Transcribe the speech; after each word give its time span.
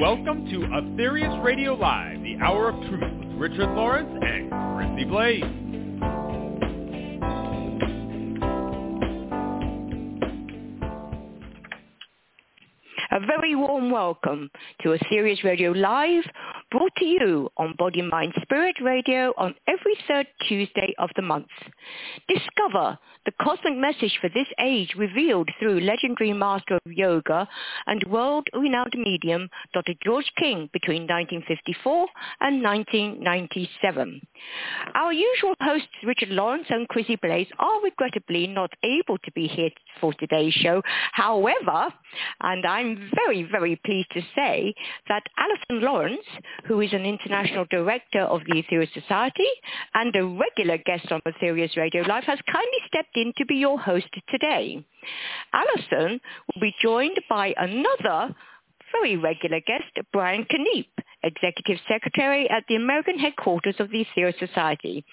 Welcome 0.00 0.46
to 0.46 0.60
Aetherius 0.60 1.44
Radio 1.44 1.74
Live, 1.74 2.22
the 2.22 2.38
Hour 2.42 2.70
of 2.70 2.80
Truth 2.88 3.18
with 3.18 3.36
Richard 3.36 3.68
Lawrence 3.74 4.08
and 4.22 4.50
Chrissie 4.74 5.04
Blaze. 5.04 5.44
A 13.10 13.20
very 13.26 13.54
warm 13.54 13.90
welcome 13.90 14.50
to 14.80 14.96
Aetherius 14.96 15.44
Radio 15.44 15.72
Live, 15.72 16.24
brought 16.70 16.94
to 16.96 17.04
you 17.04 17.50
on 17.56 17.74
Body, 17.78 18.02
Mind, 18.02 18.32
Spirit 18.42 18.76
Radio 18.82 19.32
on 19.36 19.54
every 19.66 19.94
third 20.06 20.26
Tuesday 20.48 20.94
of 20.98 21.10
the 21.16 21.22
month. 21.22 21.48
Discover 22.28 22.98
the 23.26 23.32
cosmic 23.42 23.76
message 23.76 24.16
for 24.20 24.28
this 24.28 24.46
age 24.60 24.94
revealed 24.96 25.48
through 25.58 25.80
legendary 25.80 26.32
master 26.32 26.78
of 26.84 26.92
yoga 26.92 27.46
and 27.86 28.02
world-renowned 28.04 28.94
medium 28.96 29.48
Dr. 29.74 29.92
George 30.04 30.30
King 30.38 30.70
between 30.72 31.02
1954 31.02 32.06
and 32.40 32.62
1997. 32.62 34.20
Our 34.94 35.12
usual 35.12 35.54
hosts 35.60 35.88
Richard 36.04 36.30
Lawrence 36.30 36.66
and 36.70 36.88
Chrissie 36.88 37.16
Blaze 37.16 37.48
are 37.58 37.82
regrettably 37.82 38.46
not 38.46 38.70
able 38.82 39.18
to 39.18 39.32
be 39.32 39.46
here 39.46 39.70
for 40.00 40.14
today's 40.14 40.54
show. 40.54 40.82
However, 41.12 41.92
and 42.42 42.64
I'm 42.64 43.10
very, 43.14 43.42
very 43.42 43.76
pleased 43.84 44.10
to 44.12 44.22
say 44.34 44.74
that 45.08 45.22
Alyson 45.38 45.82
Lawrence, 45.82 46.26
who 46.66 46.80
is 46.80 46.92
an 46.92 47.04
international 47.04 47.66
director 47.70 48.20
of 48.20 48.40
the 48.46 48.62
Aetherius 48.62 48.92
Society 48.92 49.48
and 49.94 50.14
a 50.16 50.24
regular 50.24 50.78
guest 50.78 51.10
on 51.12 51.20
Aetherius 51.26 51.76
Radio 51.76 52.02
Live, 52.02 52.24
has 52.24 52.38
kindly 52.50 52.78
stepped 52.86 53.16
in 53.16 53.32
to 53.36 53.46
be 53.46 53.56
your 53.56 53.78
host 53.78 54.08
today. 54.28 54.84
Alyson 55.54 56.20
will 56.54 56.60
be 56.60 56.74
joined 56.82 57.18
by 57.28 57.54
another 57.56 58.34
very 58.92 59.16
regular 59.16 59.60
guest, 59.60 60.06
Brian 60.12 60.44
Keneipp, 60.44 60.86
Executive 61.22 61.78
Secretary 61.88 62.48
at 62.50 62.64
the 62.68 62.76
American 62.76 63.18
headquarters 63.18 63.74
of 63.78 63.90
the 63.90 64.04
Aetherius 64.04 64.38
Society. 64.38 65.04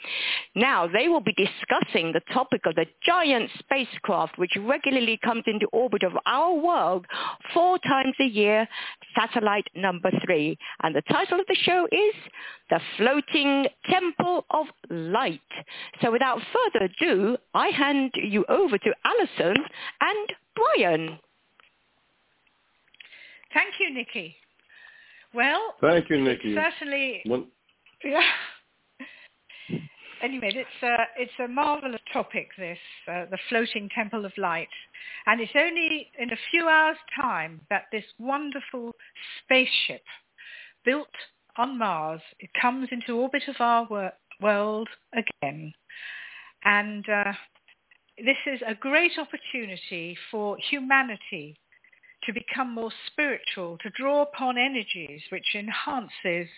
Now, 0.56 0.88
they 0.88 1.08
will 1.08 1.22
be 1.22 1.34
discussing 1.34 2.12
the 2.12 2.22
topic 2.34 2.62
of 2.66 2.76
the 2.76 2.86
giant 3.06 3.50
spacecraft 3.60 4.38
which 4.38 4.58
regularly 4.60 5.20
comes 5.24 5.44
into 5.48 5.68
orbit 5.68 6.04
of 6.04 6.14
our 6.26 6.54
world 6.54 7.06
four 7.54 7.78
times 7.80 8.16
a 8.20 8.26
year, 8.26 8.68
satellite 9.16 9.68
number 9.76 10.12
three. 10.26 10.58
And 10.82 10.96
the 10.96 11.02
title 11.04 11.40
of 11.40 11.46
the 11.48 11.58
show 11.62 11.88
is 11.92 12.16
The 12.70 12.80
Floating 12.98 13.66
Temple 13.90 14.46
of 14.52 14.68
Light. 14.90 15.42
So 16.02 16.12
without 16.12 16.40
further 16.54 16.86
ado, 16.86 17.38
I 17.54 17.68
hand 17.68 18.12
you 18.16 18.46
over 18.50 18.78
to 18.78 18.94
Alyson 19.06 19.56
and 20.02 20.34
Brian. 20.56 21.20
Thank 23.54 23.76
you, 23.80 23.94
Nikki. 23.94 24.36
Well, 25.34 25.76
thank 25.82 26.10
you, 26.10 26.24
Nikki. 26.24 26.56
Certainly, 26.56 27.24
yeah. 28.04 28.22
Anyway, 30.22 30.52
it's 30.56 30.84
a 30.84 30.96
it's 31.16 31.40
a 31.44 31.48
marvelous 31.48 32.02
topic. 32.12 32.50
This 32.58 32.78
uh, 33.08 33.26
the 33.30 33.38
floating 33.50 33.90
temple 33.94 34.26
of 34.26 34.32
light, 34.38 34.70
and 35.28 35.40
it's 35.40 35.52
only 35.56 36.10
in 36.18 36.32
a 36.32 36.38
few 36.50 36.68
hours' 36.68 36.98
time 37.16 37.62
that 37.70 37.84
this 37.92 38.04
wonderful 38.18 38.94
spaceship, 39.44 40.02
built 40.84 41.08
on 41.58 41.78
Mars, 41.78 42.22
it 42.40 42.50
comes 42.60 42.88
into 42.92 43.14
orbit 43.14 43.44
of 43.48 43.56
our 43.60 43.86
wor- 43.90 44.14
world 44.42 44.90
again, 45.14 45.72
and 46.64 47.08
uh, 47.10 47.34
this 48.18 48.38
is 48.48 48.60
a 48.68 48.74
great 48.74 49.12
opportunity 49.20 50.18
for 50.32 50.58
humanity 50.70 51.56
to 52.24 52.34
become 52.34 52.74
more 52.74 52.92
spiritual, 53.08 53.78
to 53.80 53.90
draw 53.92 54.24
upon 54.24 54.58
energies 54.58 55.22
which 55.32 55.56
enhances 55.56 56.50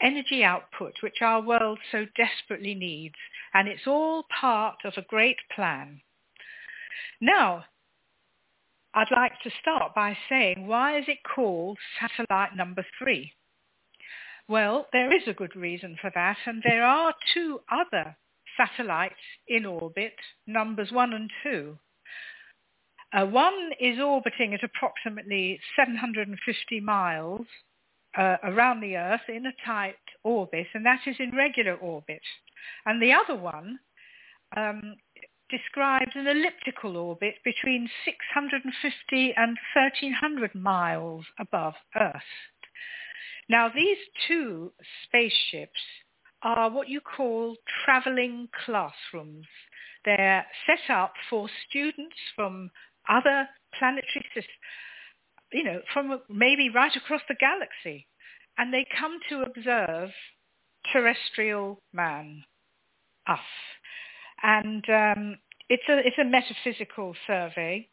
energy 0.00 0.44
output, 0.44 0.92
which 1.02 1.22
our 1.22 1.40
world 1.40 1.78
so 1.90 2.06
desperately 2.16 2.74
needs. 2.74 3.14
And 3.54 3.68
it's 3.68 3.86
all 3.86 4.24
part 4.40 4.76
of 4.84 4.94
a 4.96 5.02
great 5.02 5.38
plan. 5.54 6.00
Now, 7.20 7.64
I'd 8.94 9.10
like 9.10 9.32
to 9.42 9.50
start 9.60 9.94
by 9.94 10.16
saying, 10.28 10.66
why 10.66 10.98
is 10.98 11.04
it 11.08 11.18
called 11.34 11.78
satellite 12.00 12.56
number 12.56 12.84
three? 12.98 13.32
Well, 14.48 14.86
there 14.92 15.14
is 15.14 15.22
a 15.26 15.34
good 15.34 15.54
reason 15.54 15.96
for 16.00 16.10
that, 16.14 16.38
and 16.46 16.62
there 16.64 16.84
are 16.84 17.14
two 17.34 17.60
other 17.70 18.16
satellites 18.56 19.14
in 19.46 19.66
orbit, 19.66 20.14
numbers 20.46 20.90
one 20.90 21.12
and 21.12 21.30
two. 21.42 21.78
Uh, 23.12 23.24
one 23.24 23.70
is 23.80 23.98
orbiting 23.98 24.52
at 24.54 24.62
approximately 24.62 25.58
750 25.76 26.80
miles 26.80 27.46
uh, 28.18 28.36
around 28.42 28.80
the 28.80 28.96
Earth 28.96 29.28
in 29.28 29.46
a 29.46 29.52
tight 29.66 29.96
orbit, 30.24 30.66
and 30.74 30.84
that 30.84 31.00
is 31.06 31.16
in 31.18 31.34
regular 31.34 31.74
orbit. 31.74 32.20
And 32.84 33.00
the 33.00 33.12
other 33.12 33.34
one 33.34 33.78
um, 34.56 34.96
describes 35.50 36.12
an 36.14 36.26
elliptical 36.26 36.96
orbit 36.96 37.36
between 37.44 37.88
650 38.04 39.34
and 39.36 39.56
1300 39.74 40.54
miles 40.54 41.24
above 41.38 41.74
Earth. 41.98 42.22
Now, 43.48 43.70
these 43.74 43.96
two 44.26 44.72
spaceships 45.04 45.80
are 46.42 46.70
what 46.70 46.88
you 46.88 47.00
call 47.00 47.56
traveling 47.84 48.48
classrooms. 48.64 49.46
They're 50.04 50.46
set 50.66 50.94
up 50.94 51.14
for 51.28 51.48
students 51.68 52.16
from 52.36 52.70
other 53.08 53.48
planetary 53.78 54.24
systems, 54.34 54.58
you 55.52 55.64
know, 55.64 55.80
from 55.92 56.20
maybe 56.28 56.70
right 56.70 56.94
across 56.96 57.22
the 57.28 57.36
galaxy. 57.38 58.06
And 58.56 58.72
they 58.72 58.86
come 58.98 59.18
to 59.28 59.42
observe 59.42 60.10
terrestrial 60.92 61.80
man, 61.92 62.44
us. 63.26 63.38
And 64.42 64.84
um, 64.88 65.38
it's, 65.68 65.82
a, 65.88 65.98
it's 65.98 66.18
a 66.18 66.24
metaphysical 66.24 67.14
survey, 67.26 67.88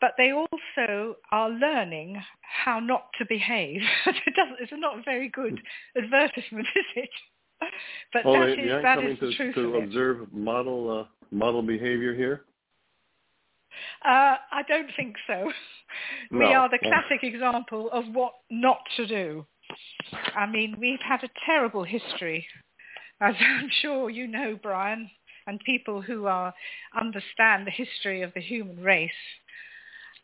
but 0.00 0.12
they 0.16 0.32
also 0.32 1.16
are 1.32 1.50
learning 1.50 2.22
how 2.40 2.80
not 2.80 3.08
to 3.18 3.26
behave. 3.28 3.80
it 4.06 4.34
doesn't, 4.34 4.56
it's 4.60 4.72
not 4.74 4.98
a 4.98 5.02
very 5.02 5.28
good 5.28 5.60
advertisement, 5.96 6.66
is 6.76 6.84
it? 6.96 7.10
But 8.12 8.22
oh, 8.24 8.32
that 8.32 8.50
is, 8.50 8.82
that 8.82 9.04
is 9.04 9.18
to, 9.18 9.26
the 9.26 9.32
truth 9.34 9.54
to 9.56 9.76
observe 9.76 10.32
model 10.32 11.00
uh, 11.00 11.04
model 11.32 11.60
behavior 11.60 12.14
here. 12.14 12.44
Uh, 14.04 14.36
I 14.52 14.62
don't 14.66 14.90
think 14.96 15.16
so. 15.26 15.52
No. 16.30 16.38
We 16.38 16.54
are 16.54 16.68
the 16.68 16.78
classic 16.78 17.22
example 17.22 17.90
of 17.92 18.04
what 18.12 18.34
not 18.50 18.80
to 18.96 19.06
do. 19.06 19.46
I 20.34 20.46
mean, 20.46 20.76
we've 20.78 21.00
had 21.00 21.22
a 21.24 21.30
terrible 21.46 21.84
history, 21.84 22.46
as 23.20 23.34
I'm 23.40 23.70
sure 23.80 24.10
you 24.10 24.26
know, 24.26 24.58
Brian, 24.62 25.10
and 25.46 25.60
people 25.64 26.02
who 26.02 26.26
are 26.26 26.52
understand 27.00 27.66
the 27.66 27.70
history 27.70 28.22
of 28.22 28.32
the 28.34 28.40
human 28.40 28.82
race. 28.82 29.10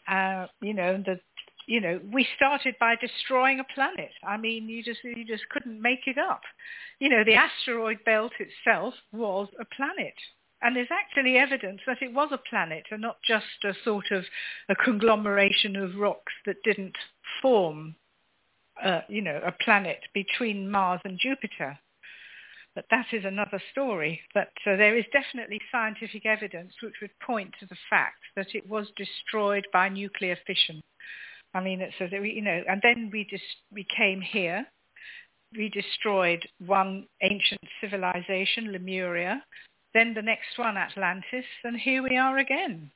Uh, 0.06 0.47
you 0.61 0.75
know, 0.75 1.03
the 1.05 1.19
you 1.66 1.81
know, 1.81 1.99
we 2.12 2.26
started 2.37 2.75
by 2.78 2.94
destroying 2.97 3.59
a 3.59 3.75
planet. 3.75 4.11
I 4.26 4.37
mean, 4.37 4.69
you 4.69 4.82
just 4.82 5.03
you 5.03 5.25
just 5.25 5.49
couldn't 5.49 5.81
make 5.81 6.06
it 6.06 6.19
up. 6.19 6.43
You 6.99 7.09
know, 7.09 7.25
the 7.25 7.34
asteroid 7.34 8.05
belt 8.05 8.32
itself 8.38 8.94
was 9.12 9.49
a 9.59 9.65
planet. 9.75 10.15
And 10.64 10.75
there's 10.75 10.88
actually 10.91 11.36
evidence 11.36 11.82
that 11.86 12.00
it 12.00 12.14
was 12.14 12.30
a 12.32 12.38
planet 12.38 12.84
and 12.91 13.02
not 13.02 13.19
just 13.22 13.44
a 13.64 13.75
sort 13.84 14.10
of 14.10 14.25
a 14.70 14.75
conglomeration 14.75 15.76
of 15.76 15.94
rocks 15.94 16.32
that 16.47 16.62
didn't 16.64 16.97
form, 17.42 17.97
uh, 18.82 19.02
you 19.06 19.20
know, 19.20 19.42
a 19.44 19.52
planet 19.52 19.98
between 20.14 20.70
Mars 20.70 21.02
and 21.04 21.19
Jupiter. 21.20 21.78
But 22.75 22.86
that 22.91 23.08
is 23.12 23.26
another 23.26 23.62
story. 23.72 24.22
But 24.32 24.52
uh, 24.66 24.76
there 24.76 24.97
is 24.97 25.04
definitely 25.12 25.60
scientific 25.70 26.25
evidence 26.25 26.72
which 26.82 26.94
would 27.02 27.19
point 27.20 27.52
to 27.60 27.66
the 27.66 27.76
fact 27.91 28.22
that 28.34 28.54
it 28.54 28.66
was 28.66 28.91
destroyed 28.96 29.66
by 29.70 29.91
nuclear 29.91 30.38
fission. 30.46 30.81
I 31.52 31.60
mean, 31.60 31.82
it's 31.82 31.94
a, 32.00 32.26
you 32.26 32.41
know, 32.41 32.62
and 32.66 32.81
then 32.82 33.10
we 33.12 33.26
just 33.28 33.44
we 33.70 33.86
came 33.94 34.22
here. 34.22 34.66
We 35.55 35.69
destroyed 35.69 36.40
one 36.58 37.06
ancient 37.22 37.60
civilization, 37.82 38.72
Lemuria, 38.72 39.44
then 39.94 40.12
the 40.14 40.23
next 40.23 40.58
one, 40.58 40.76
Atlantis, 40.76 41.44
and 41.62 41.79
here 41.79 42.02
we 42.02 42.17
are 42.17 42.38
again. 42.38 42.91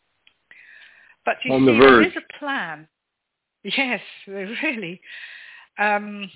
But 1.24 1.36
you 1.44 1.52
On 1.52 1.60
see, 1.60 1.72
the 1.72 1.78
there 1.78 2.02
is 2.02 2.16
a 2.16 2.38
plan. 2.38 2.88
Yes, 3.76 4.00
really. 4.26 5.00
Um, 5.78 6.30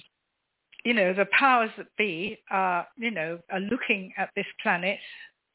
you 0.85 0.93
know, 0.93 1.15
the 1.15 1.27
powers 1.39 1.71
that 1.77 1.87
be 1.97 2.39
are, 2.51 2.87
you 2.99 3.11
know, 3.11 3.39
are 3.51 3.61
looking 3.61 4.13
at 4.17 4.31
this 4.35 4.47
planet. 4.61 4.99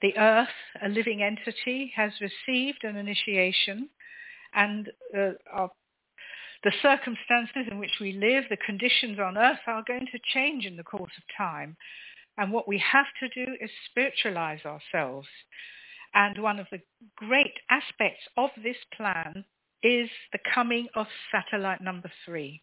The 0.02 0.18
Earth, 0.18 0.48
a 0.82 0.88
living 0.88 1.22
entity, 1.22 1.92
has 1.96 2.14
received 2.22 2.84
an 2.84 2.96
initiation, 2.96 3.90
and 4.54 4.90
uh, 5.16 5.32
our, 5.52 5.70
the 6.64 6.72
circumstances 6.82 7.68
in 7.70 7.80
which 7.80 7.98
we 8.00 8.14
live, 8.14 8.46
the 8.50 8.58
conditions 8.58 9.20
on 9.20 9.38
Earth, 9.38 9.60
are 9.68 9.84
going 9.86 10.08
to 10.12 10.20
change 10.34 10.66
in 10.66 10.78
the 10.78 10.84
course 10.84 11.14
of 11.18 11.24
time. 11.38 11.76
And 12.38 12.52
what 12.52 12.68
we 12.68 12.78
have 12.92 13.08
to 13.20 13.46
do 13.46 13.54
is 13.60 13.70
spiritualize 13.90 14.62
ourselves. 14.66 15.28
And 16.14 16.42
one 16.42 16.60
of 16.60 16.68
the 16.72 16.82
great 17.16 17.54
aspects 17.70 18.24
of 18.38 18.50
this 18.64 18.78
plan 18.96 19.46
is 19.84 20.10
the 20.32 20.40
coming 20.54 20.88
of 20.96 21.08
satellite 21.32 21.82
number 21.82 22.12
three. 22.26 22.62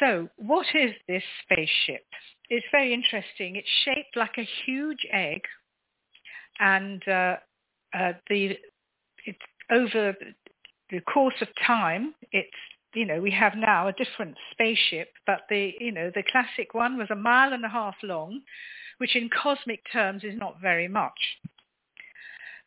So 0.00 0.28
what 0.36 0.66
is 0.74 0.92
this 1.06 1.22
spaceship? 1.42 2.06
It's 2.48 2.66
very 2.72 2.92
interesting. 2.92 3.56
It's 3.56 3.68
shaped 3.84 4.16
like 4.16 4.36
a 4.38 4.48
huge 4.64 5.06
egg 5.12 5.42
and 6.58 7.06
uh, 7.08 7.36
uh, 7.94 8.12
the 8.28 8.56
over 9.70 10.14
the 10.90 11.00
course 11.00 11.34
of 11.40 11.48
time, 11.66 12.14
it's 12.32 12.50
you 12.94 13.06
know 13.06 13.20
we 13.20 13.30
have 13.30 13.54
now 13.56 13.88
a 13.88 13.92
different 13.92 14.36
spaceship, 14.50 15.08
but 15.26 15.42
the 15.48 15.72
you 15.80 15.92
know 15.92 16.10
the 16.14 16.22
classic 16.30 16.74
one 16.74 16.98
was 16.98 17.08
a 17.10 17.16
mile 17.16 17.52
and 17.52 17.64
a 17.64 17.68
half 17.68 17.96
long, 18.02 18.40
which 18.98 19.16
in 19.16 19.28
cosmic 19.30 19.80
terms 19.92 20.24
is 20.24 20.34
not 20.36 20.60
very 20.60 20.88
much. 20.88 21.38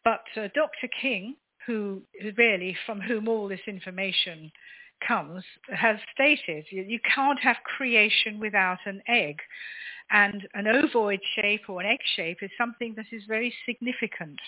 But 0.03 0.23
uh, 0.37 0.49
Dr. 0.53 0.87
King, 1.01 1.35
who 1.65 2.03
really 2.37 2.77
from 2.85 3.01
whom 3.01 3.27
all 3.27 3.47
this 3.47 3.67
information 3.67 4.51
comes, 5.05 5.43
has 5.69 5.97
stated 6.13 6.65
you, 6.69 6.83
you 6.83 6.99
can't 7.13 7.39
have 7.39 7.57
creation 7.77 8.39
without 8.39 8.79
an 8.85 9.01
egg. 9.07 9.37
And 10.11 10.47
an 10.53 10.65
ovoid 10.67 11.19
shape 11.35 11.63
or 11.67 11.81
an 11.81 11.87
egg 11.87 11.99
shape 12.15 12.37
is 12.43 12.51
something 12.57 12.93
that 12.95 13.07
is 13.11 13.23
very 13.27 13.53
significant. 13.65 14.39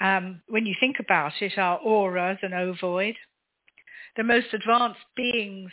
Um, 0.00 0.40
when 0.48 0.66
you 0.66 0.74
think 0.78 1.00
about 1.00 1.32
it, 1.40 1.58
our 1.58 1.78
aura 1.78 2.32
is 2.32 2.38
an 2.42 2.52
ovoid. 2.52 3.16
The 4.18 4.24
most 4.24 4.52
advanced 4.52 5.00
beings 5.16 5.70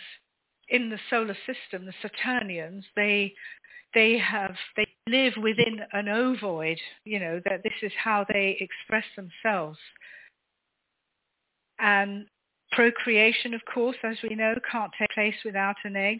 in 0.69 0.89
the 0.89 1.00
solar 1.09 1.36
system, 1.45 1.86
the 1.86 1.94
Saturnians, 2.01 2.86
they 2.95 3.33
they 3.95 4.18
have 4.18 4.56
they 4.75 4.86
live 5.07 5.33
within 5.38 5.80
an 5.94 6.06
ovoid. 6.06 6.77
You 7.06 7.19
know 7.19 7.42
that 7.45 7.63
this 7.63 7.74
is 7.81 7.92
how 8.01 8.25
they 8.30 8.57
express 8.59 9.06
themselves. 9.15 9.80
And 11.80 12.27
procreation, 12.71 13.53
of 13.53 13.62
course, 13.65 13.97
as 14.03 14.18
we 14.21 14.36
know, 14.36 14.56
can't 14.71 14.91
take 14.98 15.09
place 15.09 15.36
without 15.44 15.77
an 15.83 15.95
egg. 15.95 16.19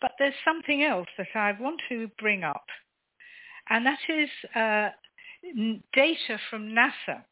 But 0.00 0.12
there's 0.18 0.34
something 0.44 0.82
else 0.82 1.08
that 1.18 1.28
I 1.34 1.52
want 1.60 1.80
to 1.90 2.08
bring 2.18 2.44
up, 2.44 2.64
and 3.68 3.86
that 3.86 3.98
is 4.08 4.30
uh, 4.56 4.88
data 5.92 6.38
from 6.50 6.70
NASA. 6.70 7.24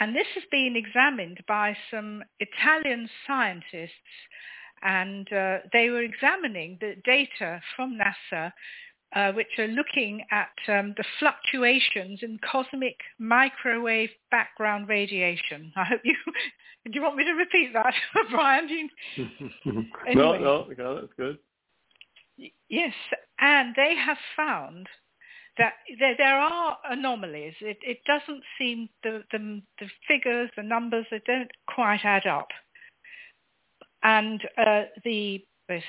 And 0.00 0.14
this 0.14 0.26
has 0.34 0.44
been 0.50 0.76
examined 0.76 1.42
by 1.48 1.76
some 1.90 2.22
Italian 2.40 3.08
scientists, 3.26 3.90
and 4.82 5.30
uh, 5.32 5.58
they 5.72 5.90
were 5.90 6.02
examining 6.02 6.78
the 6.80 6.94
data 7.04 7.60
from 7.74 7.98
NASA, 7.98 8.52
uh, 9.14 9.32
which 9.32 9.58
are 9.58 9.68
looking 9.68 10.22
at 10.30 10.50
um, 10.68 10.94
the 10.96 11.04
fluctuations 11.18 12.20
in 12.22 12.38
cosmic 12.50 12.96
microwave 13.18 14.10
background 14.30 14.88
radiation. 14.88 15.72
I 15.76 15.84
hope 15.84 16.00
you. 16.04 16.14
do 16.84 16.92
you 16.92 17.02
want 17.02 17.16
me 17.16 17.24
to 17.24 17.32
repeat 17.32 17.72
that, 17.72 17.94
Brian? 18.30 18.68
You, 18.68 18.88
anyway. 20.06 20.14
No, 20.14 20.38
no, 20.38 20.66
no, 20.76 20.94
that's 21.00 21.12
good. 21.16 21.38
Yes, 22.68 22.94
and 23.40 23.74
they 23.74 23.96
have 23.96 24.18
found 24.36 24.86
that 25.58 25.74
there, 25.98 26.14
there 26.16 26.38
are 26.38 26.78
anomalies. 26.90 27.54
It, 27.60 27.78
it 27.82 27.98
doesn't 28.06 28.42
seem 28.58 28.88
the, 29.02 29.22
the, 29.32 29.60
the 29.80 29.86
figures, 30.06 30.50
the 30.56 30.62
numbers, 30.62 31.06
they 31.10 31.20
don't 31.26 31.50
quite 31.66 32.00
add 32.04 32.26
up. 32.26 32.48
And 34.02 34.40
uh, 34.56 34.82
the 35.04 35.44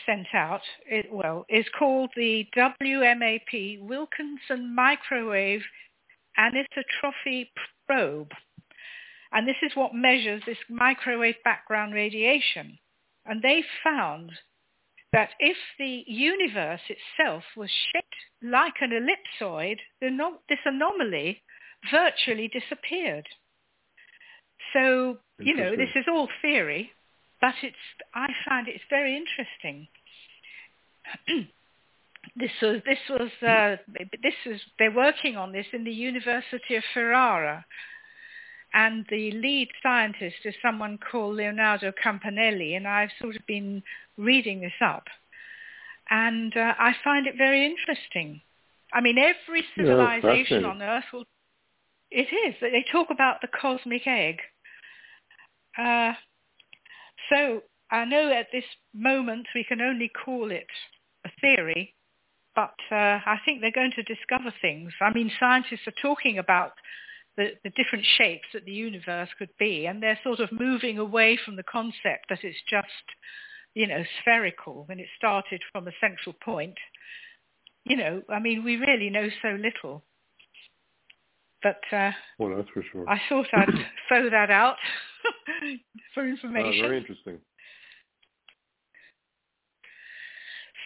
sent 0.06 0.28
out, 0.34 0.62
it, 0.86 1.06
well, 1.12 1.46
is 1.48 1.66
called 1.78 2.10
the 2.16 2.46
WMAP 2.56 3.80
Wilkinson 3.82 4.76
Microwave 4.76 5.62
Anisotropy 6.38 7.48
Probe. 7.88 8.32
And 9.32 9.48
this 9.48 9.56
is 9.62 9.72
what 9.76 9.94
measures 9.94 10.42
this 10.46 10.58
microwave 10.70 11.36
background 11.44 11.94
radiation. 11.94 12.78
And 13.26 13.42
they 13.42 13.64
found 13.84 14.32
that 15.12 15.30
if 15.40 15.58
the 15.78 16.04
universe 16.08 16.82
itself 16.90 17.44
was 17.58 17.70
shaped 17.92 18.06
like 18.44 18.76
an 18.82 18.92
ellipsoid, 18.92 19.78
this 20.02 20.60
anomaly 20.66 21.42
virtually 21.92 22.48
disappeared. 22.48 23.28
So, 24.74 25.18
you 25.40 25.56
know, 25.56 25.76
this 25.76 25.90
is 25.96 26.06
all 26.08 26.28
theory, 26.42 26.92
but 27.42 27.56
it's, 27.64 27.76
I 28.14 28.28
find 28.48 28.68
it's 28.68 28.84
very 28.90 29.16
interesting. 29.16 29.88
this 32.36 32.52
was, 32.62 32.82
this 32.86 33.00
was, 33.10 33.32
uh, 33.42 33.78
this 34.22 34.34
is, 34.46 34.62
they're 34.78 34.96
working 34.96 35.38
on 35.38 35.52
this 35.52 35.66
in 35.74 35.84
the 35.86 35.92
University 35.92 36.76
of 36.76 36.84
Ferrara. 36.94 37.66
And 38.74 39.06
the 39.10 39.32
lead 39.32 39.70
scientist 39.82 40.38
is 40.46 40.54
someone 40.62 41.00
called 41.00 41.38
Leonardo 41.38 41.92
Campanelli, 41.92 42.76
and 42.78 42.88
I've 42.88 43.10
sort 43.20 43.36
of 43.36 43.46
been 43.48 43.82
reading 44.18 44.62
this 44.62 44.80
up. 44.82 45.06
And 46.10 46.56
uh, 46.56 46.74
I 46.78 46.94
find 47.04 47.26
it 47.28 47.36
very 47.38 47.66
interesting. 47.66 48.42
I 48.94 49.02
mean, 49.02 49.18
every 49.18 49.64
civilization 49.76 50.66
on 50.66 50.82
Earth 50.82 51.06
will... 51.14 51.26
It 52.12 52.28
is. 52.48 52.56
They 52.62 52.86
talk 52.92 53.10
about 53.12 53.42
the 53.42 53.48
cosmic 53.48 54.08
egg. 54.08 54.40
Uh, 55.78 56.14
so 57.30 57.62
I 57.92 58.06
know 58.06 58.32
at 58.32 58.48
this 58.52 58.64
moment 58.94 59.48
we 59.54 59.64
can 59.64 59.82
only 59.82 60.10
call 60.10 60.52
it 60.52 60.68
a 61.26 61.30
theory, 61.42 61.94
but 62.56 62.74
uh, 62.92 63.20
I 63.26 63.38
think 63.46 63.62
they're 63.62 63.72
going 63.72 63.94
to 63.96 64.04
discover 64.04 64.54
things. 64.62 64.92
I 65.02 65.14
mean, 65.14 65.32
scientists 65.40 65.88
are 65.88 65.94
talking 66.02 66.40
about 66.40 66.72
the, 67.40 67.54
the 67.64 67.72
different 67.72 68.06
shapes 68.18 68.48
that 68.54 68.66
the 68.66 68.72
universe 68.72 69.30
could 69.40 69.50
be, 69.58 69.88
and 69.88 70.04
they're 70.04 70.20
sort 70.24 70.40
of 70.40 70.52
moving 70.52 71.00
away 71.00 71.40
from 71.44 71.56
the 71.56 71.64
concept 71.64 72.28
that 72.30 72.44
it's 72.44 72.62
just 72.70 72.88
you 73.74 73.88
know, 73.88 74.04
spherical 74.22 74.84
when 74.88 75.00
it 75.00 75.08
started 75.18 75.62
from 75.72 75.88
a 75.88 75.92
central 76.02 76.36
point. 76.44 76.76
You 77.86 77.98
know, 77.98 78.22
I 78.30 78.40
mean, 78.40 78.64
we 78.64 78.76
really 78.76 79.10
know 79.10 79.30
so 79.42 79.50
little. 79.50 80.04
But 81.62 81.82
uh, 81.92 82.12
well, 82.38 82.56
that's 82.56 82.70
for 82.74 82.84
sure. 82.92 83.10
I 83.10 83.20
thought 83.28 83.48
I'd 83.54 83.70
throw 84.08 84.30
that 84.30 84.50
out 84.50 84.78
for 86.14 86.28
information. 86.28 86.84
Uh, 86.84 86.88
very 86.88 86.98
interesting. 87.00 87.38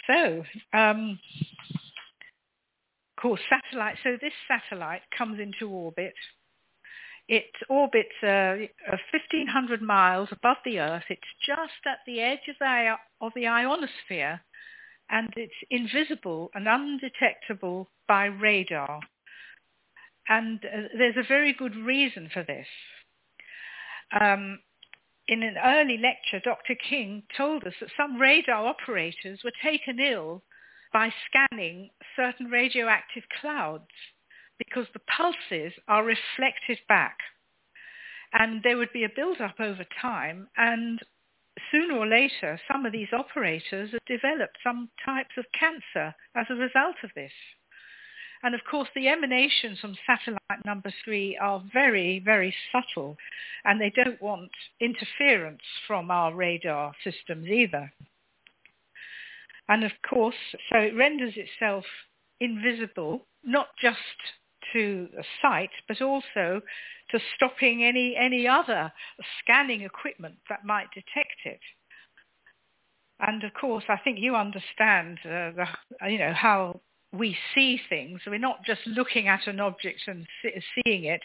So, 0.08 0.44
um, 0.78 1.20
of 3.18 3.22
course, 3.22 3.42
satellite. 3.50 3.98
So 4.04 4.18
this 4.20 4.34
satellite 4.48 5.02
comes 5.18 5.40
into 5.40 5.72
orbit 5.72 6.14
it 7.28 7.52
orbits 7.70 8.16
uh, 8.22 8.56
1,500 8.90 9.82
miles 9.82 10.30
above 10.32 10.58
the 10.66 10.80
Earth. 10.80 11.04
It's 11.10 11.22
just 11.46 11.86
at 11.86 12.00
the 12.06 12.20
edge 12.20 12.48
of 12.50 12.56
the, 12.60 12.96
of 13.22 13.32
the 13.36 13.48
ionosphere, 13.48 14.42
and 15.10 15.34
it's 15.36 15.54
invisible 15.70 16.52
and 16.54 16.68
undetectable 16.68 17.90
by 18.08 18.26
radar. 18.26 19.00
And 20.28 20.64
uh, 20.66 20.88
there's 20.98 21.18
a 21.18 21.28
very 21.28 21.54
good 21.54 21.76
reason 21.76 22.30
for 22.34 22.44
this. 22.44 22.68
Um, 24.20 24.60
in 25.28 25.44
an 25.44 25.56
early 25.64 25.98
lecture, 25.98 26.42
Dr. 26.44 26.76
King 26.76 27.24
told 27.36 27.64
us 27.64 27.74
that 27.80 27.90
some 27.96 28.20
radar 28.20 28.68
operators 28.68 29.40
were 29.44 29.54
taken 29.64 30.00
ill 30.00 30.44
by 30.92 31.12
scanning 31.28 31.90
certain 32.16 32.48
radioactive 32.48 33.24
clouds 33.40 33.88
because 34.58 34.86
the 34.94 35.00
pulses 35.00 35.74
are 35.88 36.04
reflected 36.04 36.80
back. 36.88 37.18
And 38.34 38.62
there 38.64 38.78
would 38.78 38.92
be 38.94 39.04
a 39.04 39.16
build-up 39.16 39.60
over 39.60 39.86
time 40.02 40.48
and 40.58 41.00
sooner 41.72 41.96
or 41.96 42.08
later 42.08 42.60
some 42.72 42.86
of 42.86 42.92
these 42.92 43.14
operators 43.14 43.92
have 43.92 44.06
developed 44.08 44.58
some 44.64 44.90
types 45.06 45.38
of 45.38 45.46
cancer 45.58 46.16
as 46.36 46.48
a 46.50 46.56
result 46.56 46.96
of 47.04 47.12
this. 47.16 47.32
And 48.42 48.56
of 48.56 48.62
course 48.70 48.90
the 48.96 49.08
emanations 49.08 49.80
from 49.80 49.96
satellite 50.06 50.66
number 50.66 50.92
three 51.06 51.38
are 51.38 51.64
very, 51.72 52.20
very 52.20 52.54
subtle 52.72 53.18
and 53.64 53.80
they 53.80 53.92
don't 53.92 54.22
want 54.22 54.52
interference 54.80 55.62
from 55.88 56.12
our 56.12 56.34
radar 56.34 56.94
systems 57.04 57.48
either. 57.48 57.94
And 59.70 59.84
of 59.84 59.92
course, 60.08 60.36
so 60.70 60.80
it 60.80 60.96
renders 60.96 61.36
itself 61.38 61.86
invisible, 62.40 63.26
not 63.44 63.68
just 63.82 63.98
to 64.74 65.10
a 65.18 65.24
site, 65.42 65.72
but 65.88 66.02
also 66.02 66.62
to 67.12 67.20
stopping 67.36 67.84
any, 67.84 68.16
any 68.20 68.48
other 68.48 68.92
scanning 69.40 69.82
equipment 69.82 70.36
that 70.50 70.66
might 70.66 70.88
detect 70.94 71.46
it. 71.46 71.60
And 73.20 73.44
of 73.44 73.54
course, 73.54 73.86
I 73.90 73.98
think 73.98 74.20
you 74.20 74.36
understand 74.36 75.20
uh, 75.24 75.52
the, 75.52 75.66
you 76.10 76.18
know, 76.18 76.34
how 76.34 76.82
we 77.12 77.38
see 77.54 77.80
things. 77.90 78.22
We're 78.26 78.40
not 78.40 78.66
just 78.66 78.82
looking 78.88 79.28
at 79.28 79.48
an 79.48 79.60
object 79.60 80.02
and 80.08 80.26
seeing 80.42 81.06
it. 81.06 81.22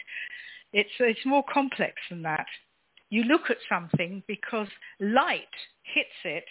It's, 0.71 0.89
it's 0.99 1.25
more 1.25 1.43
complex 1.51 1.95
than 2.09 2.21
that. 2.23 2.45
You 3.09 3.23
look 3.23 3.49
at 3.49 3.57
something 3.67 4.23
because 4.27 4.67
light 4.99 5.47
hits 5.83 6.09
it 6.23 6.45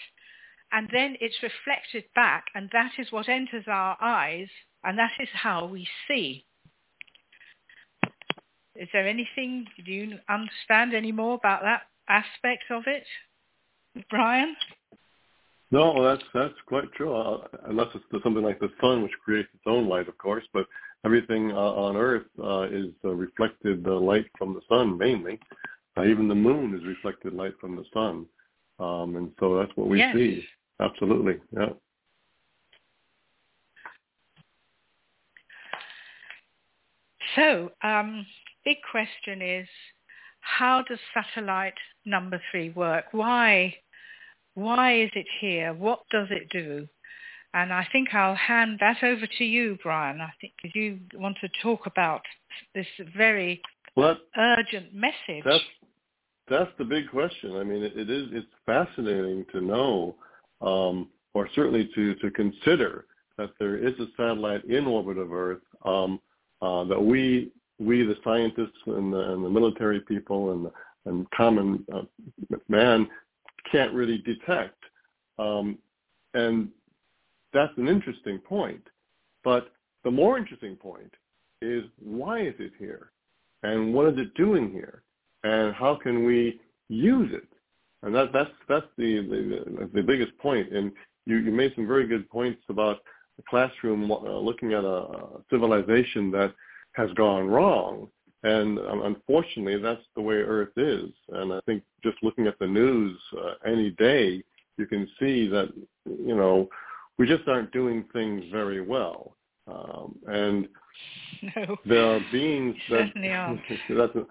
and 0.72 0.88
then 0.92 1.16
it's 1.20 1.42
reflected 1.42 2.04
back 2.14 2.46
and 2.54 2.68
that 2.72 2.92
is 2.98 3.12
what 3.12 3.28
enters 3.28 3.64
our 3.68 3.96
eyes 4.00 4.48
and 4.82 4.98
that 4.98 5.12
is 5.20 5.28
how 5.32 5.66
we 5.66 5.86
see. 6.08 6.44
Is 8.78 8.88
there 8.92 9.08
anything, 9.08 9.66
do 9.84 9.90
you 9.90 10.18
understand 10.28 10.94
any 10.94 11.10
more 11.10 11.34
about 11.34 11.62
that 11.62 11.82
aspect 12.08 12.64
of 12.70 12.84
it? 12.86 13.04
Brian? 14.08 14.54
No, 15.70 16.02
that's 16.02 16.22
that's 16.32 16.54
quite 16.66 16.90
true. 16.92 17.14
Uh, 17.14 17.46
unless 17.66 17.88
it's 17.94 18.24
something 18.24 18.42
like 18.42 18.58
the 18.58 18.70
sun, 18.80 19.02
which 19.02 19.12
creates 19.22 19.48
its 19.52 19.64
own 19.66 19.86
light, 19.86 20.08
of 20.08 20.16
course. 20.16 20.44
But 20.54 20.66
everything 21.04 21.50
uh, 21.50 21.56
on 21.56 21.96
Earth 21.96 22.26
uh, 22.42 22.68
is 22.70 22.86
uh, 23.04 23.10
reflected 23.10 23.86
uh, 23.86 23.98
light 23.98 24.26
from 24.38 24.54
the 24.54 24.62
sun 24.68 24.96
mainly. 24.96 25.38
Uh, 25.96 26.04
even 26.04 26.28
the 26.28 26.34
moon 26.34 26.74
is 26.74 26.86
reflected 26.86 27.34
light 27.34 27.52
from 27.60 27.76
the 27.76 27.84
sun, 27.92 28.24
um, 28.78 29.16
and 29.16 29.30
so 29.40 29.58
that's 29.58 29.72
what 29.76 29.88
we 29.88 29.98
yes. 29.98 30.14
see. 30.14 30.44
Absolutely, 30.80 31.34
yeah. 31.54 31.70
So, 37.36 37.70
um, 37.82 38.24
big 38.64 38.78
question 38.90 39.42
is, 39.42 39.68
how 40.40 40.82
does 40.88 40.98
satellite 41.14 41.74
number 42.04 42.40
three 42.50 42.70
work? 42.70 43.06
Why 43.12 43.74
why 44.54 45.02
is 45.02 45.10
it 45.14 45.26
here? 45.40 45.72
What 45.72 46.00
does 46.10 46.26
it 46.30 46.48
do? 46.50 46.88
And 47.54 47.72
I 47.72 47.86
think 47.92 48.12
I'll 48.12 48.34
hand 48.34 48.78
that 48.80 49.02
over 49.02 49.26
to 49.38 49.44
you, 49.44 49.78
Brian. 49.82 50.20
I 50.20 50.32
think 50.40 50.52
you 50.74 50.98
want 51.14 51.36
to 51.40 51.48
talk 51.62 51.86
about 51.86 52.22
this 52.74 52.86
very 53.16 53.62
well, 53.96 54.16
urgent 54.36 54.92
message. 54.92 55.44
That's 55.44 55.64
that's 56.48 56.70
the 56.78 56.84
big 56.84 57.08
question. 57.10 57.56
I 57.56 57.64
mean, 57.64 57.82
it, 57.82 57.96
it 57.96 58.10
is 58.10 58.28
it's 58.32 58.46
fascinating 58.66 59.46
to 59.52 59.60
know, 59.60 60.16
um, 60.60 61.08
or 61.34 61.48
certainly 61.54 61.88
to 61.94 62.14
to 62.16 62.30
consider 62.32 63.06
that 63.38 63.50
there 63.58 63.76
is 63.76 63.94
a 64.00 64.06
satellite 64.16 64.64
in 64.64 64.86
orbit 64.86 65.18
of 65.18 65.32
Earth 65.32 65.62
um, 65.84 66.20
uh, 66.60 66.84
that 66.84 67.00
we 67.00 67.52
we 67.78 68.02
the 68.02 68.16
scientists 68.24 68.78
and 68.86 69.12
the, 69.12 69.32
and 69.32 69.44
the 69.44 69.50
military 69.50 70.00
people 70.00 70.52
and 70.52 70.70
and 71.06 71.30
common 71.30 71.84
uh, 71.92 72.02
man 72.68 73.08
can't 73.70 73.92
really 73.92 74.18
detect. 74.18 74.76
Um, 75.38 75.78
and 76.34 76.68
that's 77.52 77.72
an 77.76 77.88
interesting 77.88 78.38
point. 78.38 78.82
But 79.44 79.72
the 80.04 80.10
more 80.10 80.38
interesting 80.38 80.76
point 80.76 81.12
is 81.62 81.84
why 81.98 82.40
is 82.42 82.54
it 82.58 82.72
here? 82.78 83.10
And 83.62 83.94
what 83.94 84.12
is 84.12 84.18
it 84.18 84.34
doing 84.34 84.70
here? 84.70 85.02
And 85.44 85.74
how 85.74 85.96
can 85.96 86.24
we 86.24 86.60
use 86.88 87.30
it? 87.32 87.48
And 88.02 88.14
that, 88.14 88.32
that's, 88.32 88.50
that's 88.68 88.86
the, 88.96 89.20
the, 89.20 89.90
the 89.92 90.02
biggest 90.02 90.36
point. 90.38 90.72
And 90.72 90.92
you, 91.26 91.36
you 91.38 91.50
made 91.50 91.72
some 91.74 91.86
very 91.86 92.06
good 92.06 92.28
points 92.30 92.62
about 92.68 92.98
the 93.36 93.42
classroom 93.48 94.10
uh, 94.10 94.16
looking 94.16 94.72
at 94.72 94.84
a 94.84 95.06
civilization 95.50 96.30
that 96.32 96.52
has 96.98 97.10
gone 97.14 97.48
wrong 97.48 98.08
and 98.42 98.78
um, 98.78 99.02
unfortunately, 99.02 99.80
that's 99.80 100.04
the 100.14 100.22
way 100.22 100.36
Earth 100.36 100.76
is. 100.76 101.10
And 101.30 101.52
I 101.52 101.60
think 101.66 101.82
just 102.04 102.16
looking 102.22 102.46
at 102.46 102.58
the 102.58 102.66
news 102.66 103.18
uh, 103.36 103.54
any 103.66 103.90
day, 103.90 104.42
you 104.76 104.86
can 104.86 105.08
see 105.18 105.48
that, 105.48 105.72
you 106.06 106.36
know, 106.36 106.68
we 107.18 107.26
just 107.26 107.48
aren't 107.48 107.72
doing 107.72 108.04
things 108.12 108.44
very 108.52 108.80
well. 108.80 109.36
Um, 109.66 110.14
and 110.28 110.68
no, 111.56 111.76
there 111.84 112.04
are 112.04 112.20
beings 112.20 112.76
that, 112.88 113.12
that's 113.88 114.14
an 114.14 114.26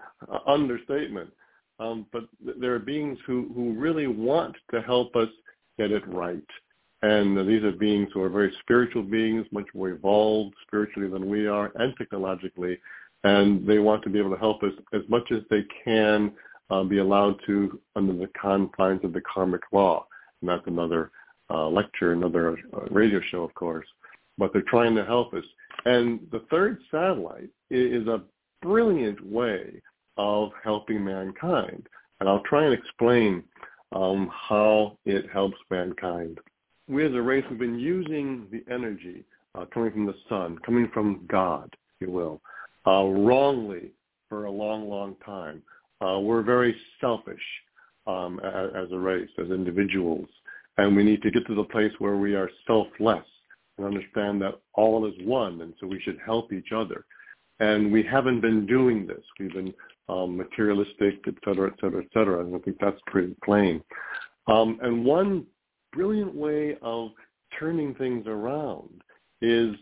understatement. 0.46 1.30
Um, 1.78 2.06
but 2.12 2.24
there 2.58 2.74
are 2.74 2.80
beings 2.80 3.18
who, 3.26 3.52
who 3.54 3.72
really 3.74 4.06
want 4.06 4.56
to 4.72 4.80
help 4.80 5.14
us 5.16 5.28
get 5.78 5.92
it 5.92 6.06
right. 6.08 6.42
And 7.02 7.48
these 7.48 7.62
are 7.62 7.72
beings 7.72 8.08
who 8.12 8.22
are 8.22 8.28
very 8.28 8.52
spiritual 8.60 9.02
beings, 9.02 9.46
much 9.52 9.66
more 9.74 9.90
evolved 9.90 10.54
spiritually 10.66 11.08
than 11.08 11.28
we 11.28 11.46
are 11.46 11.70
and 11.76 11.94
technologically 11.96 12.78
and 13.24 13.66
they 13.66 13.78
want 13.78 14.02
to 14.04 14.10
be 14.10 14.18
able 14.18 14.30
to 14.30 14.38
help 14.38 14.62
us 14.62 14.72
as 14.92 15.02
much 15.08 15.30
as 15.32 15.42
they 15.50 15.64
can 15.84 16.32
uh, 16.70 16.82
be 16.82 16.98
allowed 16.98 17.36
to 17.46 17.80
under 17.96 18.12
the 18.12 18.30
confines 18.40 19.02
of 19.04 19.12
the 19.12 19.22
karmic 19.22 19.62
law. 19.72 20.06
And 20.40 20.48
that's 20.48 20.66
another 20.66 21.10
uh, 21.50 21.68
lecture, 21.68 22.12
another 22.12 22.58
uh, 22.74 22.80
radio 22.90 23.20
show, 23.30 23.42
of 23.42 23.54
course. 23.54 23.86
But 24.36 24.52
they're 24.52 24.62
trying 24.62 24.94
to 24.96 25.04
help 25.04 25.34
us. 25.34 25.44
And 25.84 26.20
the 26.30 26.44
third 26.50 26.78
satellite 26.90 27.50
is 27.70 28.06
a 28.06 28.22
brilliant 28.62 29.24
way 29.26 29.82
of 30.16 30.50
helping 30.62 31.04
mankind. 31.04 31.88
And 32.20 32.28
I'll 32.28 32.42
try 32.42 32.64
and 32.64 32.74
explain 32.74 33.42
um, 33.92 34.30
how 34.32 34.98
it 35.06 35.26
helps 35.32 35.56
mankind. 35.70 36.38
We 36.88 37.04
as 37.04 37.12
a 37.12 37.20
race 37.20 37.44
have 37.50 37.58
been 37.58 37.78
using 37.78 38.46
the 38.50 38.64
energy 38.72 39.24
uh, 39.54 39.66
coming 39.66 39.92
from 39.92 40.06
the 40.06 40.14
sun, 40.28 40.58
coming 40.64 40.90
from 40.94 41.26
God, 41.28 41.68
if 41.72 42.06
you 42.06 42.10
will, 42.10 42.40
uh, 42.86 43.04
wrongly 43.04 43.92
for 44.28 44.46
a 44.46 44.50
long, 44.50 44.88
long 44.88 45.14
time. 45.24 45.62
Uh, 46.00 46.18
we're 46.18 46.42
very 46.42 46.74
selfish 47.00 47.42
um, 48.06 48.40
as, 48.40 48.70
as 48.74 48.92
a 48.92 48.98
race, 48.98 49.28
as 49.38 49.50
individuals, 49.50 50.28
and 50.78 50.96
we 50.96 51.04
need 51.04 51.20
to 51.22 51.30
get 51.30 51.46
to 51.46 51.54
the 51.54 51.64
place 51.64 51.92
where 51.98 52.16
we 52.16 52.34
are 52.34 52.50
selfless 52.66 53.26
and 53.76 53.86
understand 53.86 54.40
that 54.40 54.58
all 54.72 55.06
is 55.06 55.14
one, 55.26 55.60
and 55.60 55.74
so 55.78 55.86
we 55.86 56.00
should 56.00 56.18
help 56.24 56.52
each 56.54 56.72
other. 56.74 57.04
And 57.60 57.92
we 57.92 58.02
haven't 58.02 58.40
been 58.40 58.64
doing 58.64 59.06
this. 59.06 59.22
We've 59.38 59.52
been 59.52 59.74
um, 60.08 60.38
materialistic, 60.38 61.20
et 61.26 61.34
cetera, 61.44 61.70
et 61.70 61.78
cetera, 61.80 62.02
et 62.02 62.08
cetera, 62.14 62.40
and 62.44 62.54
I 62.54 62.58
think 62.60 62.78
that's 62.80 63.00
pretty 63.08 63.36
plain. 63.44 63.82
Um, 64.46 64.78
and 64.80 65.04
one 65.04 65.44
brilliant 65.92 66.34
way 66.34 66.76
of 66.82 67.10
turning 67.58 67.94
things 67.94 68.26
around 68.26 69.02
is, 69.40 69.74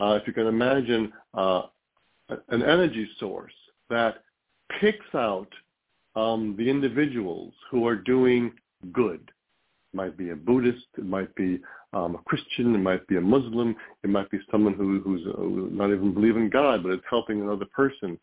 uh, 0.00 0.18
if 0.20 0.26
you 0.26 0.32
can 0.32 0.46
imagine 0.46 1.12
uh, 1.34 1.62
an 2.28 2.62
energy 2.62 3.08
source 3.18 3.52
that 3.90 4.22
picks 4.80 5.14
out 5.14 5.48
um, 6.14 6.54
the 6.58 6.68
individuals 6.68 7.52
who 7.70 7.86
are 7.86 7.96
doing 7.96 8.52
good. 8.92 9.30
It 9.92 9.96
might 9.96 10.16
be 10.16 10.30
a 10.30 10.36
Buddhist, 10.36 10.86
it 10.96 11.06
might 11.06 11.34
be 11.34 11.60
um, 11.92 12.16
a 12.16 12.18
Christian, 12.26 12.74
it 12.74 12.78
might 12.78 13.06
be 13.06 13.16
a 13.16 13.20
Muslim, 13.20 13.74
it 14.04 14.10
might 14.10 14.30
be 14.30 14.38
someone 14.50 14.74
who, 14.74 15.00
who's 15.00 15.26
uh, 15.26 15.74
not 15.74 15.92
even 15.92 16.12
believing 16.12 16.50
God, 16.50 16.82
but 16.82 16.92
is 16.92 17.00
helping 17.08 17.40
another 17.40 17.66
person. 17.74 18.18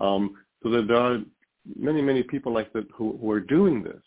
Um, 0.00 0.36
so 0.62 0.70
that 0.70 0.88
there 0.88 0.96
are 0.96 1.18
many, 1.76 2.00
many 2.00 2.22
people 2.22 2.52
like 2.52 2.72
that 2.72 2.86
who, 2.94 3.18
who 3.20 3.30
are 3.30 3.40
doing 3.40 3.82
this. 3.82 4.00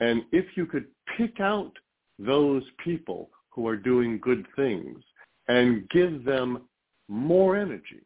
And 0.00 0.22
if 0.32 0.56
you 0.56 0.66
could 0.66 0.86
pick 1.16 1.40
out 1.40 1.72
those 2.18 2.62
people 2.82 3.30
who 3.50 3.66
are 3.66 3.76
doing 3.76 4.18
good 4.22 4.46
things 4.54 4.98
and 5.48 5.88
give 5.90 6.24
them 6.24 6.62
more 7.08 7.56
energy, 7.56 8.02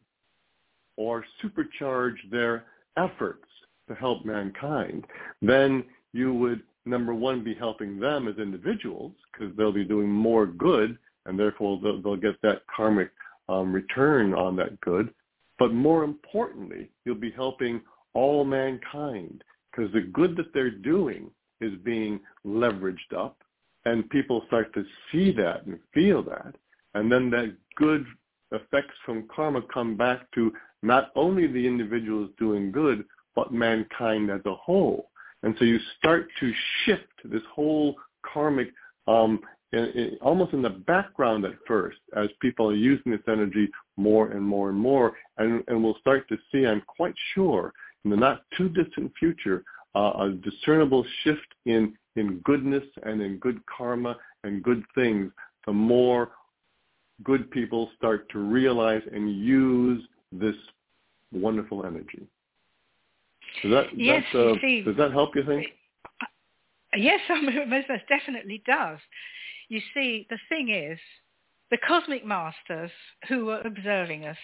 or 0.97 1.25
supercharge 1.43 2.17
their 2.29 2.65
efforts 2.97 3.45
to 3.87 3.95
help 3.95 4.23
mankind, 4.25 5.05
then 5.41 5.83
you 6.13 6.33
would, 6.33 6.61
number 6.85 7.13
one, 7.13 7.43
be 7.43 7.55
helping 7.55 7.99
them 7.99 8.27
as 8.27 8.37
individuals 8.37 9.13
because 9.31 9.55
they'll 9.55 9.71
be 9.71 9.85
doing 9.85 10.09
more 10.09 10.45
good 10.45 10.97
and 11.25 11.39
therefore 11.39 11.79
they'll, 11.81 12.01
they'll 12.01 12.15
get 12.15 12.39
that 12.41 12.61
karmic 12.73 13.11
um, 13.49 13.73
return 13.73 14.33
on 14.33 14.55
that 14.55 14.79
good. 14.81 15.13
But 15.57 15.73
more 15.73 16.03
importantly, 16.03 16.89
you'll 17.05 17.15
be 17.15 17.31
helping 17.31 17.81
all 18.13 18.43
mankind 18.43 19.43
because 19.71 19.91
the 19.93 20.01
good 20.01 20.35
that 20.37 20.53
they're 20.53 20.69
doing 20.69 21.29
is 21.61 21.73
being 21.83 22.19
leveraged 22.45 23.13
up 23.15 23.37
and 23.85 24.09
people 24.09 24.43
start 24.47 24.73
to 24.73 24.85
see 25.11 25.31
that 25.33 25.65
and 25.65 25.79
feel 25.93 26.23
that. 26.23 26.55
And 26.93 27.11
then 27.11 27.29
that 27.31 27.55
good 27.75 28.05
effects 28.51 28.93
from 29.05 29.27
karma 29.33 29.61
come 29.73 29.95
back 29.95 30.29
to 30.35 30.51
not 30.83 31.11
only 31.15 31.47
the 31.47 31.65
individuals 31.65 32.29
doing 32.37 32.71
good, 32.71 33.05
but 33.35 33.53
mankind 33.53 34.29
as 34.29 34.41
a 34.45 34.55
whole. 34.55 35.09
And 35.43 35.55
so 35.57 35.65
you 35.65 35.79
start 35.97 36.27
to 36.39 36.53
shift 36.83 37.07
this 37.23 37.41
whole 37.53 37.95
karmic, 38.21 38.69
um, 39.07 39.39
in, 39.71 39.85
in, 39.85 40.17
almost 40.21 40.53
in 40.53 40.61
the 40.61 40.69
background 40.69 41.45
at 41.45 41.53
first, 41.67 41.97
as 42.15 42.27
people 42.41 42.69
are 42.69 42.75
using 42.75 43.11
this 43.11 43.21
energy 43.27 43.69
more 43.97 44.31
and 44.31 44.43
more 44.43 44.69
and 44.69 44.77
more. 44.77 45.13
And, 45.37 45.63
and 45.67 45.83
we'll 45.83 45.97
start 45.99 46.27
to 46.29 46.37
see, 46.51 46.65
I'm 46.65 46.83
quite 46.87 47.15
sure, 47.33 47.73
in 48.03 48.11
the 48.11 48.17
not 48.17 48.41
too 48.57 48.69
distant 48.69 49.11
future, 49.17 49.63
a 49.95 50.29
discernible 50.43 51.05
shift 51.23 51.47
in, 51.65 51.93
in 52.15 52.39
goodness 52.39 52.83
and 53.03 53.21
in 53.21 53.37
good 53.37 53.59
karma 53.65 54.15
and 54.43 54.63
good 54.63 54.83
things, 54.95 55.31
the 55.65 55.73
more 55.73 56.31
good 57.23 57.51
people 57.51 57.89
start 57.97 58.29
to 58.29 58.39
realize 58.39 59.01
and 59.11 59.43
use 59.43 60.01
this 60.31 60.55
wonderful 61.31 61.85
energy. 61.85 62.27
Does 63.61 63.71
that, 63.71 63.85
yes, 63.95 64.23
uh, 64.33 64.53
see, 64.61 64.81
does 64.81 64.95
that 64.97 65.11
help 65.11 65.35
you 65.35 65.43
think? 65.45 65.67
Yes, 66.95 67.19
most 67.29 67.87
definitely 68.09 68.61
does. 68.65 68.99
You 69.69 69.81
see, 69.93 70.27
the 70.29 70.37
thing 70.49 70.69
is, 70.69 70.99
the 71.69 71.77
cosmic 71.77 72.25
masters 72.25 72.91
who 73.29 73.49
are 73.49 73.65
observing 73.65 74.25
us, 74.25 74.37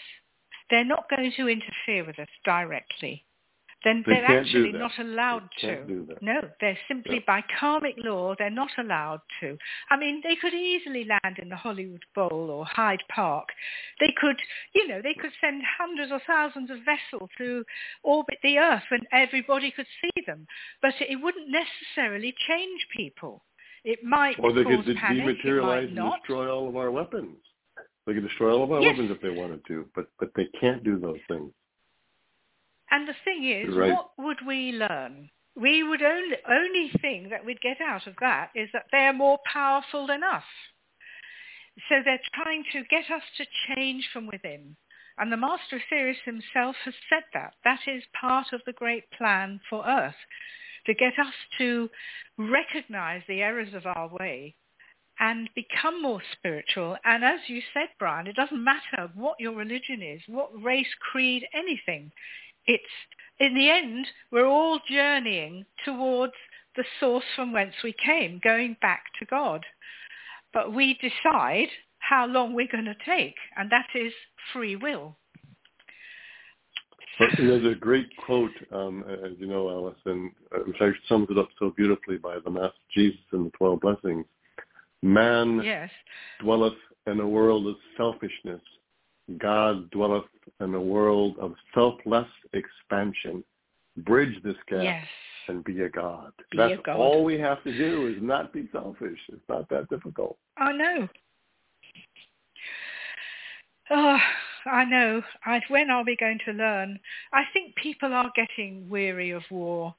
they're 0.69 0.85
not 0.85 1.09
going 1.09 1.31
to 1.35 1.47
interfere 1.47 2.05
with 2.05 2.19
us 2.19 2.27
directly. 2.45 3.23
Then 3.87 4.03
they 4.05 4.19
are 4.19 4.39
actually 4.39 4.73
not 4.73 4.91
allowed 4.99 5.49
to. 5.61 6.05
No, 6.21 6.41
they're 6.59 6.77
simply 6.87 7.23
by 7.25 7.41
karmic 7.59 7.95
law, 7.97 8.35
they're 8.37 8.49
not 8.49 8.71
allowed 8.77 9.21
to. 9.39 9.57
I 9.89 9.97
mean, 9.97 10.21
they 10.23 10.35
could 10.35 10.53
easily 10.53 11.05
land 11.05 11.39
in 11.39 11.47
the 11.47 11.55
Hollywood 11.55 12.03
Bowl 12.13 12.49
or 12.51 12.65
Hyde 12.65 13.03
Park. 13.09 13.47
They 14.01 14.13
could, 14.19 14.35
you 14.75 14.87
know, 14.87 15.01
they 15.01 15.13
could 15.13 15.31
send 15.39 15.63
hundreds 15.79 16.11
or 16.11 16.19
thousands 16.27 16.69
of 16.69 16.77
vessels 16.79 17.29
to 17.37 17.63
orbit 18.03 18.39
the 18.43 18.57
Earth 18.57 18.83
and 18.91 19.07
everybody 19.13 19.71
could 19.71 19.87
see 20.01 20.21
them. 20.25 20.45
But 20.81 20.93
it 20.99 21.15
wouldn't 21.15 21.47
necessarily 21.49 22.35
change 22.47 22.81
people. 22.95 23.43
It 23.85 24.03
might 24.03 24.37
or 24.39 24.51
they 24.51 24.65
could 24.65 24.97
panic, 24.97 25.23
dematerialize 25.23 25.87
and 25.87 26.11
destroy 26.19 26.53
all 26.53 26.67
of 26.67 26.75
our 26.75 26.91
weapons. 26.91 27.37
They 28.05 28.13
could 28.13 28.27
destroy 28.27 28.53
all 28.53 28.63
of 28.63 28.71
our 28.71 28.81
yes. 28.81 28.91
weapons 28.91 29.11
if 29.11 29.21
they 29.21 29.29
wanted 29.29 29.61
to, 29.67 29.85
but 29.95 30.07
but 30.19 30.29
they 30.35 30.47
can't 30.59 30.83
do 30.83 30.99
those 30.99 31.19
things. 31.29 31.51
And 32.91 33.07
the 33.07 33.15
thing 33.23 33.49
is, 33.49 33.75
right. 33.75 33.91
what 33.91 34.11
would 34.17 34.45
we 34.45 34.71
learn? 34.71 35.29
We 35.55 35.83
would 35.83 36.01
only 36.01 36.37
only 36.47 36.91
thing 37.01 37.29
that 37.29 37.43
we'd 37.45 37.61
get 37.61 37.81
out 37.81 38.07
of 38.07 38.15
that 38.21 38.51
is 38.55 38.69
that 38.73 38.85
they're 38.91 39.13
more 39.13 39.39
powerful 39.51 40.07
than 40.07 40.23
us. 40.23 40.43
So 41.89 41.95
they're 42.03 42.19
trying 42.33 42.63
to 42.73 42.83
get 42.89 43.11
us 43.11 43.23
to 43.37 43.45
change 43.75 44.07
from 44.11 44.27
within. 44.27 44.75
And 45.17 45.31
the 45.31 45.37
Master 45.37 45.77
of 45.77 45.81
Sirius 45.89 46.17
himself 46.25 46.75
has 46.85 46.93
said 47.09 47.23
that. 47.33 47.53
That 47.63 47.79
is 47.87 48.03
part 48.19 48.47
of 48.53 48.61
the 48.65 48.73
great 48.73 49.09
plan 49.11 49.59
for 49.69 49.83
Earth, 49.85 50.15
to 50.85 50.93
get 50.93 51.13
us 51.19 51.33
to 51.57 51.89
recognize 52.37 53.23
the 53.27 53.41
errors 53.41 53.73
of 53.73 53.85
our 53.85 54.09
way 54.19 54.55
and 55.19 55.49
become 55.55 56.01
more 56.01 56.21
spiritual. 56.33 56.97
And 57.03 57.23
as 57.23 57.39
you 57.47 57.61
said, 57.73 57.89
Brian, 57.97 58.27
it 58.27 58.35
doesn't 58.35 58.63
matter 58.63 59.11
what 59.15 59.39
your 59.39 59.53
religion 59.53 60.01
is, 60.03 60.21
what 60.27 60.51
race, 60.63 60.93
creed, 61.11 61.47
anything 61.53 62.11
it's 62.67 62.83
in 63.39 63.53
the 63.55 63.69
end 63.69 64.07
we're 64.31 64.47
all 64.47 64.79
journeying 64.89 65.65
towards 65.85 66.33
the 66.75 66.83
source 66.99 67.23
from 67.35 67.51
whence 67.51 67.73
we 67.83 67.93
came, 67.93 68.39
going 68.43 68.77
back 68.81 69.03
to 69.19 69.25
God. 69.25 69.65
But 70.53 70.73
we 70.73 70.97
decide 71.01 71.69
how 71.99 72.27
long 72.27 72.53
we're 72.53 72.71
going 72.71 72.85
to 72.85 72.95
take, 73.05 73.35
and 73.57 73.69
that 73.71 73.87
is 73.95 74.13
free 74.53 74.75
will. 74.75 75.17
But 77.19 77.29
there's 77.37 77.65
a 77.65 77.75
great 77.75 78.15
quote, 78.17 78.51
um, 78.71 79.03
as 79.25 79.31
you 79.39 79.47
know, 79.47 79.69
Alyson, 79.69 80.31
which 80.67 80.75
actually 80.75 80.99
sums 81.09 81.27
it 81.31 81.37
up 81.37 81.49
so 81.57 81.73
beautifully 81.75 82.17
by 82.17 82.37
the 82.43 82.51
Master 82.51 82.77
Jesus 82.93 83.19
in 83.33 83.45
the 83.45 83.49
Twelve 83.51 83.81
Blessings. 83.81 84.25
Man 85.01 85.61
yes. 85.63 85.89
dwelleth 86.39 86.77
in 87.07 87.19
a 87.19 87.27
world 87.27 87.67
of 87.67 87.75
selfishness, 87.95 88.61
God 89.37 89.89
dwelleth 89.91 90.25
in 90.61 90.73
a 90.73 90.81
world 90.81 91.35
of 91.39 91.53
selfless 91.73 92.27
expansion. 92.53 93.43
Bridge 93.97 94.41
this 94.43 94.55
gap 94.69 94.83
yes. 94.83 95.05
and 95.47 95.63
be 95.63 95.81
a 95.81 95.89
God. 95.89 96.31
Be 96.51 96.57
That's 96.57 96.79
a 96.79 96.83
God. 96.83 96.97
all 96.97 97.23
we 97.23 97.39
have 97.39 97.63
to 97.63 97.77
do 97.77 98.07
is 98.07 98.17
not 98.21 98.53
be 98.53 98.69
selfish. 98.71 99.19
It's 99.29 99.41
not 99.49 99.67
that 99.69 99.89
difficult. 99.89 100.37
Oh, 100.59 100.63
I 100.63 100.71
know. 100.71 101.07
Oh, 103.89 104.17
I 104.65 104.85
know. 104.85 105.21
I, 105.45 105.61
when 105.69 105.89
are 105.89 106.03
we 106.05 106.15
going 106.17 106.39
to 106.45 106.51
learn? 106.51 106.99
I 107.33 107.43
think 107.53 107.75
people 107.75 108.13
are 108.13 108.31
getting 108.35 108.89
weary 108.89 109.31
of 109.31 109.43
war. 109.49 109.95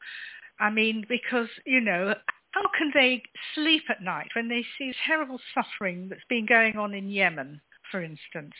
I 0.61 0.71
mean, 0.71 1.05
because, 1.09 1.49
you 1.65 1.81
know, 1.81 2.15
how 2.53 2.63
can 2.77 2.91
they 2.95 3.23
sleep 3.55 3.85
at 3.89 4.03
night 4.03 4.29
when 4.35 4.49
they 4.49 4.65
see 4.77 4.93
terrible 5.07 5.39
suffering 5.55 6.09
that's 6.09 6.25
been 6.29 6.47
going 6.47 6.77
on 6.77 6.95
in 6.95 7.09
Yemen, 7.09 7.61
for 7.91 8.03
instance? 8.03 8.55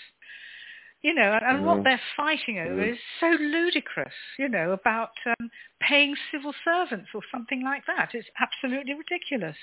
You 1.03 1.15
know, 1.15 1.33
and, 1.33 1.45
and 1.59 1.67
what 1.67 1.85
they're 1.85 2.01
fighting 2.17 2.59
over 2.59 2.83
is 2.83 2.99
so 3.21 3.29
ludicrous, 3.39 4.13
you 4.39 4.49
know, 4.49 4.73
about 4.73 5.11
um, 5.27 5.51
paying 5.81 6.17
civil 6.33 6.53
servants 6.65 7.09
or 7.15 7.21
something 7.33 7.63
like 7.63 7.85
that. 7.87 8.11
It's 8.15 8.29
absolutely 8.41 8.95
ridiculous. 8.95 9.57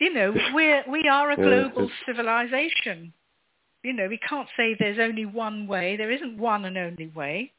You 0.00 0.12
know, 0.12 0.34
we're, 0.54 0.82
we 0.90 1.08
are 1.08 1.30
a 1.30 1.36
global 1.36 1.90
civilization. 2.04 3.12
You 3.84 3.92
know, 3.92 4.08
we 4.08 4.18
can't 4.18 4.48
say 4.56 4.74
there's 4.78 4.98
only 4.98 5.24
one 5.24 5.66
way. 5.66 5.96
There 5.96 6.10
isn't 6.10 6.36
one 6.36 6.64
and 6.64 6.76
only 6.76 7.08
way. 7.08 7.52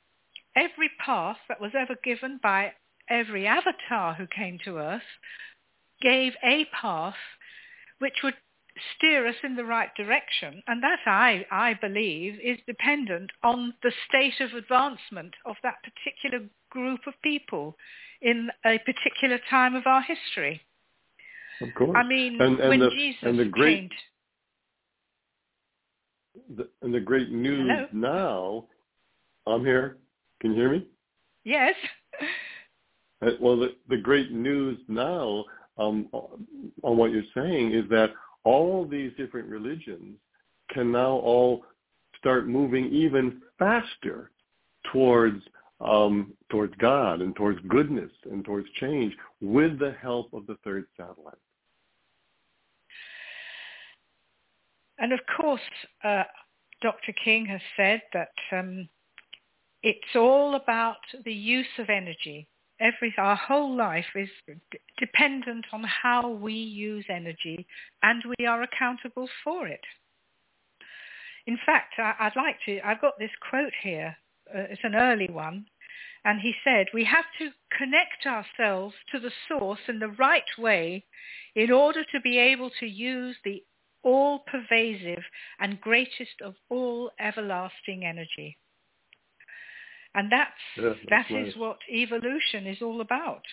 Every 0.56 0.92
path 1.04 1.38
that 1.48 1.62
was 1.62 1.72
ever 1.80 1.96
given 2.04 2.40
by 2.44 2.74
every 3.10 3.48
avatar 3.48 4.14
who 4.14 4.28
came 4.28 4.60
to 4.66 4.78
Earth 4.78 5.02
gave 6.02 6.34
a 6.44 6.66
path 6.80 7.16
which 8.00 8.18
would 8.24 8.34
steer 8.96 9.28
us 9.28 9.36
in 9.44 9.56
the 9.56 9.66
right 9.66 9.90
direction. 9.96 10.64
And 10.68 10.82
that, 10.84 11.00
I, 11.06 11.46
I 11.52 11.74
believe, 11.76 12.40
is 12.44 12.58
dependent 12.66 13.32
on 13.44 13.74
the 13.84 13.92
state 14.08 14.40
of 14.40 14.54
advancement 14.54 15.34
of 15.46 15.56
that 15.64 15.76
particular 15.84 16.46
group 16.70 17.02
of 17.08 17.14
people 17.24 17.76
in 18.22 18.50
a 18.66 18.78
particular 18.80 19.40
time 19.50 19.76
of 19.76 19.88
our 19.88 20.02
history. 20.02 20.62
Of 21.62 21.70
course. 21.76 21.96
I 21.96 22.04
mean, 22.08 22.42
and, 22.42 22.60
and 22.60 22.70
when 22.70 22.80
the, 22.80 22.90
Jesus 22.90 23.24
and 23.24 23.40
the 23.40 23.46
great, 23.46 23.78
came... 23.78 23.90
The, 26.58 26.70
and 26.82 26.94
the 26.94 27.00
great 27.00 27.32
news 27.32 27.70
Hello? 27.70 27.88
now, 27.92 28.66
I'm 29.52 29.66
here. 29.66 29.98
Can 30.40 30.52
you 30.52 30.58
hear 30.58 30.72
me? 30.72 30.88
Yes. 31.44 31.76
Uh, 33.22 33.32
well, 33.40 33.58
the, 33.58 33.76
the 33.90 33.98
great 33.98 34.32
news 34.32 34.80
now 34.88 35.46
um, 35.78 36.08
on 36.14 36.98
what 36.98 37.12
you're 37.12 37.24
saying 37.36 37.74
is 37.74 37.88
that 37.90 38.12
all 38.44 38.86
these 38.86 39.12
different 39.18 39.48
religions 39.50 40.18
can 40.72 40.92
now 40.92 41.12
all 41.12 41.64
start 42.18 42.48
moving 42.48 42.86
even 42.92 43.42
faster 43.60 44.32
towards 44.92 45.42
um, 45.82 46.34
towards 46.50 46.76
God 46.78 47.22
and 47.22 47.36
towards 47.36 47.60
goodness 47.68 48.12
and 48.32 48.46
towards 48.46 48.68
change 48.80 49.14
with 49.42 49.80
the 49.80 49.96
help 50.00 50.32
of 50.32 50.46
the 50.46 50.56
third 50.64 50.86
satellite. 50.96 51.34
And 55.00 55.12
of 55.12 55.20
course, 55.36 55.60
uh, 56.04 56.24
Dr. 56.84 57.14
King 57.24 57.48
has 57.48 57.62
said 57.76 58.02
that 58.14 58.30
um, 58.52 58.88
it's 59.82 60.16
all 60.16 60.54
about 60.54 60.98
the 61.26 61.34
use 61.34 61.66
of 61.80 61.90
energy. 61.90 62.48
Every, 62.82 63.14
our 63.18 63.36
whole 63.36 63.76
life 63.76 64.08
is 64.16 64.30
dependent 64.98 65.66
on 65.72 65.84
how 65.84 66.30
we 66.30 66.54
use 66.54 67.06
energy 67.10 67.68
and 68.02 68.24
we 68.38 68.48
are 68.48 68.64
accountable 68.64 69.30
for 69.44 69.68
it. 69.68 69.82
In 71.46 71.58
fact, 71.64 71.94
I, 72.00 72.16
would 72.24 72.42
like 72.42 72.58
to, 72.66 72.80
I've 72.86 73.02
got 73.02 73.20
this 73.20 73.32
quote 73.48 73.74
here. 73.84 74.18
Uh, 74.50 74.64
it's 74.72 74.84
an 74.84 74.96
early 74.96 75.30
one. 75.30 75.66
And 76.26 76.40
he 76.40 76.54
said, 76.64 76.88
we 76.94 77.04
have 77.06 77.26
to 77.40 77.50
connect 77.78 78.26
ourselves 78.26 78.96
to 79.12 79.20
the 79.20 79.32
source 79.48 79.80
in 79.88 80.00
the 80.00 80.10
right 80.10 80.44
way 80.58 81.06
in 81.56 81.72
order 81.72 82.04
to 82.12 82.20
be 82.22 82.38
able 82.38 82.72
to 82.80 82.86
use 82.86 83.36
the 83.44 83.64
all-pervasive 84.04 85.24
and 85.60 85.82
greatest 85.82 86.42
of 86.44 86.56
all 86.70 87.12
everlasting 87.20 88.06
energy. 88.06 88.58
And 90.14 90.32
that's, 90.32 90.52
yeah, 90.78 90.94
that's 91.10 91.30
that 91.30 91.48
is 91.48 91.56
what 91.56 91.78
evolution 91.90 92.68
is 92.68 92.82
all 92.82 93.02
about. 93.02 93.44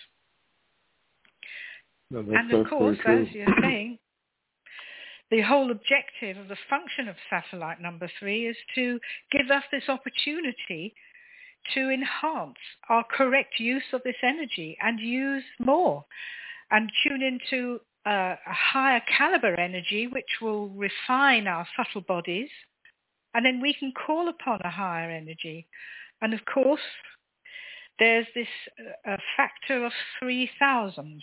No, 2.11 2.19
and 2.19 2.51
of 2.51 2.67
course, 2.67 2.97
as 3.05 3.27
you're 3.31 3.47
saying, 3.61 3.99
the 5.31 5.41
whole 5.41 5.71
objective 5.71 6.37
of 6.37 6.47
the 6.47 6.57
function 6.69 7.07
of 7.07 7.15
satellite 7.29 7.81
number 7.81 8.09
three 8.19 8.47
is 8.47 8.57
to 8.75 8.99
give 9.31 9.51
us 9.51 9.63
this 9.71 9.87
opportunity 9.87 10.93
to 11.75 11.89
enhance 11.89 12.57
our 12.89 13.03
correct 13.03 13.59
use 13.59 13.83
of 13.93 14.01
this 14.03 14.15
energy 14.23 14.75
and 14.81 14.99
use 14.99 15.43
more 15.59 16.03
and 16.71 16.91
tune 17.03 17.21
into 17.21 17.79
uh, 18.07 18.35
a 18.45 18.53
higher 18.53 19.01
caliber 19.17 19.53
energy 19.55 20.07
which 20.07 20.39
will 20.41 20.69
refine 20.69 21.47
our 21.47 21.67
subtle 21.77 22.01
bodies 22.01 22.49
and 23.33 23.45
then 23.45 23.61
we 23.61 23.73
can 23.73 23.91
call 23.91 24.29
upon 24.29 24.59
a 24.63 24.69
higher 24.69 25.11
energy. 25.11 25.67
And 26.21 26.33
of 26.33 26.41
course, 26.45 26.81
there's 27.97 28.27
this 28.35 28.47
uh, 29.07 29.17
factor 29.35 29.85
of 29.85 29.91
3,000. 30.19 31.21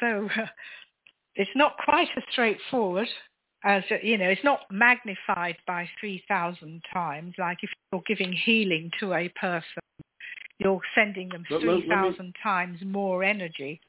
So 0.00 0.28
uh, 0.36 0.46
it's 1.34 1.50
not 1.54 1.76
quite 1.84 2.08
as 2.16 2.22
straightforward 2.30 3.08
as, 3.64 3.82
you 4.02 4.16
know, 4.16 4.28
it's 4.28 4.44
not 4.44 4.60
magnified 4.70 5.56
by 5.66 5.88
3,000 6.00 6.82
times, 6.92 7.34
like 7.38 7.58
if 7.62 7.70
you're 7.92 8.02
giving 8.06 8.32
healing 8.32 8.90
to 9.00 9.14
a 9.14 9.28
person, 9.30 9.82
you're 10.58 10.80
sending 10.94 11.28
them 11.28 11.44
3,000 11.48 12.34
times 12.42 12.78
more 12.84 13.24
energy. 13.24 13.80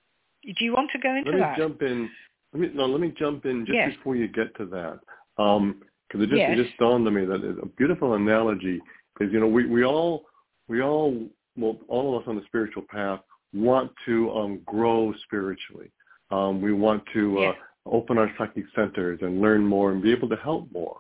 Do 0.43 0.65
you 0.65 0.73
want 0.73 0.89
to 0.91 0.99
go 0.99 1.15
into 1.15 1.31
let 1.31 1.35
me 1.35 1.41
that? 1.41 1.57
jump 1.57 1.81
in. 1.81 2.09
Let 2.53 2.61
me 2.61 2.69
no. 2.73 2.85
Let 2.85 3.01
me 3.01 3.13
jump 3.17 3.45
in 3.45 3.65
just 3.65 3.75
yes. 3.75 3.91
before 3.95 4.15
you 4.15 4.27
get 4.27 4.55
to 4.57 4.65
that, 4.67 4.99
because 5.35 5.57
um, 5.57 5.81
it 6.13 6.29
just 6.29 6.37
yes. 6.37 6.51
it 6.53 6.63
just 6.63 6.77
dawned 6.77 7.05
on 7.05 7.13
me 7.13 7.25
that 7.25 7.43
it's 7.43 7.59
a 7.61 7.67
beautiful 7.67 8.13
analogy. 8.13 8.79
Because 9.19 9.33
you 9.33 9.39
know 9.39 9.47
we 9.47 9.65
we 9.65 9.83
all 9.83 10.23
we 10.67 10.81
all 10.81 11.27
well 11.57 11.77
all 11.87 12.15
of 12.15 12.23
us 12.23 12.27
on 12.27 12.35
the 12.35 12.43
spiritual 12.45 12.83
path 12.89 13.19
want 13.53 13.91
to 14.05 14.31
um, 14.31 14.61
grow 14.65 15.13
spiritually. 15.25 15.91
Um, 16.31 16.61
we 16.61 16.73
want 16.73 17.03
to 17.13 17.37
yes. 17.39 17.55
uh, 17.85 17.89
open 17.89 18.17
our 18.17 18.31
psychic 18.37 18.65
centers 18.75 19.19
and 19.21 19.41
learn 19.41 19.65
more 19.65 19.91
and 19.91 20.01
be 20.01 20.11
able 20.11 20.29
to 20.29 20.35
help 20.37 20.71
more. 20.71 20.97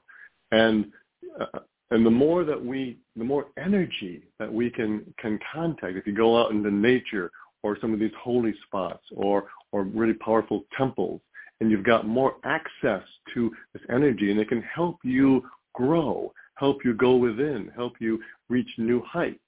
And 0.51 0.91
uh, 1.39 1.59
and 1.91 2.05
the 2.05 2.11
more 2.11 2.43
that 2.43 2.63
we, 2.63 2.99
the 3.15 3.23
more 3.23 3.47
energy 3.57 4.23
that 4.37 4.51
we 4.51 4.69
can, 4.69 5.11
can 5.17 5.39
contact, 5.51 5.95
if 5.95 6.05
you 6.05 6.13
go 6.13 6.39
out 6.39 6.51
into 6.51 6.69
nature 6.69 7.31
or 7.63 7.77
some 7.81 7.93
of 7.93 7.99
these 7.99 8.11
holy 8.21 8.53
spots 8.67 9.03
or, 9.15 9.45
or 9.71 9.83
really 9.83 10.13
powerful 10.13 10.65
temples, 10.77 11.19
and 11.59 11.71
you've 11.71 11.83
got 11.83 12.07
more 12.07 12.35
access 12.43 13.03
to 13.33 13.51
this 13.73 13.81
energy 13.89 14.31
and 14.31 14.39
it 14.39 14.47
can 14.47 14.61
help 14.61 14.97
you 15.03 15.43
grow, 15.73 16.31
help 16.59 16.83
you 16.83 16.93
go 16.93 17.15
within, 17.15 17.71
help 17.75 17.93
you 17.99 18.19
reach 18.49 18.69
new 18.77 19.01
heights. 19.03 19.39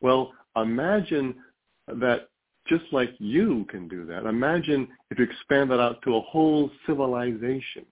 Well, 0.00 0.32
imagine 0.56 1.34
that 1.88 2.28
just 2.68 2.84
like 2.92 3.10
you 3.18 3.66
can 3.68 3.88
do 3.88 4.04
that, 4.06 4.26
imagine 4.26 4.88
if 5.10 5.18
you 5.18 5.24
expand 5.24 5.70
that 5.70 5.80
out 5.80 6.02
to 6.02 6.16
a 6.16 6.20
whole 6.20 6.70
civilization. 6.86 7.84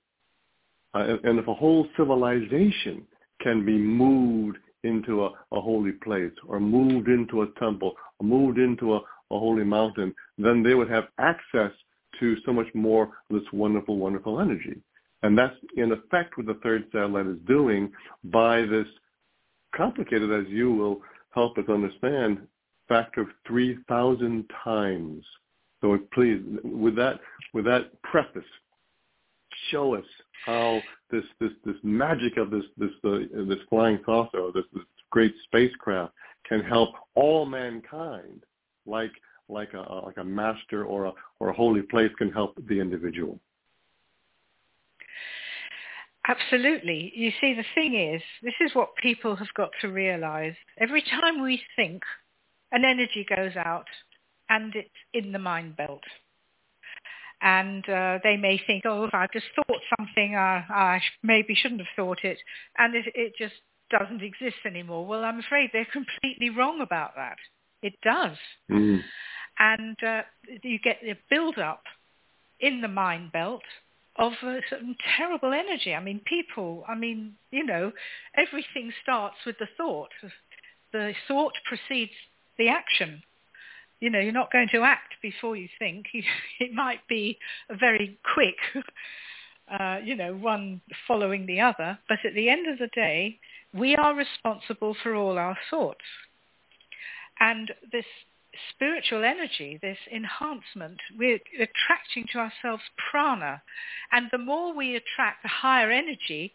Uh, 0.94 1.16
and 1.24 1.38
if 1.38 1.48
a 1.48 1.54
whole 1.54 1.86
civilization 1.96 3.04
can 3.40 3.64
be 3.64 3.76
moved 3.76 4.58
into 4.84 5.24
a, 5.24 5.30
a, 5.52 5.60
holy 5.60 5.92
place 5.92 6.32
or 6.46 6.60
moved 6.60 7.08
into 7.08 7.42
a 7.42 7.46
temple 7.58 7.94
or 8.20 8.26
moved 8.26 8.58
into 8.58 8.94
a, 8.94 8.98
a 8.98 9.38
holy 9.38 9.64
mountain, 9.64 10.14
then 10.38 10.62
they 10.62 10.74
would 10.74 10.90
have 10.90 11.04
access 11.18 11.72
to 12.20 12.36
so 12.44 12.52
much 12.52 12.68
more 12.74 13.04
of 13.04 13.10
this 13.30 13.52
wonderful, 13.52 13.96
wonderful 13.96 14.40
energy. 14.40 14.80
And 15.24 15.38
that's 15.38 15.56
in 15.78 15.90
effect 15.90 16.36
what 16.36 16.44
the 16.44 16.60
third 16.62 16.84
satellite 16.92 17.26
is 17.26 17.38
doing 17.48 17.90
by 18.24 18.60
this 18.60 18.86
complicated, 19.74 20.30
as 20.30 20.44
you 20.52 20.70
will 20.70 21.00
help 21.30 21.56
us 21.56 21.64
understand, 21.66 22.46
factor 22.90 23.22
of 23.22 23.28
3,000 23.46 24.44
times. 24.62 25.24
So 25.80 25.98
please, 26.12 26.42
with 26.62 26.94
that, 26.96 27.20
with 27.54 27.64
that 27.64 28.02
preface, 28.02 28.44
show 29.70 29.94
us 29.94 30.04
how 30.44 30.82
this 31.10 31.24
this 31.40 31.52
this 31.64 31.76
magic 31.82 32.36
of 32.36 32.50
this 32.50 32.64
this 32.76 32.90
uh, 33.02 33.20
this 33.48 33.58
flying 33.70 34.00
saucer, 34.04 34.50
this, 34.54 34.64
this 34.74 34.84
great 35.08 35.34
spacecraft, 35.44 36.12
can 36.46 36.60
help 36.60 36.90
all 37.14 37.46
mankind, 37.46 38.44
like 38.84 39.12
like 39.48 39.72
a 39.72 40.02
like 40.04 40.18
a 40.18 40.24
master 40.24 40.84
or 40.84 41.06
a 41.06 41.12
or 41.40 41.48
a 41.48 41.54
holy 41.54 41.82
place 41.82 42.10
can 42.18 42.30
help 42.30 42.54
the 42.68 42.78
individual. 42.78 43.40
Absolutely. 46.26 47.12
You 47.14 47.30
see, 47.40 47.54
the 47.54 47.64
thing 47.74 47.94
is, 47.94 48.22
this 48.42 48.54
is 48.60 48.74
what 48.74 48.96
people 48.96 49.36
have 49.36 49.52
got 49.54 49.70
to 49.82 49.88
realize. 49.88 50.54
Every 50.78 51.02
time 51.02 51.42
we 51.42 51.60
think, 51.76 52.02
an 52.72 52.84
energy 52.84 53.26
goes 53.28 53.56
out 53.56 53.86
and 54.48 54.74
it's 54.74 54.88
in 55.12 55.32
the 55.32 55.38
mind 55.38 55.76
belt 55.76 56.02
and 57.44 57.86
uh, 57.88 58.18
they 58.24 58.38
may 58.38 58.58
think, 58.66 58.84
oh, 58.86 59.04
if 59.04 59.12
I 59.12 59.26
just 59.32 59.46
thought 59.54 59.80
something, 59.98 60.34
uh, 60.34 60.62
I 60.70 61.00
maybe 61.22 61.54
shouldn't 61.54 61.82
have 61.82 61.94
thought 61.94 62.20
it, 62.24 62.38
and 62.78 62.94
it, 62.94 63.04
it 63.14 63.34
just 63.38 63.54
doesn't 63.90 64.22
exist 64.22 64.56
anymore. 64.64 65.06
Well, 65.06 65.24
I'm 65.24 65.40
afraid 65.40 65.70
they're 65.72 65.86
completely 65.92 66.48
wrong 66.48 66.80
about 66.80 67.14
that. 67.16 67.36
It 67.82 67.94
does. 68.02 68.38
Mm. 68.70 69.02
And 69.58 69.96
uh, 70.02 70.22
you 70.62 70.78
get 70.78 71.00
the 71.02 71.16
build-up 71.28 71.82
in 72.60 72.80
the 72.80 72.88
mind 72.88 73.30
belt 73.30 73.62
of 74.16 74.32
certain 74.40 74.96
terrible 75.16 75.52
energy. 75.52 75.94
I 75.94 76.00
mean, 76.00 76.20
people, 76.24 76.84
I 76.88 76.94
mean, 76.94 77.34
you 77.50 77.64
know, 77.64 77.92
everything 78.36 78.92
starts 79.02 79.36
with 79.44 79.58
the 79.58 79.68
thought. 79.76 80.10
The 80.92 81.14
thought 81.26 81.54
precedes 81.68 82.12
the 82.56 82.68
action 82.68 83.22
you 84.04 84.10
know, 84.10 84.18
you're 84.18 84.32
not 84.32 84.52
going 84.52 84.68
to 84.72 84.82
act 84.82 85.14
before 85.22 85.56
you 85.56 85.68
think. 85.78 86.06
It 86.60 86.74
might 86.74 87.00
be 87.08 87.38
a 87.70 87.74
very 87.74 88.18
quick, 88.34 88.56
uh, 89.80 89.98
you 90.04 90.14
know, 90.14 90.34
one 90.34 90.82
following 91.08 91.46
the 91.46 91.60
other. 91.60 91.98
But 92.06 92.18
at 92.24 92.34
the 92.34 92.50
end 92.50 92.66
of 92.68 92.78
the 92.78 92.90
day, 92.94 93.38
we 93.72 93.96
are 93.96 94.14
responsible 94.14 94.94
for 95.02 95.14
all 95.14 95.38
our 95.38 95.56
thoughts. 95.70 96.04
And 97.40 97.72
this 97.92 98.04
spiritual 98.74 99.24
energy, 99.24 99.78
this 99.80 99.98
enhancement, 100.12 101.00
we're 101.18 101.40
attracting 101.54 102.26
to 102.32 102.38
ourselves 102.38 102.82
prana. 103.10 103.62
And 104.12 104.28
the 104.30 104.38
more 104.38 104.74
we 104.74 104.96
attract 104.96 105.42
the 105.42 105.48
higher 105.48 105.90
energy, 105.90 106.54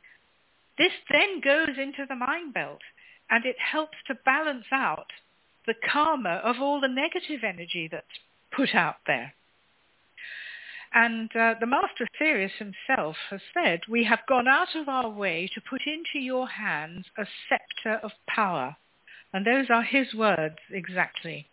this 0.78 0.94
then 1.12 1.42
goes 1.42 1.78
into 1.78 2.06
the 2.08 2.16
mind 2.16 2.54
belt 2.54 2.82
and 3.30 3.46
it 3.46 3.58
helps 3.60 3.98
to 4.08 4.16
balance 4.26 4.66
out 4.72 5.08
the 5.68 5.76
karma 5.92 6.42
of 6.44 6.56
all 6.60 6.82
the 6.82 6.88
negative 6.88 7.44
energy 7.44 7.88
that's 7.92 8.06
put 8.56 8.74
out 8.74 8.98
there. 9.06 9.34
And 10.94 11.30
uh, 11.36 11.54
the 11.60 11.68
Master 11.68 12.08
Sirius 12.18 12.54
himself 12.58 13.16
has 13.30 13.42
said, 13.54 13.82
we 13.88 14.04
have 14.06 14.26
gone 14.28 14.48
out 14.48 14.76
of 14.76 14.90
our 14.90 15.10
way 15.10 15.48
to 15.54 15.62
put 15.62 15.82
into 15.86 16.18
your 16.20 16.48
hands 16.48 17.06
a 17.18 17.26
scepter 17.48 18.04
of 18.04 18.12
power. 18.28 18.76
And 19.32 19.46
those 19.46 19.70
are 19.70 19.84
his 19.84 20.16
words 20.16 20.58
exactly. 20.72 21.48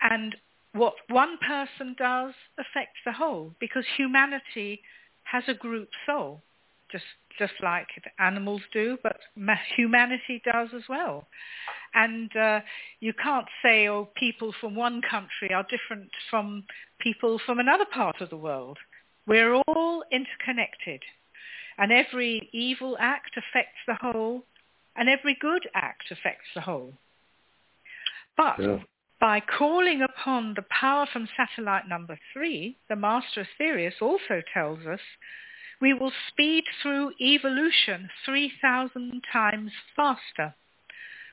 And 0.00 0.36
what 0.72 0.94
one 1.08 1.38
person 1.38 1.94
does 1.98 2.34
affects 2.58 2.98
the 3.04 3.12
whole 3.12 3.54
because 3.60 3.84
humanity 3.96 4.80
has 5.24 5.44
a 5.48 5.54
group 5.54 5.88
soul, 6.06 6.42
just, 6.90 7.04
just 7.38 7.54
like 7.62 7.86
animals 8.18 8.62
do, 8.72 8.98
but 9.02 9.18
humanity 9.76 10.42
does 10.44 10.68
as 10.74 10.82
well 10.88 11.26
and 11.94 12.34
uh, 12.36 12.60
you 13.00 13.12
can't 13.12 13.46
say, 13.62 13.88
oh, 13.88 14.08
people 14.16 14.52
from 14.60 14.74
one 14.74 15.00
country 15.08 15.52
are 15.54 15.64
different 15.70 16.10
from 16.28 16.64
people 16.98 17.40
from 17.46 17.58
another 17.60 17.84
part 17.84 18.20
of 18.20 18.30
the 18.30 18.36
world. 18.36 18.78
We're 19.26 19.54
all 19.54 20.04
interconnected, 20.10 21.02
and 21.78 21.92
every 21.92 22.48
evil 22.52 22.96
act 22.98 23.36
affects 23.36 23.78
the 23.86 23.94
whole, 23.94 24.44
and 24.96 25.08
every 25.08 25.36
good 25.40 25.68
act 25.74 26.10
affects 26.10 26.48
the 26.54 26.60
whole. 26.60 26.92
But 28.36 28.58
yeah. 28.58 28.78
By 29.24 29.40
calling 29.40 30.02
upon 30.02 30.52
the 30.52 30.64
power 30.68 31.06
from 31.10 31.26
satellite 31.34 31.88
number 31.88 32.18
three, 32.34 32.76
the 32.90 32.94
Master 32.94 33.48
Sirius 33.56 33.94
also 34.02 34.42
tells 34.52 34.80
us 34.80 35.00
we 35.80 35.94
will 35.94 36.12
speed 36.28 36.64
through 36.82 37.10
evolution 37.18 38.10
3,000 38.26 39.22
times 39.32 39.72
faster 39.96 40.54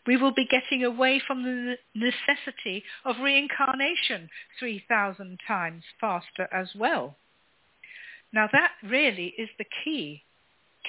we 0.08 0.16
will 0.16 0.32
be 0.34 0.48
getting 0.50 0.86
away 0.86 1.22
from 1.28 1.44
the 1.44 1.76
necessity 1.94 2.82
of 3.04 3.18
reincarnation 3.22 4.30
3,000 4.58 5.38
times 5.46 5.84
faster 6.00 6.48
as 6.52 6.70
well. 6.74 7.18
Now 8.34 8.48
that 8.52 8.72
really 8.82 9.34
is 9.38 9.50
the 9.58 9.66
key 9.84 10.24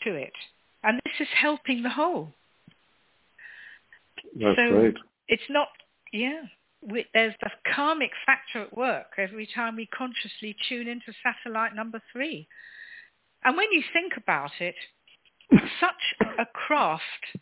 to 0.04 0.14
it. 0.14 0.32
And 0.84 1.00
this 1.04 1.14
is 1.20 1.28
helping 1.34 1.82
the 1.82 1.90
whole. 1.90 2.32
That's 4.40 4.56
so 4.56 4.70
right. 4.70 4.94
It's 5.28 5.42
not, 5.50 5.68
yeah, 6.12 6.44
we, 6.82 7.06
there's 7.14 7.34
the 7.40 7.50
karmic 7.74 8.10
factor 8.26 8.62
at 8.62 8.76
work 8.76 9.14
every 9.18 9.48
time 9.54 9.76
we 9.76 9.86
consciously 9.86 10.56
tune 10.68 10.88
into 10.88 11.12
satellite 11.22 11.74
number 11.74 12.02
three. 12.12 12.48
And 13.44 13.56
when 13.56 13.70
you 13.72 13.82
think 13.92 14.14
about 14.16 14.52
it, 14.60 14.74
such 15.80 16.28
a 16.38 16.46
craft 16.46 17.38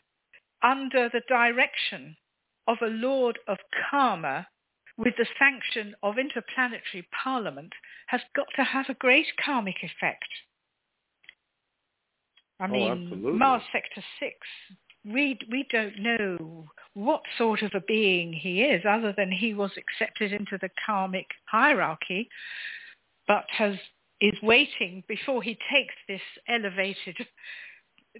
under 0.63 1.09
the 1.09 1.23
direction 1.29 2.17
of 2.69 2.79
a 2.83 2.87
lord 2.87 3.39
of 3.49 3.59
karma 3.91 4.47
with 4.97 5.15
the 5.17 5.27
sanction 5.39 5.95
of 6.03 6.19
interplanetary 6.19 7.07
parliament 7.23 7.73
has 8.09 8.21
got 8.37 8.47
to 8.57 8.63
have 8.63 8.87
a 8.89 8.95
great 8.95 9.27
karmic 9.43 9.77
effect. 9.83 10.29
I 12.59 12.65
oh, 12.65 12.69
mean, 12.69 13.39
Mars 13.39 13.63
Sector 13.73 14.05
6, 14.21 14.35
we, 15.07 15.39
we 15.51 15.67
don't 15.71 15.99
know 15.99 16.67
what 16.95 17.23
sort 17.39 17.63
of 17.63 17.73
a 17.75 17.81
being 17.81 18.33
he 18.33 18.63
is 18.63 18.83
other 18.89 19.15
than 19.17 19.31
he 19.31 19.55
was 19.55 19.71
accepted 19.77 20.33
into 20.33 20.59
the 20.61 20.71
karmic 20.85 21.27
hierarchy, 21.47 22.29
but 23.27 23.45
has 23.49 23.77
is 24.21 24.35
waiting 24.43 25.03
before 25.09 25.43
he 25.43 25.57
takes 25.73 25.95
this 26.07 26.21
elevated 26.49 27.17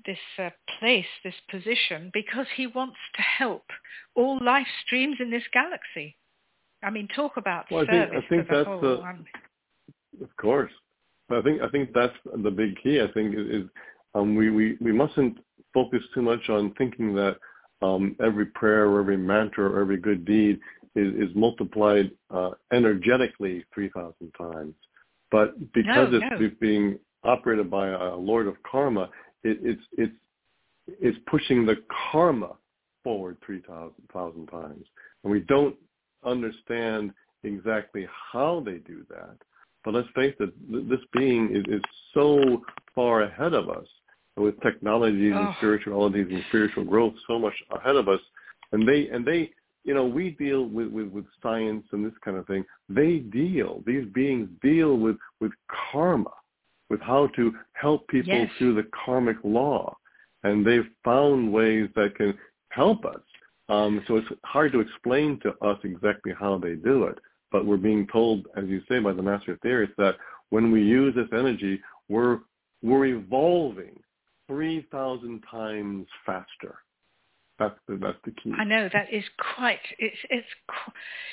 this 0.07 0.19
uh, 0.39 0.51
place, 0.79 1.07
this 1.25 1.35
position, 1.51 2.11
because 2.15 2.47
he 2.57 2.67
wants 2.67 2.97
to 3.17 3.23
help 3.23 3.65
all 4.15 4.39
life 4.43 4.67
streams 4.87 5.17
in 5.21 5.31
this 5.31 5.43
galaxy. 5.53 6.17
I 6.83 6.91
mean, 6.91 7.09
talk 7.15 7.37
about 7.37 7.67
well, 7.71 7.85
service 7.85 8.09
I 8.11 8.21
think, 8.21 8.25
I 8.25 8.29
think 8.29 8.49
that's 8.49 8.67
whole, 8.67 9.03
um, 9.03 9.25
of 10.23 10.37
course. 10.37 10.73
I 11.31 11.41
think 11.43 11.61
I 11.61 11.69
think 11.69 11.91
that's 11.93 12.15
the 12.43 12.51
big 12.51 12.81
key. 12.83 13.01
I 13.01 13.13
think 13.13 13.35
is, 13.37 13.65
um, 14.15 14.35
we, 14.35 14.51
we 14.51 14.77
we 14.81 14.93
mustn't 14.93 15.39
focus 15.75 16.03
too 16.15 16.23
much 16.23 16.49
on 16.49 16.73
thinking 16.79 17.15
that 17.17 17.37
um, 17.83 18.17
every 18.23 18.47
prayer 18.47 18.87
or 18.89 19.01
every 19.01 19.17
mantra 19.17 19.69
or 19.69 19.81
every 19.81 19.97
good 19.97 20.25
deed 20.25 20.61
is, 20.95 21.15
is 21.15 21.35
multiplied 21.35 22.11
uh, 22.31 22.51
energetically 22.73 23.65
three 23.75 23.91
thousand 23.91 24.33
times. 24.39 24.75
But 25.31 25.73
because 25.73 26.11
no, 26.11 26.19
it's 26.19 26.41
no. 26.41 26.51
being 26.61 26.99
operated 27.25 27.71
by 27.71 27.89
a 27.89 28.15
Lord 28.15 28.47
of 28.47 28.57
Karma, 28.71 29.09
it, 29.45 29.59
it's 29.63 29.83
it's 29.97 30.13
it's 30.87 31.19
pushing 31.27 31.65
the 31.65 31.77
karma 32.13 32.53
forward 33.05 33.37
three 33.45 33.63
thousand 34.13 34.47
times, 34.49 34.85
and 35.23 35.33
we 35.33 35.41
don't 35.41 35.77
understand 36.25 37.13
exactly 37.45 38.07
how 38.33 38.63
they 38.65 38.79
do 38.79 39.05
that. 39.09 39.37
But 39.85 39.95
let's 39.95 40.09
face 40.15 40.35
it, 40.41 40.89
this 40.91 41.01
being 41.13 41.57
is, 41.57 41.65
is 41.75 41.83
so 42.13 42.63
far 42.95 43.23
ahead 43.23 43.55
of 43.55 43.71
us. 43.71 43.87
With 44.41 44.59
technologies 44.63 45.35
and 45.35 45.49
Oh. 45.49 45.55
spiritualities 45.59 46.29
and 46.31 46.43
spiritual 46.49 46.85
growth 46.85 47.15
so 47.27 47.39
much 47.39 47.55
ahead 47.71 47.97
of 47.97 48.09
us, 48.09 48.21
and 48.73 48.89
they 48.89 49.09
and 49.09 49.23
they 49.25 49.51
you 49.85 49.93
know 49.93 50.07
we 50.07 50.31
deal 50.31 50.65
with, 50.67 50.89
with 50.89 51.09
with 51.09 51.27
science 51.43 51.87
and 51.93 52.05
this 52.05 52.17
kind 52.25 52.37
of 52.39 52.47
thing. 52.47 52.65
They 52.89 53.19
deal 53.19 53.83
these 53.87 54.07
beings 54.15 54.49
deal 54.63 54.97
with 54.97 55.19
with 55.41 55.53
karma, 55.69 56.33
with 56.89 57.01
how 57.03 57.27
to 57.37 57.55
help 57.75 58.09
people 58.09 58.33
Yes. 58.33 58.51
through 58.57 58.75
the 58.77 58.89
karmic 59.05 59.37
law, 59.45 59.95
and 60.43 60.65
they've 60.67 60.89
found 61.05 61.53
ways 61.53 61.91
that 61.95 62.15
can 62.15 62.33
help 62.71 63.05
us. 63.05 63.21
Um, 63.69 64.03
so 64.07 64.17
it's 64.17 64.29
hard 64.45 64.73
to 64.73 64.81
explain 64.81 65.39
to 65.41 65.51
us 65.65 65.79
exactly 65.85 66.33
how 66.33 66.57
they 66.59 66.75
do 66.77 67.05
it, 67.05 67.19
but 67.53 67.67
we're 67.67 67.77
being 67.77 68.07
told, 68.07 68.49
as 68.57 68.67
you 68.69 68.81
say, 68.89 68.99
by 69.01 69.13
the 69.13 69.23
Master 69.23 69.59
Sirius, 69.63 69.93
that 69.99 70.17
when 70.49 70.73
we 70.73 70.83
use 70.83 71.15
this 71.15 71.29
energy, 71.33 71.81
we're 72.09 72.39
we're 72.83 73.05
evolving 73.07 74.01
three 74.51 74.87
thousand 74.91 75.43
times 75.51 76.07
faster. 76.27 76.79
That's 77.59 77.79
the 77.87 77.97
that's 77.97 78.19
the 78.25 78.33
key. 78.33 78.53
I 78.59 78.65
know 78.65 78.89
that 78.93 79.13
is 79.13 79.25
quite. 79.57 79.81
It's 79.99 80.17
it's. 80.29 80.47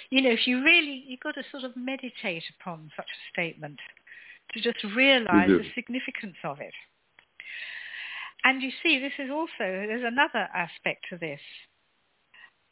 You 0.09 0.21
know, 0.21 0.29
if 0.29 0.45
you 0.45 0.63
really, 0.63 1.03
you've 1.07 1.19
got 1.21 1.35
to 1.35 1.43
sort 1.51 1.63
of 1.63 1.75
meditate 1.75 2.43
upon 2.59 2.91
such 2.95 3.05
a 3.05 3.19
statement 3.33 3.79
to 4.53 4.61
just 4.61 4.83
realise 4.95 5.49
the 5.49 5.65
significance 5.75 6.37
of 6.43 6.59
it. 6.61 6.73
And 8.43 8.61
you 8.61 8.71
see, 8.83 8.99
this 8.99 9.13
is 9.19 9.31
also 9.31 9.49
there's 9.59 10.05
another 10.05 10.47
aspect 10.53 11.05
to 11.09 11.17
this. 11.17 11.39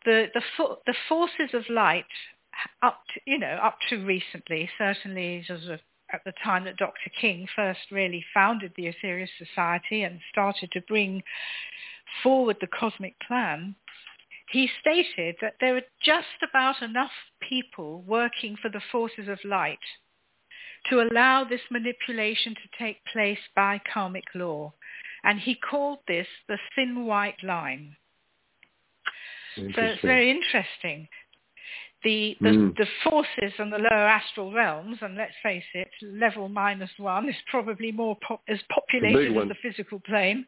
The 0.05 0.27
the 0.33 0.41
fo- 0.55 0.79
the 0.85 0.95
forces 1.09 1.53
of 1.53 1.63
light 1.69 2.05
up 2.83 3.01
to 3.13 3.21
you 3.25 3.39
know 3.39 3.59
up 3.63 3.77
to 3.89 3.97
recently, 4.05 4.69
certainly 4.77 5.43
sort 5.47 5.63
of 5.63 5.79
at 6.15 6.23
the 6.23 6.33
time 6.43 6.63
that 6.65 6.77
Dr. 6.77 7.11
King 7.19 7.47
first 7.55 7.91
really 7.91 8.23
founded 8.33 8.71
the 8.75 8.85
Aetherius 8.91 9.29
Society 9.37 10.03
and 10.03 10.19
started 10.31 10.71
to 10.71 10.81
bring 10.87 11.21
forward 12.23 12.57
the 12.61 12.67
cosmic 12.67 13.15
plan, 13.27 13.75
he 14.49 14.69
stated 14.79 15.35
that 15.41 15.55
there 15.59 15.75
are 15.75 15.81
just 16.03 16.27
about 16.47 16.81
enough 16.81 17.11
people 17.47 18.01
working 18.03 18.55
for 18.61 18.69
the 18.69 18.81
forces 18.91 19.27
of 19.27 19.39
light 19.43 19.79
to 20.89 21.01
allow 21.01 21.43
this 21.43 21.61
manipulation 21.71 22.53
to 22.53 22.83
take 22.83 22.97
place 23.11 23.39
by 23.55 23.81
karmic 23.91 24.25
law. 24.35 24.71
And 25.23 25.39
he 25.39 25.55
called 25.55 25.99
this 26.07 26.27
the 26.47 26.59
thin 26.75 27.05
white 27.05 27.43
line. 27.43 27.97
So 29.55 29.63
it's 29.63 30.01
very 30.01 30.29
interesting. 30.29 31.07
The, 32.05 32.37
the, 32.39 32.49
Mm. 32.49 32.77
the 32.77 32.85
forces 33.03 33.53
and 33.57 33.73
the 33.73 33.79
lower 33.79 34.07
astral 34.07 34.53
realms, 34.53 34.99
and 35.01 35.15
let's 35.15 35.33
face 35.41 35.65
it, 35.73 35.89
level 36.03 36.47
minus 36.47 36.91
one 36.97 37.27
is 37.27 37.35
probably 37.47 37.91
more 37.91 38.15
pop, 38.17 38.43
as 38.47 38.59
populated 38.69 39.35
as 39.35 39.47
the 39.47 39.55
physical 39.55 39.99
plane. 40.01 40.45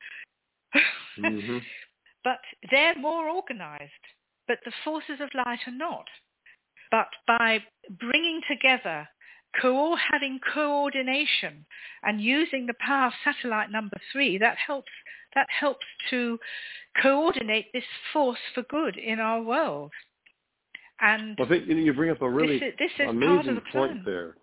Mhm. 1.18 1.64
but 2.24 2.42
they're 2.70 2.94
more 2.96 3.28
organized. 3.28 4.06
But 4.48 4.60
the 4.66 4.72
forces 4.84 5.20
of 5.20 5.34
light 5.34 5.68
are 5.68 5.72
not. 5.72 6.06
But 6.92 7.10
by 7.26 7.64
bringing 7.90 8.42
together, 8.48 9.10
co- 9.60 9.96
having 9.96 10.40
coordination 10.54 11.66
and 12.04 12.22
using 12.22 12.68
the 12.68 12.76
power 12.80 13.08
of 13.08 13.14
satellite 13.24 13.72
number 13.72 13.98
three, 14.12 14.38
that 14.38 14.58
helps, 14.58 14.92
that 15.34 15.48
helps 15.50 15.88
to 16.12 16.40
coordinate 17.02 17.74
this 17.74 17.90
force 18.14 18.40
for 18.54 18.62
good 18.62 18.96
in 18.96 19.20
our 19.20 19.42
world. 19.42 19.92
And 21.00 21.36
Well, 21.38 21.48
I 21.48 21.50
think 21.50 21.68
you, 21.68 21.76
know, 21.76 21.82
you 21.82 21.94
bring 21.94 22.10
up 22.10 22.22
a 22.22 22.30
really 22.30 22.60
this 22.60 22.70
is, 22.70 22.74
this 22.80 22.92
is 23.00 23.10
amazing 23.10 23.56
the 23.56 23.62
point 23.72 24.06
there. 24.06 24.36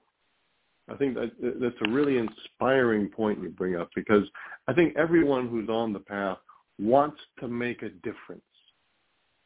I 0.89 0.97
think 0.97 1.15
that 1.15 1.31
that's 1.61 1.77
a 1.87 1.91
really 1.91 2.19
inspiring 2.19 3.09
point 3.09 3.43
you 3.43 3.49
bring 3.49 3.77
up 3.77 3.89
because 3.95 4.25
I 4.69 4.75
think 4.75 4.97
everyone 4.97 5.49
who's 5.49 5.69
on 5.69 5.93
the 5.93 6.01
path 6.01 6.39
wants 6.79 7.19
to 7.41 7.49
make 7.49 7.83
a 7.83 7.89
difference, 7.89 8.43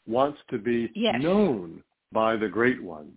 wants 0.06 0.38
to 0.50 0.58
be 0.58 0.90
Yes. 0.94 1.22
known 1.22 1.82
by 2.12 2.36
the 2.36 2.48
great 2.48 2.82
ones, 2.82 3.14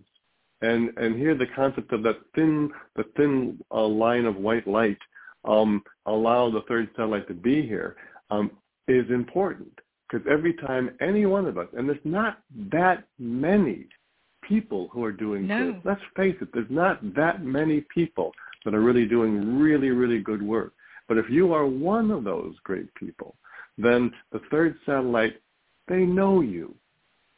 and 0.60 0.96
and 0.96 1.16
here 1.16 1.34
the 1.34 1.46
concept 1.56 1.92
of 1.92 2.02
that 2.04 2.18
thin 2.34 2.70
the 2.94 3.04
thin 3.16 3.58
uh, 3.72 3.86
line 3.86 4.24
of 4.24 4.36
white 4.36 4.68
light 4.68 4.98
um, 5.44 5.82
allow 6.06 6.50
the 6.50 6.62
third 6.68 6.88
satellite 6.94 7.26
to 7.26 7.34
be 7.34 7.66
here 7.66 7.96
um, 8.30 8.50
is 8.86 9.10
important 9.10 9.72
because 10.12 10.26
every 10.30 10.54
time 10.54 10.90
any 11.00 11.26
one 11.26 11.46
of 11.46 11.56
us, 11.56 11.68
and 11.76 11.88
there's 11.88 11.98
not 12.04 12.40
that 12.70 13.04
many 13.18 13.86
people 14.46 14.88
who 14.92 15.02
are 15.04 15.12
doing 15.12 15.46
No. 15.46 15.72
good. 15.72 15.80
Let's 15.84 16.02
face 16.16 16.36
it, 16.40 16.52
there's 16.52 16.70
not 16.70 17.14
that 17.14 17.42
many 17.42 17.80
people 17.82 18.34
that 18.64 18.74
are 18.74 18.80
really 18.80 19.06
doing 19.06 19.58
really, 19.58 19.90
really 19.90 20.20
good 20.20 20.42
work. 20.42 20.74
But 21.08 21.18
if 21.18 21.30
you 21.30 21.52
are 21.52 21.66
one 21.66 22.10
of 22.10 22.24
those 22.24 22.58
great 22.60 22.92
people, 22.94 23.36
then 23.78 24.12
the 24.32 24.40
third 24.50 24.78
satellite, 24.84 25.40
they 25.88 26.04
know 26.04 26.40
you. 26.42 26.74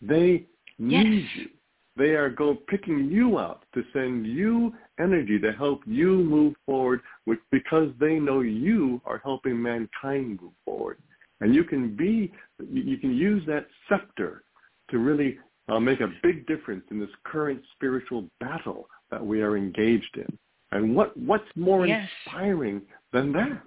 They 0.00 0.46
need 0.78 1.22
Yes. 1.22 1.37
you. 1.37 1.50
They 1.96 2.16
are 2.16 2.28
go 2.28 2.56
picking 2.56 3.08
you 3.08 3.38
out 3.38 3.64
to 3.72 3.84
send 3.92 4.26
you 4.26 4.74
energy 4.98 5.38
to 5.38 5.52
help 5.52 5.87
you 5.87 6.24
move 6.24 6.56
forward 6.66 7.02
with, 7.24 7.38
because 7.52 7.94
they 7.98 8.18
know 8.18 8.40
you 8.40 9.00
are 9.04 9.18
helping 9.18 9.62
mankind 9.62 10.40
move 10.42 10.52
forward. 10.64 10.98
And 11.40 11.55
you 11.55 11.64
can 11.64 11.94
be, 11.97 12.33
you 12.70 12.97
can 12.99 13.14
use 13.14 13.42
that 13.47 13.66
scepter 13.88 14.44
to 14.90 14.99
really 14.99 15.38
uh, 15.68 15.81
make 15.81 16.01
a 16.01 16.12
big 16.23 16.47
difference 16.47 16.85
in 16.90 17.01
this 17.01 17.11
current 17.25 17.61
spiritual 17.75 18.29
battle 18.40 18.88
that 19.11 19.25
we 19.25 19.42
are 19.42 19.57
engaged 19.57 20.16
in. 20.16 20.38
And 20.73 20.94
what, 20.94 21.16
what's 21.16 21.44
more 21.57 21.87
Yes. 21.87 22.09
inspiring 22.27 22.83
than 23.12 23.33
that? 23.33 23.62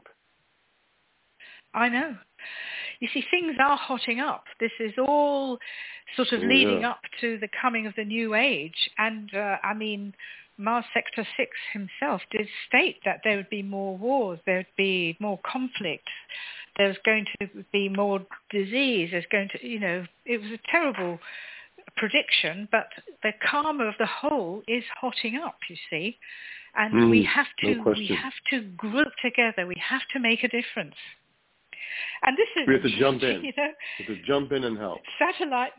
I 1.74 1.90
know. 1.90 2.16
You 3.00 3.08
see, 3.14 3.24
things 3.30 3.56
are 3.60 3.78
hotting 3.78 4.20
up. 4.20 4.46
This 4.60 4.72
is 4.80 4.94
all 4.98 5.60
sort 6.16 6.32
of 6.32 6.42
Yeah. 6.42 6.48
leading 6.48 6.84
up 6.84 7.02
to 7.22 7.38
the 7.38 7.50
coming 7.62 7.86
of 7.86 7.94
the 7.96 8.06
new 8.06 8.34
age. 8.34 8.90
And 8.98 9.34
uh, 9.36 9.58
I 9.64 9.74
mean, 9.74 10.14
Mars 10.58 10.86
Sector 10.94 11.28
6 11.38 11.50
himself 11.74 12.22
did 12.32 12.48
state 12.68 12.98
that 13.06 13.22
there 13.24 13.38
would 13.38 13.50
be 13.50 13.62
more 13.64 13.98
wars, 13.98 14.40
there 14.46 14.58
would 14.58 14.76
be 14.78 15.16
more 15.20 15.40
conflict, 15.50 16.08
there's 16.78 16.98
going 17.06 17.26
to 17.40 17.48
be 17.72 17.90
more 17.90 18.20
disease, 18.52 19.10
there's 19.12 19.26
going 19.32 19.50
to, 19.50 19.68
you 19.68 19.80
know, 19.80 20.06
it 20.26 20.42
was 20.42 20.52
a 20.52 20.60
terrible 20.72 21.20
prediction, 21.96 22.68
but 22.72 22.88
the 23.24 23.32
karma 23.50 23.86
of 23.86 23.96
the 24.00 24.06
whole 24.06 24.62
is 24.68 24.84
hotting 25.00 25.36
up, 25.36 25.58
you 25.70 25.76
see. 25.90 26.18
And 26.76 27.10
we 27.10 27.24
Mm, 27.24 27.26
have 27.26 27.48
no 27.64 27.84
to 27.84 27.90
we 27.92 28.08
have 28.08 28.34
to 28.52 28.62
group 28.78 29.12
together. 29.24 29.66
We 29.66 29.76
have 29.80 30.02
to 30.14 30.20
make 30.20 30.44
a 30.44 30.48
difference. 30.48 30.96
And 32.22 32.38
this 32.38 32.48
is 32.56 32.68
We 32.68 32.74
have 32.74 32.84
to 32.84 33.00
jump 33.00 33.24
in. 33.32 33.44
You 33.44 33.54
know, 33.58 33.72
To 34.06 34.16
jump 34.24 34.52
in 34.52 34.64
and 34.64 34.78
help. 34.78 35.02
satellite 35.18 35.72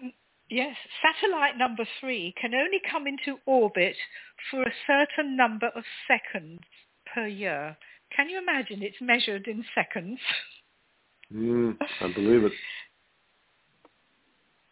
yes, 0.50 0.74
satellite 1.02 1.56
number 1.56 1.84
three 2.00 2.34
can 2.40 2.54
only 2.54 2.80
come 2.90 3.06
into 3.06 3.38
orbit 3.46 3.94
for 4.50 4.62
a 4.62 4.72
certain 4.86 5.36
number 5.36 5.68
of 5.74 5.84
seconds 6.06 6.60
per 7.14 7.26
year. 7.26 7.76
Can 8.14 8.28
you 8.28 8.38
imagine? 8.38 8.82
It's 8.82 9.00
measured 9.00 9.46
in 9.46 9.64
seconds. 9.74 10.18
Mm, 11.34 11.76
I 12.00 12.12
believe 12.12 12.44
it. 12.44 12.52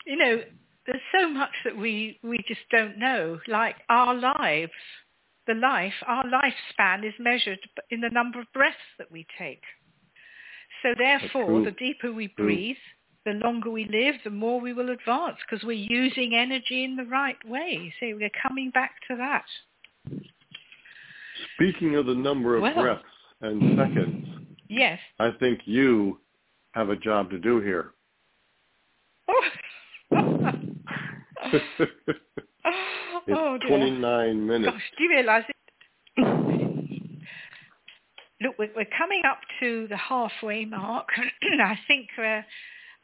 You 0.08 0.16
know, 0.16 0.40
there's 0.86 1.02
so 1.12 1.28
much 1.28 1.50
that 1.64 1.76
we 1.76 2.20
we 2.22 2.38
just 2.46 2.60
don't 2.70 2.96
know. 2.96 3.40
Like 3.48 3.74
our 3.88 4.14
lives, 4.14 4.70
the 5.48 5.54
life, 5.54 5.94
our 6.06 6.24
lifespan 6.24 7.04
is 7.04 7.14
measured 7.18 7.58
in 7.90 8.00
the 8.00 8.10
number 8.10 8.40
of 8.40 8.46
breaths 8.52 8.76
that 8.98 9.10
we 9.10 9.26
take. 9.36 9.62
So 10.82 10.94
therefore, 10.96 11.64
the 11.64 11.72
deeper 11.72 12.12
we 12.12 12.28
True. 12.28 12.44
breathe, 12.44 12.76
the 13.26 13.32
longer 13.32 13.70
we 13.70 13.84
live, 13.86 14.14
the 14.24 14.30
more 14.30 14.60
we 14.60 14.72
will 14.72 14.88
advance 14.90 15.36
because 15.44 15.66
we're 15.66 15.72
using 15.72 16.34
energy 16.34 16.84
in 16.84 16.96
the 16.96 17.04
right 17.04 17.36
way. 17.44 17.92
So 18.00 18.06
we're 18.18 18.30
coming 18.42 18.70
back 18.70 18.92
to 19.08 19.16
that. 19.16 19.44
Speaking 21.56 21.96
of 21.96 22.06
the 22.06 22.14
number 22.14 22.56
of 22.56 22.62
Well. 22.62 22.80
breaths 22.80 23.02
and 23.42 23.76
seconds, 23.76 24.28
Yes. 24.68 24.98
I 25.18 25.30
think 25.38 25.60
you 25.64 26.18
have 26.72 26.88
a 26.90 26.96
job 26.96 27.30
to 27.30 27.38
do 27.38 27.60
here. 27.60 27.92
Oh, 29.28 29.42
it's 31.52 31.64
oh 33.28 33.58
dear. 33.58 33.68
29 33.68 34.46
minutes. 34.46 34.72
Gosh, 34.72 34.82
do 34.98 35.04
you 35.04 35.10
realise 35.10 35.44
it? 35.48 35.56
Look, 38.42 38.58
we're, 38.58 38.70
we're 38.76 38.88
coming 38.98 39.22
up 39.28 39.38
to 39.60 39.86
the 39.88 39.96
halfway 39.96 40.64
mark. 40.64 41.08
I 41.42 41.78
think 41.88 42.08
uh, 42.18 42.42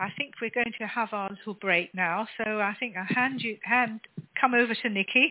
I 0.03 0.13
think 0.19 0.35
we're 0.41 0.51
going 0.51 0.73
to 0.81 0.87
have 0.87 1.11
our 1.13 1.31
little 1.31 1.55
break 1.55 1.95
now. 1.95 2.27
So 2.39 2.61
I 2.61 2.75
think 2.81 2.97
I'll 2.97 3.15
hand 3.15 3.41
you 3.41 3.57
hand 3.63 4.01
come 4.41 4.53
over 4.53 4.75
to 4.75 4.89
Nikki. 4.89 5.31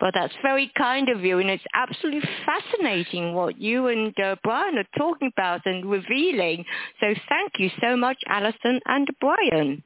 Well, 0.00 0.10
that's 0.14 0.32
very 0.42 0.72
kind 0.78 1.10
of 1.10 1.20
you, 1.20 1.40
and 1.40 1.50
it's 1.50 1.62
absolutely 1.74 2.26
fascinating 2.46 3.34
what 3.34 3.60
you 3.60 3.88
and 3.88 4.18
uh, 4.18 4.36
Brian 4.42 4.78
are 4.78 4.98
talking 4.98 5.30
about 5.36 5.60
and 5.66 5.84
revealing. 5.84 6.64
So 7.00 7.14
thank 7.28 7.52
you 7.58 7.70
so 7.82 7.98
much, 7.98 8.16
Alyson 8.26 8.80
and 8.86 9.06
Brian. 9.20 9.82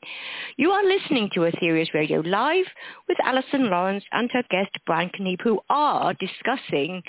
You 0.57 0.71
are 0.71 0.85
listening 0.85 1.31
to 1.35 1.41
Aetherius 1.41 1.93
Radio 1.95 2.21
Live 2.21 2.67
with 3.09 3.19
Alyson 3.25 3.69
Lawrence 3.71 4.05
and 4.13 4.31
her 4.33 4.45
guest 4.51 4.71
Brian 4.87 5.11
Keneipp, 5.11 5.43
who 5.43 5.61
are 5.69 6.15
discussing 6.15 7.03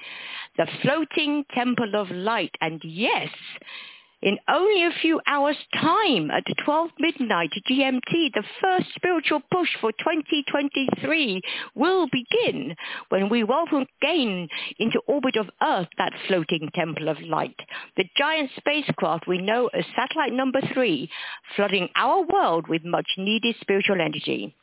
the 0.57 0.67
floating 0.81 1.45
Temple 1.53 1.95
of 1.95 2.09
Light. 2.09 2.55
And 2.59 2.81
yes, 2.83 3.29
in 4.21 4.37
only 4.47 4.83
a 4.85 4.99
few 5.01 5.19
hours' 5.27 5.57
time 5.73 6.31
at 6.31 6.43
12 6.63 6.89
midnight 6.99 7.51
GMT, 7.69 8.33
the 8.33 8.43
first 8.61 8.87
spiritual 8.95 9.41
push 9.51 9.69
for 9.79 9.91
2023 9.91 11.41
will 11.75 12.07
begin 12.11 12.75
when 13.09 13.29
we 13.29 13.43
welcome 13.43 13.85
again 14.01 14.47
into 14.79 14.99
orbit 15.07 15.35
of 15.35 15.49
Earth 15.61 15.89
that 15.97 16.13
floating 16.27 16.69
temple 16.73 17.09
of 17.09 17.21
light, 17.21 17.59
the 17.97 18.05
giant 18.17 18.49
spacecraft 18.57 19.27
we 19.27 19.37
know 19.37 19.67
as 19.67 19.85
satellite 19.95 20.33
number 20.33 20.61
three, 20.73 21.09
flooding 21.55 21.89
our 21.95 22.23
world 22.23 22.67
with 22.67 22.83
much 22.83 23.07
needed 23.17 23.55
spiritual 23.61 24.01
energy. 24.01 24.55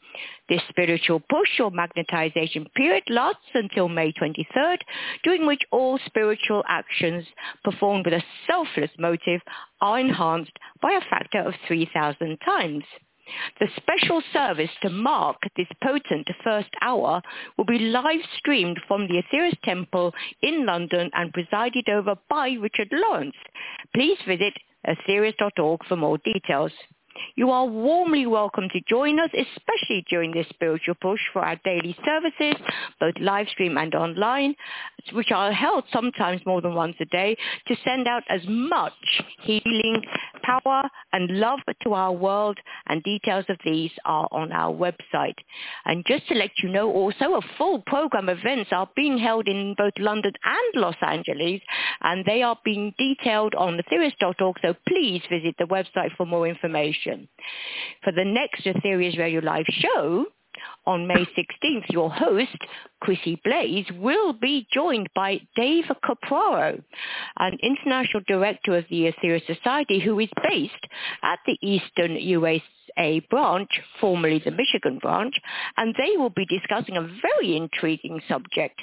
This 0.48 0.62
spiritual 0.68 1.20
push 1.20 1.60
or 1.60 1.70
magnetization 1.70 2.72
period 2.74 3.04
lasts 3.08 3.50
until 3.54 3.88
May 3.88 4.12
23rd, 4.12 4.78
during 5.24 5.46
which 5.46 5.62
all 5.70 5.98
spiritual 6.06 6.64
actions 6.68 7.26
performed 7.64 8.06
with 8.06 8.14
a 8.14 8.24
selfless 8.46 8.90
motive 8.98 9.40
are 9.80 9.98
enhanced 9.98 10.58
by 10.80 10.92
a 10.92 11.10
factor 11.10 11.40
of 11.40 11.54
3,000 11.66 12.38
times. 12.44 12.84
The 13.60 13.68
special 13.76 14.20
service 14.32 14.70
to 14.82 14.90
mark 14.90 15.36
this 15.56 15.68
potent 15.82 16.28
first 16.42 16.70
hour 16.80 17.22
will 17.56 17.64
be 17.64 17.78
live 17.78 18.20
streamed 18.36 18.80
from 18.88 19.06
the 19.06 19.22
Aetherius 19.22 19.60
Temple 19.62 20.12
in 20.42 20.66
London 20.66 21.08
and 21.14 21.32
presided 21.32 21.88
over 21.88 22.16
by 22.28 22.50
Richard 22.50 22.88
Lawrence. 22.90 23.36
Please 23.94 24.18
visit 24.26 24.54
aetherius.org 24.86 25.84
for 25.86 25.96
more 25.96 26.18
details. 26.18 26.72
You 27.34 27.50
are 27.50 27.64
warmly 27.64 28.26
welcome 28.26 28.68
to 28.72 28.80
join 28.88 29.18
us, 29.18 29.30
especially 29.32 30.04
during 30.08 30.32
this 30.32 30.46
spiritual 30.48 30.94
push 31.00 31.20
for 31.32 31.42
our 31.42 31.56
daily 31.64 31.96
services, 32.04 32.54
both 33.00 33.14
live 33.20 33.48
stream 33.48 33.78
and 33.78 33.94
online, 33.94 34.54
which 35.12 35.30
are 35.30 35.52
held 35.52 35.84
sometimes 35.92 36.40
more 36.46 36.60
than 36.60 36.74
once 36.74 36.96
a 37.00 37.04
day, 37.06 37.36
to 37.68 37.76
send 37.84 38.06
out 38.06 38.22
as 38.28 38.40
much 38.46 38.92
healing, 39.42 40.02
power, 40.42 40.88
and 41.12 41.38
love 41.38 41.60
to 41.82 41.94
our 41.94 42.12
world, 42.12 42.58
and 42.86 43.02
details 43.02 43.44
of 43.48 43.58
these 43.64 43.90
are 44.04 44.28
on 44.32 44.52
our 44.52 44.72
website. 44.72 45.36
And 45.84 46.04
just 46.06 46.28
to 46.28 46.34
let 46.34 46.50
you 46.62 46.68
know 46.68 46.90
also, 46.90 47.34
a 47.34 47.40
full 47.58 47.80
program 47.86 48.28
of 48.28 48.38
events 48.38 48.70
are 48.72 48.88
being 48.96 49.18
held 49.18 49.48
in 49.48 49.74
both 49.76 49.92
London 49.98 50.32
and 50.44 50.82
Los 50.82 50.96
Angeles, 51.02 51.60
and 52.02 52.24
they 52.24 52.42
are 52.42 52.58
being 52.64 52.94
detailed 52.98 53.54
on 53.54 53.78
aetherius.org, 53.78 54.56
so 54.62 54.74
please 54.88 55.22
visit 55.30 55.54
the 55.58 55.64
website 55.64 56.14
for 56.16 56.26
more 56.26 56.46
information. 56.46 57.28
For 58.02 58.12
the 58.12 58.24
next 58.24 58.64
Aetherius 58.64 59.18
Radio 59.18 59.40
Live 59.40 59.66
show, 59.68 60.26
on 60.86 61.06
May 61.06 61.26
16th, 61.36 61.90
your 61.90 62.10
host, 62.10 62.56
Chrissie 63.00 63.40
Blaze, 63.44 63.86
will 63.98 64.32
be 64.32 64.66
joined 64.72 65.08
by 65.14 65.40
Dave 65.56 65.84
Capraro, 66.04 66.82
an 67.38 67.58
international 67.62 68.22
director 68.26 68.76
of 68.76 68.84
the 68.90 69.12
Aetherius 69.12 69.46
Society 69.46 70.00
who 70.00 70.18
is 70.18 70.28
based 70.42 70.86
at 71.22 71.38
the 71.46 71.56
Eastern 71.62 72.16
USA 72.16 73.20
branch, 73.30 73.70
formerly 74.00 74.40
the 74.44 74.50
Michigan 74.50 74.98
branch, 75.00 75.34
and 75.76 75.94
they 75.96 76.16
will 76.16 76.30
be 76.30 76.46
discussing 76.46 76.96
a 76.96 77.08
very 77.22 77.56
intriguing 77.56 78.20
subject. 78.28 78.80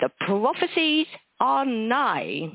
The 0.00 0.10
prophecies 0.26 1.06
are 1.40 1.64
nigh. 1.64 2.50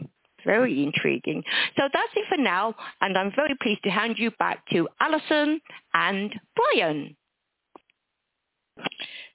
Very 0.46 0.84
intriguing. 0.84 1.44
So 1.76 1.84
that's 1.92 2.12
it 2.16 2.26
for 2.30 2.38
now, 2.38 2.76
and 3.02 3.18
I'm 3.18 3.32
very 3.36 3.56
pleased 3.62 3.84
to 3.84 3.90
hand 3.90 4.16
you 4.18 4.32
back 4.32 4.66
to 4.72 4.88
Alyson 5.02 5.60
and 5.94 6.34
Brian. 6.56 7.18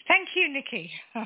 Thank 0.09 0.29
you, 0.35 0.53
Nikki. 0.53 0.91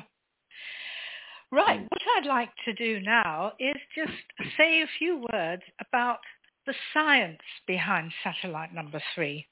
Right, 1.51 1.79
mm. 1.79 1.87
what 1.89 2.01
I'd 2.17 2.27
like 2.27 2.49
to 2.65 2.73
do 2.73 2.99
now 2.99 3.53
is 3.59 3.75
just 3.95 4.11
say 4.57 4.81
a 4.81 4.87
few 4.99 5.25
words 5.31 5.63
about 5.79 6.19
the 6.65 6.73
science 6.93 7.39
behind 7.65 8.11
satellite 8.23 8.73
number 8.73 9.01
three, 9.15 9.47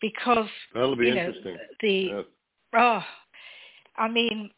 because 0.00 0.48
That'll 0.72 0.96
be 0.96 1.06
you 1.06 1.14
know 1.14 1.26
interesting. 1.26 1.56
the 1.80 1.90
Yeah. 1.90 2.22
oh, 2.76 3.04
I 3.96 4.08
mean, 4.08 4.50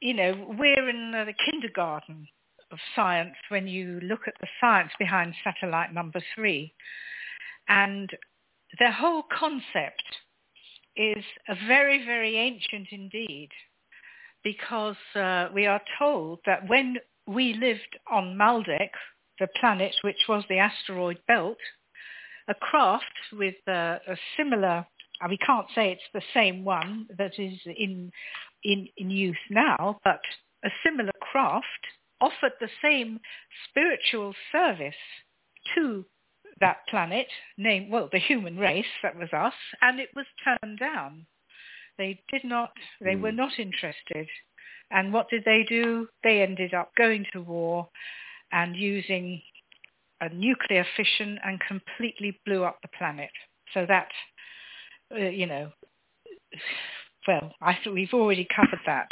you 0.00 0.14
know, 0.14 0.54
we're 0.56 0.88
in 0.88 1.10
the 1.10 1.34
kindergarten 1.50 2.28
of 2.70 2.78
science 2.94 3.34
when 3.48 3.66
you 3.66 3.98
look 4.02 4.28
at 4.28 4.34
the 4.40 4.46
science 4.60 4.92
behind 5.00 5.34
satellite 5.42 5.92
number 5.92 6.20
three, 6.36 6.72
and 7.68 8.08
the 8.78 8.92
whole 8.92 9.24
concept 9.36 10.04
is 10.98 11.24
a 11.48 11.54
very, 11.66 12.04
very 12.04 12.36
ancient 12.36 12.88
indeed, 12.90 13.48
because 14.44 14.96
uh, 15.14 15.48
we 15.54 15.66
are 15.66 15.80
told 15.98 16.40
that 16.44 16.68
when 16.68 16.96
we 17.26 17.54
lived 17.54 17.98
on 18.10 18.36
Maldek, 18.36 18.90
the 19.38 19.48
planet 19.60 19.94
which 20.02 20.26
was 20.28 20.44
the 20.48 20.58
asteroid 20.58 21.18
belt, 21.28 21.58
a 22.48 22.54
craft 22.54 23.04
with 23.32 23.54
a 23.68 23.98
similar, 24.36 24.86
uh, 25.22 25.28
we 25.28 25.38
can't 25.38 25.66
say 25.74 25.92
it's 25.92 26.02
the 26.12 26.22
same 26.34 26.64
one 26.64 27.06
that 27.16 27.32
is 27.38 27.58
in, 27.66 28.10
in, 28.64 28.88
in 28.96 29.10
use 29.10 29.36
now, 29.50 30.00
but 30.04 30.20
a 30.64 30.70
similar 30.84 31.12
craft 31.20 31.64
offered 32.20 32.52
the 32.60 32.70
same 32.82 33.20
spiritual 33.68 34.34
service 34.50 34.94
to 35.74 36.04
that 36.60 36.86
planet, 36.88 37.26
named, 37.56 37.90
well, 37.90 38.08
the 38.10 38.18
human 38.18 38.56
race, 38.56 38.86
that 39.02 39.16
was 39.16 39.32
us, 39.32 39.54
and 39.82 40.00
it 40.00 40.10
was 40.14 40.26
turned 40.44 40.78
down. 40.78 41.26
They 41.96 42.20
did 42.30 42.44
not, 42.44 42.72
they 43.00 43.16
were 43.16 43.32
Mm. 43.32 43.36
not 43.36 43.58
interested. 43.58 44.28
And 44.90 45.12
what 45.12 45.28
did 45.28 45.44
they 45.44 45.64
do? 45.64 46.08
They 46.22 46.42
ended 46.42 46.72
up 46.74 46.94
going 46.94 47.26
to 47.32 47.42
war 47.42 47.88
and 48.52 48.76
using 48.76 49.42
a 50.20 50.28
nuclear 50.30 50.84
fission 50.96 51.38
and 51.44 51.60
completely 51.60 52.40
blew 52.44 52.64
up 52.64 52.80
the 52.82 52.88
planet. 52.88 53.30
So 53.74 53.84
that, 53.86 54.08
uh, 55.12 55.16
you 55.16 55.46
know, 55.46 55.72
well, 57.28 57.52
I 57.60 57.76
we've 57.92 58.14
already 58.14 58.48
covered 58.56 58.80
that. 58.86 59.08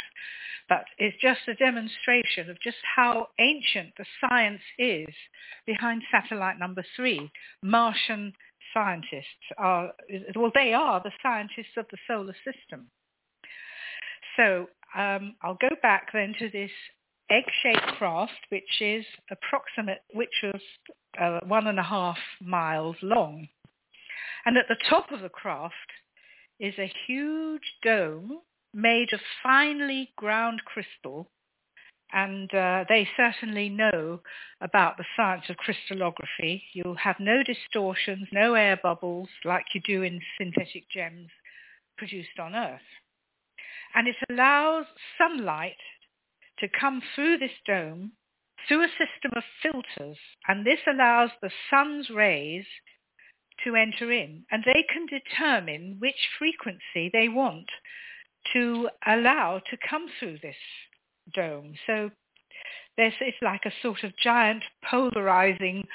But 0.67 0.83
it's 0.97 1.15
just 1.21 1.47
a 1.47 1.53
demonstration 1.53 2.49
of 2.49 2.59
just 2.61 2.77
how 2.95 3.27
ancient 3.39 3.93
the 3.97 4.05
science 4.19 4.61
is 4.77 5.07
behind 5.65 6.01
satellite 6.11 6.59
number 6.59 6.83
three. 6.95 7.31
Martian 7.63 8.33
scientists 8.73 9.47
are, 9.57 9.93
well, 10.35 10.51
they 10.53 10.73
are 10.73 10.99
the 11.01 11.11
scientists 11.23 11.77
of 11.77 11.85
the 11.89 11.97
solar 12.05 12.35
system. 12.43 12.89
So 14.35 14.67
um, 14.97 15.35
I'll 15.41 15.57
go 15.61 15.73
back 15.81 16.07
then 16.11 16.33
to 16.39 16.49
this 16.49 16.71
egg-shaped 17.29 17.97
craft, 17.97 18.47
which 18.49 18.81
is 18.81 19.05
approximate, 19.31 19.99
which 20.13 20.43
was 20.43 20.61
uh, 21.21 21.39
one 21.47 21.67
and 21.67 21.79
a 21.79 21.83
half 21.83 22.17
miles 22.41 22.97
long. 23.01 23.47
And 24.45 24.57
at 24.57 24.65
the 24.67 24.77
top 24.89 25.11
of 25.11 25.21
the 25.21 25.29
craft 25.29 25.75
is 26.59 26.73
a 26.77 26.91
huge 27.05 27.73
dome 27.83 28.39
made 28.73 29.13
of 29.13 29.19
finely 29.43 30.09
ground 30.15 30.61
crystal. 30.65 31.29
And 32.13 32.53
uh, 32.53 32.85
they 32.87 33.07
certainly 33.17 33.67
know 33.67 34.21
about 34.61 34.95
the 34.97 35.05
science 35.15 35.43
of 35.49 35.57
crystallography. 35.57 36.63
You'll 36.73 36.95
have 36.95 37.17
no 37.19 37.43
distortions, 37.43 38.27
no 38.31 38.53
air 38.53 38.79
bubbles 38.81 39.27
like 39.43 39.65
you 39.73 39.81
do 39.81 40.03
in 40.03 40.21
synthetic 40.39 40.89
gems 40.89 41.29
produced 41.97 42.39
on 42.39 42.55
Earth. 42.55 42.79
And 43.93 44.07
it 44.07 44.15
allows 44.29 44.85
sunlight 45.17 45.77
to 46.59 46.67
come 46.79 47.01
through 47.13 47.39
this 47.39 47.51
dome 47.65 48.13
through 48.67 48.83
a 48.83 48.87
system 48.89 49.31
of 49.35 49.43
filters. 49.61 50.17
And 50.47 50.65
this 50.65 50.79
allows 50.87 51.29
the 51.41 51.51
sun's 51.69 52.09
rays 52.09 52.65
to 53.63 53.75
enter 53.75 54.11
in. 54.11 54.43
And 54.51 54.63
they 54.65 54.85
can 54.91 55.05
determine 55.05 55.97
which 55.99 56.15
frequency 56.37 57.09
they 57.11 57.29
want 57.29 57.67
to 58.53 58.89
allow 59.05 59.59
to 59.69 59.77
come 59.89 60.07
through 60.19 60.37
this 60.41 60.55
dome. 61.33 61.73
So 61.85 62.09
there's, 62.95 63.13
it's 63.19 63.37
like 63.41 63.61
a 63.65 63.71
sort 63.81 64.03
of 64.03 64.11
giant 64.17 64.63
polarizing 64.89 65.85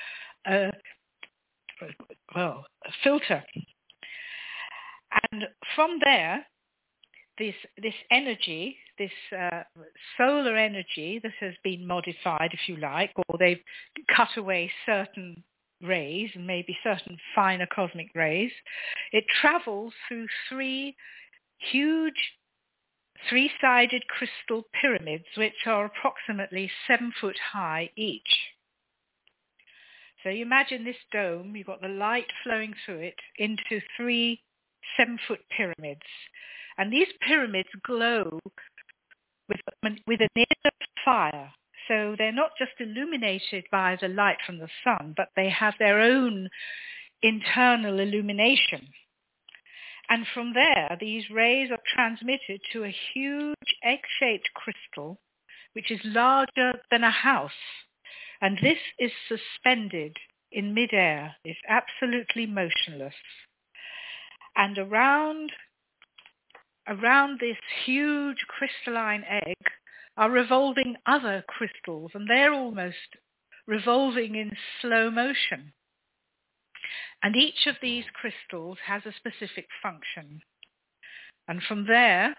uh, 0.46 0.70
well, 2.34 2.64
filter. 3.02 3.42
And 5.30 5.44
from 5.74 5.98
there, 6.04 6.46
this, 7.38 7.54
this 7.82 7.94
energy, 8.10 8.76
this 8.98 9.10
uh, 9.36 9.62
solar 10.16 10.56
energy 10.56 11.20
that 11.22 11.32
has 11.40 11.54
been 11.64 11.86
modified, 11.86 12.50
if 12.52 12.68
you 12.68 12.76
like, 12.76 13.12
or 13.16 13.38
they've 13.38 13.62
cut 14.14 14.28
away 14.36 14.70
certain 14.86 15.42
rays, 15.82 16.30
maybe 16.36 16.76
certain 16.82 17.18
finer 17.34 17.66
cosmic 17.66 18.10
rays, 18.14 18.52
it 19.12 19.24
travels 19.40 19.92
through 20.08 20.26
three 20.48 20.96
huge 21.58 22.14
three-sided 23.28 24.02
crystal 24.08 24.66
pyramids, 24.80 25.24
which 25.36 25.66
are 25.66 25.84
approximately 25.84 26.70
seven 26.88 27.12
foot 27.20 27.36
high 27.52 27.88
each. 27.96 28.20
So 30.22 30.28
you 30.28 30.42
imagine 30.42 30.84
this 30.84 30.96
dome, 31.12 31.54
you've 31.56 31.66
got 31.66 31.80
the 31.80 31.88
light 31.88 32.26
flowing 32.42 32.74
through 32.84 32.98
it 32.98 33.16
into 33.38 33.80
three 33.96 34.40
seven-foot 34.96 35.40
pyramids. 35.56 36.00
And 36.78 36.92
these 36.92 37.08
pyramids 37.26 37.68
glow 37.84 38.40
with, 39.48 39.60
with 40.06 40.20
an 40.20 40.28
inner 40.36 40.70
fire. 41.04 41.52
So 41.88 42.14
they're 42.16 42.32
not 42.32 42.52
just 42.58 42.72
illuminated 42.78 43.64
by 43.70 43.96
the 44.00 44.08
light 44.08 44.38
from 44.46 44.58
the 44.58 44.68
sun, 44.84 45.14
but 45.16 45.28
they 45.36 45.48
have 45.50 45.74
their 45.78 46.00
own 46.00 46.48
internal 47.22 47.98
illumination. 47.98 48.88
And 50.08 50.26
from 50.34 50.52
there, 50.54 50.96
these 51.00 51.30
rays 51.30 51.70
are 51.70 51.80
transmitted 51.94 52.60
to 52.72 52.84
a 52.84 52.94
huge 53.14 53.56
egg-shaped 53.82 54.50
crystal, 54.54 55.20
which 55.72 55.90
is 55.90 56.00
larger 56.04 56.80
than 56.90 57.04
a 57.04 57.10
house. 57.10 57.50
And 58.40 58.58
this 58.60 58.78
is 58.98 59.12
suspended 59.28 60.16
in 60.50 60.74
midair. 60.74 61.36
It's 61.44 61.60
absolutely 61.68 62.46
motionless. 62.46 63.14
And 64.56 64.76
around, 64.76 65.52
around 66.86 67.40
this 67.40 67.56
huge 67.86 68.44
crystalline 68.48 69.24
egg 69.28 69.56
are 70.16 70.30
revolving 70.30 70.96
other 71.06 71.44
crystals, 71.48 72.10
and 72.14 72.28
they're 72.28 72.52
almost 72.52 72.96
revolving 73.66 74.34
in 74.34 74.50
slow 74.80 75.10
motion. 75.10 75.72
And 77.22 77.36
each 77.36 77.66
of 77.66 77.76
these 77.80 78.04
crystals 78.12 78.78
has 78.86 79.02
a 79.06 79.12
specific 79.12 79.66
function. 79.82 80.42
And 81.48 81.62
from 81.62 81.86
there, 81.86 82.34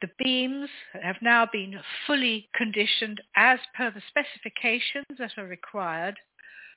the 0.00 0.10
beams 0.18 0.70
have 0.94 1.16
now 1.20 1.46
been 1.50 1.78
fully 2.06 2.48
conditioned 2.54 3.20
as 3.36 3.58
per 3.74 3.90
the 3.90 4.02
specifications 4.08 5.18
that 5.18 5.32
are 5.36 5.46
required, 5.46 6.16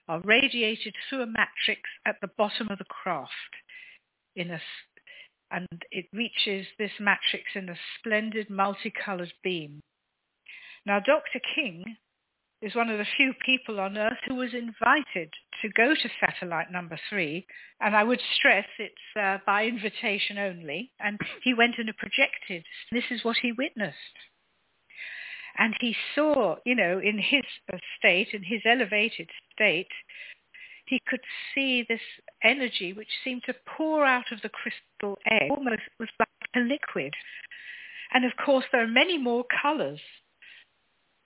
are 0.09 0.19
radiated 0.25 0.93
through 1.07 1.21
a 1.21 1.25
matrix 1.25 1.81
at 2.05 2.17
the 2.21 2.29
bottom 2.38 2.67
of 2.69 2.77
the 2.77 2.86
craft 2.86 3.31
in 4.36 4.51
a, 4.51 4.59
and 5.54 5.68
it 5.91 6.06
reaches 6.12 6.68
this 6.78 6.91
matrix 6.99 7.45
in 7.56 7.70
a 7.70 7.76
splendid 7.97 8.49
multicolored 8.49 9.34
beam. 9.43 9.82
Now 10.86 10.99
Dr. 10.99 11.39
King 11.56 11.95
is 12.64 12.76
one 12.76 12.89
of 12.89 12.97
the 12.97 13.06
few 13.18 13.34
people 13.45 13.80
on 13.80 13.97
Earth 13.97 14.18
who 14.26 14.36
was 14.36 14.54
invited 14.54 15.30
to 15.62 15.70
go 15.76 15.93
to 15.93 16.10
satellite 16.20 16.72
number 16.72 16.97
three. 17.10 17.45
And 17.82 17.93
I 17.95 18.04
would 18.04 18.22
stress 18.36 18.66
it's 18.80 18.95
uh, 19.20 19.39
by 19.45 19.66
invitation 19.66 20.38
only. 20.38 20.91
And 20.99 21.20
he 21.43 21.54
went 21.54 21.76
and 21.78 21.91
projected. 21.97 22.64
This 22.91 23.04
is 23.12 23.24
what 23.24 23.38
he 23.41 23.51
witnessed. 23.51 23.97
And 25.58 25.76
he 25.80 25.95
saw, 26.16 26.56
you 26.66 26.74
know, 26.74 26.99
in 26.99 27.20
his 27.20 27.43
state, 27.99 28.30
in 28.34 28.43
his 28.43 28.62
elevated 28.66 29.30
state, 29.54 29.91
he 30.86 31.01
could 31.08 31.22
see 31.54 31.86
this 31.88 32.01
energy 32.44 32.94
which 32.94 33.08
seemed 33.24 33.44
to 33.46 33.56
pour 33.78 34.06
out 34.06 34.32
of 34.32 34.41
the 34.41 34.50
crystal 34.50 35.18
egg, 35.30 35.52
almost 35.52 35.82
was 36.00 36.10
like 36.20 36.30
a 36.56 36.60
liquid. 36.60 37.14
And 38.14 38.26
of 38.26 38.32
course, 38.44 38.66
there 38.72 38.84
are 38.84 38.88
many 38.88 39.18
more 39.18 39.46
colors 39.62 40.00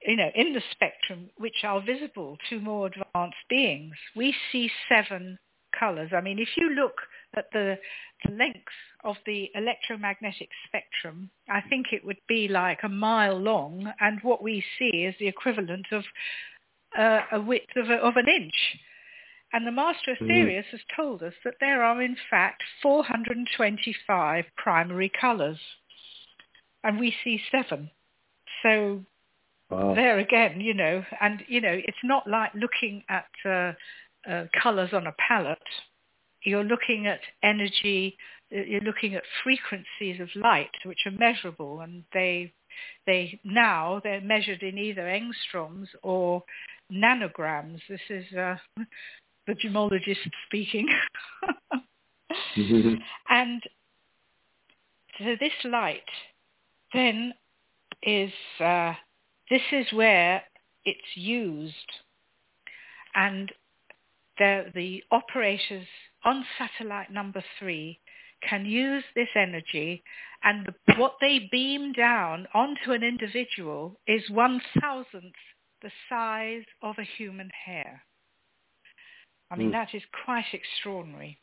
you 0.06 0.16
know, 0.16 0.30
in 0.36 0.54
the 0.54 0.62
spectrum 0.72 1.30
which 1.38 1.64
are 1.64 1.82
visible 1.82 2.38
to 2.50 2.60
more 2.60 2.88
advanced 2.88 3.38
beings. 3.50 3.94
We 4.16 4.34
see 4.52 4.70
seven 4.88 5.40
colors. 5.78 6.12
I 6.16 6.22
mean, 6.22 6.40
if 6.40 6.50
you 6.56 6.70
look 6.70 6.96
at 7.36 7.46
the, 7.52 7.78
the 8.26 8.32
length 8.32 8.72
of 9.04 9.16
the 9.26 9.50
electromagnetic 9.56 10.50
spectrum, 10.68 11.30
I 11.50 11.62
think 11.62 11.88
it 11.92 12.06
would 12.06 12.20
be 12.28 12.48
like 12.48 12.80
a 12.84 12.90
mile 12.90 13.38
long, 13.38 13.92
and 14.00 14.20
what 14.22 14.42
we 14.42 14.64
see 14.80 15.06
is 15.06 15.16
the 15.20 15.28
equivalent 15.28 15.88
of 15.92 16.04
uh, 16.98 17.22
a 17.34 17.42
width 17.42 17.76
of, 17.76 17.90
a, 17.90 17.96
of 17.96 18.16
an 18.16 18.28
inch. 18.28 18.80
And 19.54 19.66
the 19.66 19.72
Master 19.72 20.16
Aetherius 20.20 20.66
mm. 20.66 20.72
has 20.72 20.82
told 20.96 21.24
us 21.24 21.34
that 21.46 21.56
there 21.60 21.84
are 21.84 22.02
in 22.02 22.18
fact 22.30 22.64
425 22.82 24.46
primary 24.58 25.12
colours, 25.20 25.60
and 26.84 27.00
we 27.00 27.16
see 27.24 27.42
seven. 27.52 27.92
So 28.62 29.06
Wow. 29.70 29.96
There 29.96 30.20
again, 30.20 30.62
you 30.62 30.74
know, 30.74 31.04
and 31.20 31.44
you 31.48 31.60
know, 31.60 31.74
it's 31.74 31.98
not 32.04 32.28
like 32.28 32.54
looking 32.54 33.04
at 33.10 33.26
uh, 33.46 33.74
uh, 34.30 34.46
colors 34.62 34.92
on 34.94 35.08
a 35.08 35.16
palette. 35.28 35.58
You're 36.44 36.64
looking 36.64 37.08
at 37.08 37.20
energy. 37.44 38.18
You're 38.50 38.82
looking 38.82 39.16
at 39.16 39.24
frequencies 39.44 40.22
of 40.22 40.30
light, 40.42 40.72
which 40.86 41.00
are 41.06 41.12
measurable, 41.12 41.82
and 41.82 42.06
they 42.14 42.54
they 43.06 43.42
now 43.44 44.00
they're 44.04 44.22
measured 44.22 44.64
in 44.64 44.78
either 44.78 45.02
angstroms 45.02 45.88
or 46.02 46.44
nanograms. 46.90 47.82
This 47.90 48.00
is 48.10 48.26
uh, 48.38 48.56
the 49.48 49.54
gemologist 49.54 50.30
speaking. 50.46 50.88
mm-hmm. 52.56 52.96
And 53.30 53.62
so 55.20 55.36
this 55.40 55.54
light 55.64 56.02
then 56.94 57.34
is 58.04 58.32
uh, 58.60 58.94
this 59.50 59.62
is 59.72 59.88
where 59.94 60.44
it's 60.86 61.16
used. 61.16 61.74
And 63.16 63.52
the, 64.38 64.66
the 64.76 65.04
operators 65.12 65.88
on 66.24 66.46
satellite 66.58 67.12
number 67.12 67.44
three 67.60 68.00
can 68.48 68.66
use 68.66 69.04
this 69.16 69.30
energy 69.36 70.04
and 70.44 70.68
the, 70.68 70.94
what 70.96 71.16
they 71.20 71.50
beam 71.52 71.94
down 71.94 72.48
onto 72.54 72.92
an 72.92 73.04
individual 73.04 74.00
is 74.08 74.30
one 74.30 74.62
thousandth 74.80 75.36
the 75.82 75.92
size 76.10 76.64
of 76.82 76.96
a 77.00 77.08
human 77.18 77.50
hair. 77.66 78.04
I 79.50 79.56
mean, 79.56 79.70
mm. 79.70 79.74
that 79.74 79.90
is 79.94 80.04
quite 80.26 80.46
extraordinary. 80.54 81.38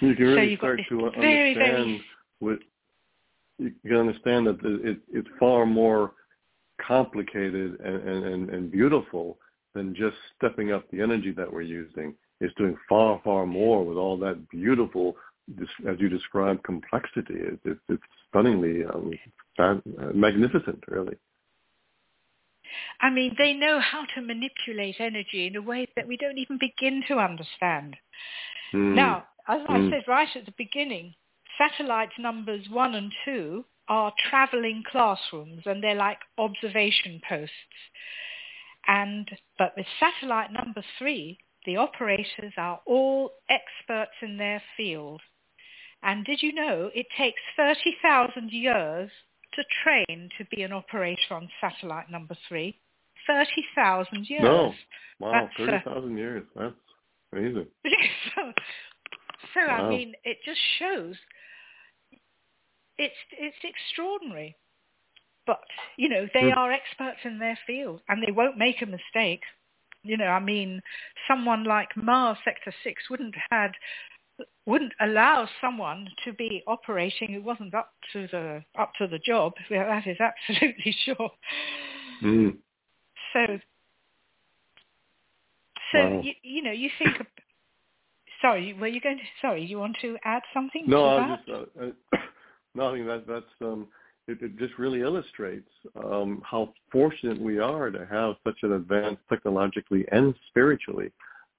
You 0.00 0.14
can 0.14 0.26
really 0.26 0.54
so 0.56 0.58
start 0.58 0.80
to 0.88 0.94
understand 0.94 1.22
very, 1.22 1.54
very... 1.54 2.02
What, 2.38 2.58
you 3.58 3.72
can 3.86 3.96
understand 3.96 4.46
that 4.46 4.58
it, 4.64 4.98
it's 5.12 5.28
far 5.38 5.66
more 5.66 6.12
complicated 6.86 7.78
and, 7.80 8.24
and, 8.24 8.50
and 8.50 8.72
beautiful 8.72 9.36
than 9.74 9.94
just 9.94 10.16
stepping 10.36 10.72
up 10.72 10.90
the 10.90 11.00
energy 11.00 11.32
that 11.32 11.52
we're 11.52 11.62
using. 11.62 12.14
It's 12.40 12.54
doing 12.54 12.76
far, 12.88 13.20
far 13.22 13.44
more 13.44 13.84
with 13.84 13.98
all 13.98 14.16
that 14.18 14.48
beautiful, 14.48 15.16
as 15.86 15.96
you 15.98 16.08
described, 16.08 16.62
complexity. 16.62 17.34
It's, 17.34 17.60
it's, 17.64 17.80
it's 17.88 18.02
stunningly 18.30 18.84
um, 18.84 19.12
magnificent, 20.14 20.82
really. 20.88 21.16
I 23.00 23.10
mean, 23.10 23.34
they 23.38 23.52
know 23.52 23.80
how 23.80 24.04
to 24.14 24.22
manipulate 24.22 24.96
energy 24.98 25.46
in 25.46 25.56
a 25.56 25.62
way 25.62 25.88
that 25.96 26.06
we 26.06 26.16
don't 26.16 26.38
even 26.38 26.58
begin 26.58 27.02
to 27.08 27.18
understand. 27.18 27.96
Mm. 28.72 28.94
Now, 28.94 29.24
as 29.48 29.60
I 29.68 29.78
mm. 29.78 29.90
said 29.90 30.04
right 30.06 30.28
at 30.34 30.46
the 30.46 30.54
beginning, 30.56 31.14
satellite 31.58 32.10
numbers 32.18 32.66
one 32.70 32.94
and 32.94 33.12
two 33.24 33.64
are 33.88 34.12
traveling 34.30 34.84
classrooms 34.90 35.62
and 35.66 35.82
they're 35.82 35.94
like 35.94 36.18
observation 36.38 37.20
posts. 37.28 37.54
And 38.86 39.28
but 39.58 39.72
with 39.76 39.86
satellite 39.98 40.52
number 40.52 40.82
three, 40.98 41.38
the 41.66 41.76
operators 41.76 42.52
are 42.56 42.80
all 42.86 43.32
experts 43.48 44.16
in 44.22 44.36
their 44.38 44.62
field. 44.76 45.20
And 46.02 46.24
did 46.24 46.42
you 46.42 46.54
know 46.54 46.90
it 46.94 47.06
takes 47.18 47.40
30,000 47.56 48.50
years 48.50 49.10
to 49.54 49.62
train 49.84 50.28
to 50.38 50.44
be 50.54 50.62
an 50.62 50.72
operator 50.72 51.34
on 51.34 51.48
satellite 51.60 52.10
number 52.10 52.36
three? 52.48 52.76
30,000 53.26 54.28
years. 54.28 54.42
No. 54.42 54.72
Wow, 55.18 55.48
30,000 55.58 56.12
uh, 56.12 56.16
years. 56.16 56.44
That's 56.56 56.74
amazing. 57.32 57.66
so, 58.34 58.52
so 59.54 59.60
wow. 59.66 59.86
I 59.86 59.88
mean, 59.88 60.14
it 60.24 60.38
just 60.44 60.60
shows 60.78 61.16
it's 63.00 63.14
it's 63.32 63.56
extraordinary. 63.64 64.56
But 65.46 65.60
you 65.96 66.08
know 66.08 66.26
they 66.32 66.50
mm. 66.52 66.56
are 66.56 66.70
experts 66.70 67.20
in 67.24 67.38
their 67.38 67.58
field, 67.66 68.00
and 68.08 68.22
they 68.22 68.32
won't 68.32 68.58
make 68.58 68.82
a 68.82 68.86
mistake. 68.86 69.42
You 70.02 70.16
know, 70.16 70.26
I 70.26 70.40
mean, 70.40 70.80
someone 71.28 71.64
like 71.64 71.88
Mars 71.96 72.38
Sector 72.44 72.72
Six 72.84 73.10
wouldn't 73.10 73.34
have 73.34 73.50
had 73.50 73.72
wouldn't 74.66 74.92
allow 75.00 75.48
someone 75.60 76.08
to 76.24 76.32
be 76.32 76.62
operating 76.66 77.32
who 77.32 77.42
wasn't 77.42 77.74
up 77.74 77.92
to 78.12 78.26
the 78.28 78.62
up 78.78 78.92
to 78.98 79.06
the 79.06 79.18
job. 79.18 79.52
Yeah, 79.70 79.86
that 79.86 80.06
is 80.10 80.18
absolutely 80.20 80.94
sure. 81.04 81.30
Mm. 82.22 82.56
So, 83.32 83.58
so 85.92 85.98
wow. 85.98 86.20
you, 86.22 86.32
you 86.42 86.62
know, 86.62 86.72
you 86.72 86.90
think. 86.98 87.20
Of, 87.20 87.26
sorry, 88.40 88.72
were 88.74 88.88
you 88.88 89.00
going 89.00 89.18
to? 89.18 89.22
Sorry, 89.40 89.64
you 89.64 89.78
want 89.78 89.96
to 90.02 90.16
add 90.24 90.42
something? 90.52 90.84
No, 90.86 91.36
just 91.36 91.48
uh, 91.48 91.84
uh 91.84 91.90
no, 92.74 92.90
I 92.90 92.94
think 92.94 93.06
that 93.06 93.24
that's 93.26 93.44
um, 93.62 93.88
it, 94.28 94.38
it 94.42 94.58
just 94.58 94.78
really 94.78 95.00
illustrates 95.00 95.70
um, 96.04 96.42
how 96.44 96.72
fortunate 96.92 97.40
we 97.40 97.58
are 97.58 97.90
to 97.90 98.06
have 98.06 98.36
such 98.44 98.58
an 98.62 98.72
advanced 98.72 99.22
technologically 99.28 100.04
and 100.12 100.34
spiritually 100.48 101.10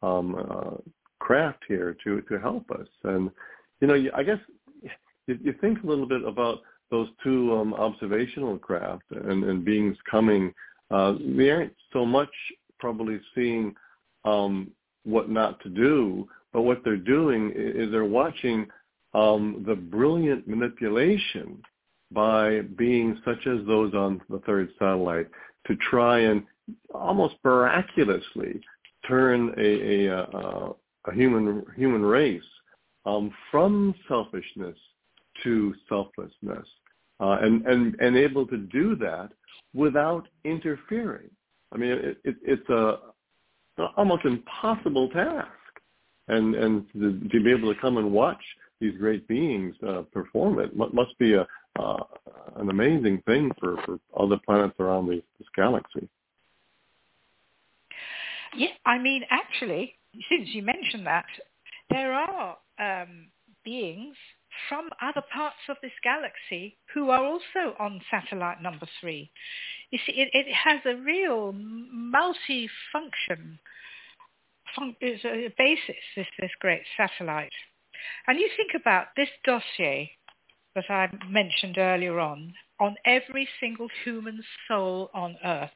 um, 0.01 0.35
uh, 0.35 0.77
craft 1.21 1.63
here 1.67 1.95
to 2.03 2.21
to 2.21 2.39
help 2.39 2.69
us. 2.71 2.87
And 3.03 3.31
you 3.79 3.87
know, 3.87 3.95
I 4.15 4.23
guess 4.23 4.39
you, 5.27 5.37
you 5.41 5.53
think 5.61 5.83
a 5.83 5.87
little 5.87 6.07
bit 6.07 6.23
about 6.23 6.59
those 6.89 7.07
two 7.23 7.55
um, 7.55 7.73
observational 7.73 8.57
craft 8.57 9.03
and, 9.11 9.43
and 9.45 9.63
beings 9.63 9.95
coming. 10.09 10.53
Uh, 10.89 11.13
we 11.37 11.49
aren't 11.49 11.73
so 11.93 12.05
much 12.05 12.29
probably 12.79 13.19
seeing 13.33 13.73
um, 14.25 14.69
what 15.03 15.29
not 15.29 15.61
to 15.61 15.69
do, 15.69 16.27
but 16.51 16.63
what 16.63 16.81
they're 16.83 16.97
doing 16.97 17.51
is 17.55 17.91
they're 17.91 18.03
watching 18.03 18.67
um, 19.13 19.63
the 19.65 19.75
brilliant 19.75 20.47
manipulation 20.47 21.61
by 22.11 22.61
beings 22.77 23.17
such 23.23 23.47
as 23.47 23.65
those 23.65 23.93
on 23.93 24.21
the 24.29 24.39
third 24.39 24.69
satellite 24.77 25.27
to 25.67 25.75
try 25.89 26.19
and 26.19 26.43
almost 26.93 27.35
miraculously 27.43 28.59
turn 29.07 29.53
a, 29.57 30.07
a, 30.07 30.17
a, 30.17 30.73
a 31.05 31.13
human 31.13 31.63
human 31.75 32.03
race 32.03 32.43
um, 33.05 33.33
from 33.49 33.95
selfishness 34.07 34.77
to 35.43 35.73
selflessness, 35.89 36.67
uh, 37.19 37.37
and 37.41 37.65
and 37.65 37.95
and 37.99 38.15
able 38.15 38.45
to 38.47 38.57
do 38.57 38.95
that 38.97 39.29
without 39.73 40.27
interfering. 40.43 41.29
I 41.73 41.77
mean, 41.77 41.91
it, 41.91 42.17
it, 42.23 42.35
it's 42.43 42.69
a 42.69 42.97
almost 43.97 44.25
impossible 44.25 45.09
task, 45.09 45.49
and 46.27 46.55
and 46.55 46.85
to, 46.93 47.19
to, 47.29 47.43
be 47.43 47.51
able 47.51 47.73
to 47.73 47.79
come 47.79 47.97
and 47.97 48.11
watch 48.11 48.43
these 48.79 48.97
great 48.97 49.27
beings 49.27 49.75
uh, 49.87 50.01
perform 50.11 50.59
it 50.59 50.75
must 50.75 51.17
be 51.17 51.33
a 51.33 51.47
uh, 51.79 52.03
an 52.57 52.69
amazing 52.69 53.21
thing 53.25 53.49
for 53.59 53.77
for 53.85 53.99
other 54.19 54.37
planets 54.45 54.75
around 54.79 55.07
this, 55.07 55.21
this 55.39 55.47
galaxy. 55.55 56.07
Yeah, 58.55 58.67
I 58.85 58.97
mean, 58.97 59.23
actually, 59.29 59.95
since 60.29 60.49
you 60.53 60.63
mentioned 60.63 61.05
that, 61.05 61.25
there 61.89 62.13
are 62.13 62.57
um, 62.79 63.27
beings 63.63 64.15
from 64.67 64.89
other 65.01 65.23
parts 65.33 65.57
of 65.69 65.77
this 65.81 65.91
galaxy 66.03 66.77
who 66.93 67.09
are 67.09 67.23
also 67.23 67.75
on 67.79 68.01
satellite 68.09 68.61
number 68.61 68.87
three. 68.99 69.31
You 69.91 69.99
see, 70.05 70.13
it, 70.13 70.29
it 70.33 70.53
has 70.53 70.81
a 70.85 71.01
real 71.01 71.53
multi-function 71.53 73.59
fun- 74.75 74.95
basis, 75.01 75.95
this, 76.15 76.27
this 76.39 76.51
great 76.59 76.83
satellite. 76.97 77.53
And 78.27 78.39
you 78.39 78.49
think 78.57 78.71
about 78.75 79.07
this 79.15 79.29
dossier 79.45 80.11
that 80.75 80.89
I 80.89 81.09
mentioned 81.29 81.77
earlier 81.77 82.19
on, 82.19 82.53
on 82.79 82.95
every 83.05 83.47
single 83.59 83.87
human 84.03 84.41
soul 84.67 85.09
on 85.13 85.37
Earth 85.43 85.69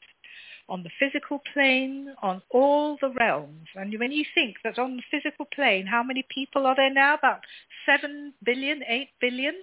on 0.67 0.83
the 0.83 0.89
physical 0.99 1.41
plane, 1.53 2.13
on 2.21 2.41
all 2.49 2.97
the 3.01 3.09
realms. 3.19 3.67
And 3.75 3.93
when 3.99 4.11
you 4.11 4.25
think 4.33 4.55
that 4.63 4.79
on 4.79 4.97
the 4.97 5.03
physical 5.11 5.45
plane, 5.53 5.85
how 5.85 6.03
many 6.03 6.25
people 6.33 6.65
are 6.65 6.75
there 6.75 6.93
now? 6.93 7.15
About 7.15 7.41
7 7.85 8.33
billion, 8.43 8.81
8 8.87 9.09
billion? 9.21 9.55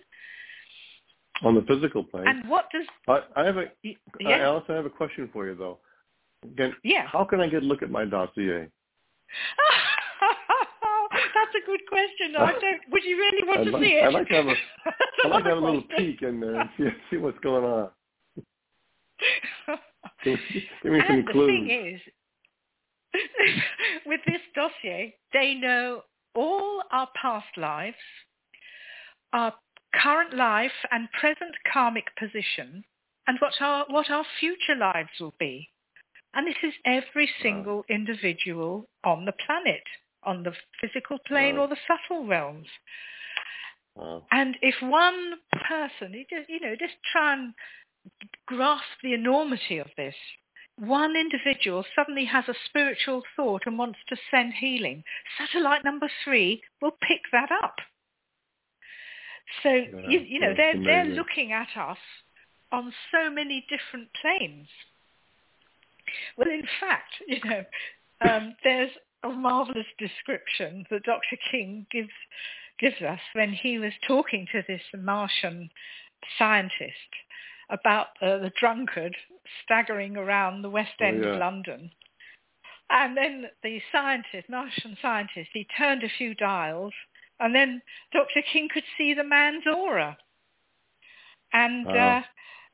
On 1.42 1.54
the 1.54 1.62
physical 1.62 2.04
plane. 2.04 2.28
And 2.28 2.48
what 2.48 2.66
does... 2.72 2.86
I, 3.08 3.40
I 3.40 3.44
have 3.44 3.56
a... 3.56 3.64
Yeah. 4.20 4.38
Alice, 4.38 4.64
I 4.68 4.74
have 4.74 4.86
a 4.86 4.90
question 4.90 5.28
for 5.32 5.46
you, 5.46 5.56
though. 5.56 5.78
Again, 6.44 6.74
yeah. 6.84 7.06
How 7.06 7.24
can 7.24 7.40
I 7.40 7.48
get 7.48 7.62
a 7.62 7.66
look 7.66 7.82
at 7.82 7.90
my 7.90 8.04
dossier? 8.04 8.68
That's 11.34 11.54
a 11.62 11.66
good 11.66 11.80
question. 11.88 12.36
I 12.38 12.52
don't. 12.60 12.80
Would 12.90 13.04
you 13.04 13.16
really 13.16 13.46
want 13.46 13.60
I'd 13.60 13.64
to 13.64 13.70
like, 13.72 13.82
see 13.82 13.88
it? 13.90 14.04
I'd 14.04 14.12
like 14.12 14.28
to 14.28 14.34
have 14.34 14.46
a. 14.46 14.54
I'd 15.24 15.30
like 15.30 15.44
to 15.44 15.50
have 15.50 15.58
a 15.58 15.60
little 15.60 15.82
peek 15.96 16.22
in 16.22 16.40
there 16.40 16.60
and 16.60 16.68
uh, 16.68 16.72
see 16.76 16.84
see 17.10 17.16
what's 17.16 17.38
going 17.40 17.64
on. 17.64 17.90
Give 20.24 20.38
me 20.84 21.00
some 21.06 21.18
and 21.18 21.28
clues. 21.28 21.46
the 21.46 21.52
thing 21.52 21.94
is, 21.94 22.00
with 24.06 24.20
this 24.26 24.40
dossier, 24.54 25.14
they 25.32 25.54
know 25.54 26.02
all 26.34 26.82
our 26.90 27.08
past 27.20 27.56
lives, 27.56 27.96
our 29.32 29.52
current 29.94 30.34
life 30.34 30.72
and 30.90 31.08
present 31.12 31.54
karmic 31.72 32.06
position, 32.18 32.84
and 33.26 33.38
what 33.40 33.54
our 33.60 33.84
what 33.88 34.10
our 34.10 34.24
future 34.40 34.76
lives 34.78 35.10
will 35.20 35.34
be. 35.38 35.68
And 36.34 36.46
this 36.46 36.56
is 36.62 36.72
every 36.86 37.28
single 37.42 37.76
wow. 37.76 37.84
individual 37.90 38.88
on 39.04 39.26
the 39.26 39.34
planet, 39.46 39.82
on 40.24 40.42
the 40.42 40.52
physical 40.80 41.18
plane 41.26 41.56
wow. 41.56 41.62
or 41.62 41.68
the 41.68 41.76
subtle 41.86 42.26
realms. 42.26 42.68
Wow. 43.94 44.24
And 44.30 44.56
if 44.62 44.74
one 44.80 45.34
person, 45.68 46.14
you 46.48 46.60
know, 46.60 46.74
just 46.78 46.94
try 47.12 47.34
and 47.34 47.52
grasp 48.46 48.84
the 49.02 49.14
enormity 49.14 49.78
of 49.78 49.88
this. 49.96 50.14
One 50.78 51.14
individual 51.16 51.84
suddenly 51.94 52.24
has 52.24 52.44
a 52.48 52.54
spiritual 52.66 53.22
thought 53.36 53.62
and 53.66 53.78
wants 53.78 53.98
to 54.08 54.16
send 54.30 54.54
healing. 54.54 55.04
Satellite 55.38 55.84
number 55.84 56.10
three 56.24 56.62
will 56.80 56.96
pick 57.06 57.20
that 57.30 57.50
up. 57.62 57.76
So, 59.62 59.68
yeah, 59.68 60.08
you, 60.08 60.20
you 60.20 60.40
know, 60.40 60.54
they're, 60.56 60.82
they're 60.82 61.04
looking 61.04 61.52
at 61.52 61.68
us 61.76 61.98
on 62.70 62.92
so 63.12 63.30
many 63.30 63.66
different 63.68 64.08
planes. 64.20 64.66
Well, 66.36 66.48
in 66.48 66.66
fact, 66.80 67.12
you 67.28 67.38
know, 67.44 67.64
um, 68.28 68.54
there's 68.64 68.90
a 69.22 69.28
marvelous 69.28 69.86
description 69.98 70.86
that 70.90 71.04
Dr. 71.04 71.36
King 71.50 71.86
gives 71.90 72.10
gives 72.78 73.00
us 73.02 73.20
when 73.34 73.52
he 73.52 73.78
was 73.78 73.92
talking 74.08 74.46
to 74.50 74.62
this 74.66 74.80
Martian 74.98 75.70
scientist 76.36 77.12
about 77.72 78.08
uh, 78.20 78.38
the 78.38 78.52
drunkard 78.60 79.16
staggering 79.64 80.16
around 80.16 80.62
the 80.62 80.70
West 80.70 80.92
oh, 81.00 81.06
End 81.06 81.24
oh, 81.24 81.28
yeah. 81.28 81.34
of 81.34 81.40
London. 81.40 81.90
And 82.90 83.16
then 83.16 83.46
the 83.62 83.80
scientist, 83.90 84.50
Martian 84.50 84.96
scientist, 85.00 85.48
he 85.52 85.66
turned 85.78 86.02
a 86.02 86.12
few 86.18 86.34
dials 86.34 86.92
and 87.40 87.54
then 87.54 87.82
Dr. 88.12 88.42
King 88.52 88.68
could 88.72 88.84
see 88.96 89.14
the 89.14 89.24
man's 89.24 89.64
aura. 89.66 90.16
And 91.52 91.86
wow. 91.86 92.18
uh, 92.18 92.22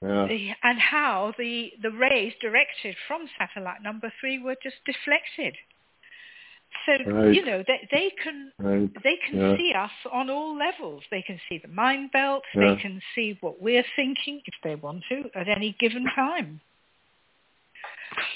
yeah. 0.07 0.27
the, 0.29 0.51
and 0.63 0.79
how 0.79 1.33
the, 1.39 1.71
the 1.83 1.91
rays 1.91 2.35
directed 2.41 2.97
from 3.07 3.29
satellite 3.39 3.83
number 3.83 4.13
three 4.21 4.39
were 4.39 4.57
just 4.63 4.77
deflected. 4.85 5.55
So 6.87 6.93
right. 7.11 7.35
you 7.35 7.45
know 7.45 7.63
they 7.67 7.89
they 7.91 8.13
can 8.23 8.53
right. 8.59 8.91
they 9.05 9.19
can 9.27 9.39
yeah. 9.39 9.57
see 9.57 9.73
us 9.77 9.91
on 10.13 10.31
all 10.31 10.57
levels. 10.57 11.03
They 11.11 11.23
can 11.23 11.39
see 11.49 11.59
the 11.59 11.69
mind 11.69 12.11
belt. 12.13 12.43
Yeah. 12.55 12.75
They 12.75 12.81
can 12.81 13.01
see 13.15 13.37
what 13.41 13.61
we're 13.61 13.85
thinking 13.97 14.41
if 14.47 14.55
they 14.63 14.75
want 14.75 15.03
to 15.11 15.25
at 15.35 15.49
any 15.49 15.77
given 15.79 16.07
time. 16.15 16.61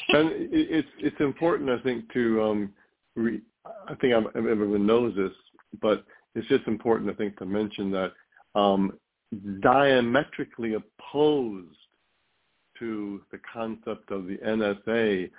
and 0.09 0.31
it's 0.53 0.89
it's 0.99 1.21
important, 1.21 1.71
I 1.71 1.79
think, 1.83 2.13
to 2.13 2.43
um, 2.43 2.73
re, 3.15 3.41
I 3.89 3.95
think 3.97 4.15
I'm, 4.15 4.27
everyone 4.37 4.87
knows 4.87 5.15
this, 5.17 5.33
but 5.81 6.05
it's 6.35 6.49
just 6.49 6.67
important, 6.67 7.11
I 7.11 7.15
think, 7.15 7.37
to 7.39 7.47
mention 7.47 7.91
that 7.93 8.13
um, 8.55 8.99
diametrically 9.61 10.75
opposed 10.75 11.77
to 12.79 13.21
the 13.31 13.39
concept 13.53 14.11
of 14.11 14.27
the 14.27 14.39
NSA 14.39 15.31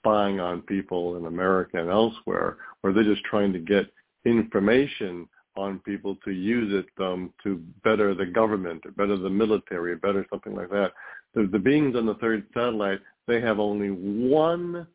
spying 0.00 0.40
on 0.40 0.62
people 0.62 1.16
in 1.16 1.26
America 1.26 1.78
and 1.78 1.90
elsewhere, 1.90 2.56
or 2.82 2.92
they're 2.92 3.04
just 3.04 3.24
trying 3.24 3.52
to 3.52 3.58
get 3.58 3.86
information 4.24 5.28
on 5.56 5.80
people 5.80 6.16
to 6.24 6.30
use 6.30 6.72
it 6.72 7.02
um, 7.02 7.32
to 7.42 7.62
better 7.82 8.14
the 8.14 8.26
government 8.26 8.84
or 8.86 8.92
better 8.92 9.16
the 9.16 9.28
military 9.28 9.92
or 9.92 9.96
better 9.96 10.24
something 10.30 10.54
like 10.54 10.70
that. 10.70 10.92
The, 11.34 11.48
the 11.50 11.58
beings 11.58 11.96
on 11.96 12.06
the 12.06 12.14
third 12.14 12.46
satellite, 12.54 13.00
they 13.26 13.40
have 13.40 13.58
only 13.58 13.88
one 13.88 14.86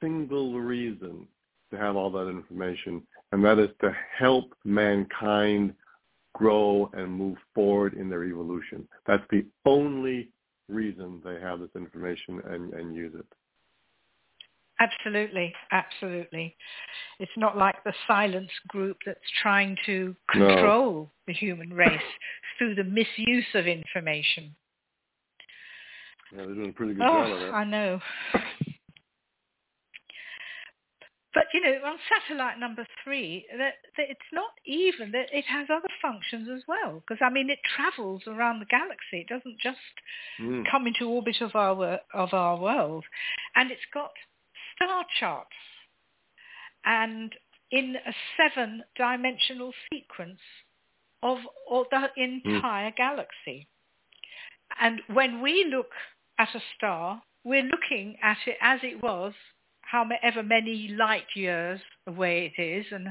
single 0.00 0.58
reason 0.58 1.26
to 1.70 1.78
have 1.78 1.96
all 1.96 2.10
that 2.10 2.28
information, 2.28 3.02
and 3.32 3.44
that 3.44 3.58
is 3.58 3.70
to 3.80 3.94
help 4.18 4.52
mankind 4.64 5.74
grow 6.34 6.90
and 6.94 7.12
move 7.12 7.36
forward 7.54 7.94
in 7.94 8.08
their 8.08 8.24
evolution. 8.24 8.88
That's 9.06 9.24
the 9.30 9.44
only 9.66 10.30
reason 10.68 11.20
they 11.24 11.38
have 11.40 11.60
this 11.60 11.70
information 11.76 12.40
and, 12.46 12.72
and 12.72 12.94
use 12.94 13.14
it. 13.14 13.26
Absolutely, 14.80 15.54
absolutely. 15.70 16.56
It's 17.20 17.32
not 17.36 17.56
like 17.56 17.76
the 17.84 17.92
silence 18.06 18.50
group 18.68 18.96
that's 19.06 19.20
trying 19.42 19.76
to 19.86 20.16
control 20.30 20.92
no. 20.92 21.10
the 21.26 21.34
human 21.34 21.72
race 21.72 22.00
through 22.58 22.74
the 22.74 22.84
misuse 22.84 23.46
of 23.54 23.66
information. 23.66 24.54
Yeah, 26.32 26.46
they're 26.46 26.54
doing 26.54 26.70
a 26.70 26.72
pretty 26.72 26.94
good 26.94 27.02
oh, 27.02 27.24
job 27.24 27.32
of 27.32 27.40
that. 27.40 27.54
I 27.54 27.64
know. 27.64 28.00
But 31.34 31.44
you 31.54 31.62
know, 31.62 31.72
on 31.86 31.96
satellite 32.08 32.58
number 32.58 32.86
three, 33.02 33.46
that, 33.56 33.74
that 33.96 34.06
it's 34.10 34.20
not 34.32 34.50
even 34.66 35.12
that 35.12 35.28
it 35.32 35.44
has 35.46 35.68
other 35.70 35.88
functions 36.02 36.48
as 36.54 36.62
well. 36.68 37.02
Because 37.06 37.22
I 37.24 37.30
mean, 37.30 37.48
it 37.48 37.58
travels 37.74 38.22
around 38.26 38.60
the 38.60 38.66
galaxy. 38.66 39.20
It 39.20 39.28
doesn't 39.28 39.58
just 39.58 39.78
mm. 40.40 40.64
come 40.70 40.86
into 40.86 41.08
orbit 41.08 41.36
of 41.40 41.54
our 41.54 42.00
of 42.12 42.34
our 42.34 42.58
world, 42.58 43.04
and 43.56 43.70
it's 43.70 43.80
got 43.94 44.10
star 44.82 45.04
charts 45.18 45.50
and 46.84 47.32
in 47.70 47.96
a 47.96 48.12
seven-dimensional 48.36 49.72
sequence 49.92 50.40
of, 51.22 51.38
the 51.90 52.08
entire 52.16 52.90
mm. 52.90 52.96
galaxy. 52.96 53.66
And 54.80 55.00
when 55.12 55.40
we 55.40 55.66
look 55.70 55.90
at 56.38 56.48
a 56.54 56.60
star, 56.76 57.22
we're 57.44 57.62
looking 57.62 58.16
at 58.22 58.38
it 58.46 58.56
as 58.60 58.80
it 58.82 59.02
was, 59.02 59.32
however 59.82 60.42
many 60.42 60.94
light 60.98 61.26
years 61.34 61.80
away 62.06 62.52
it 62.56 62.62
is, 62.62 62.86
and 62.90 63.08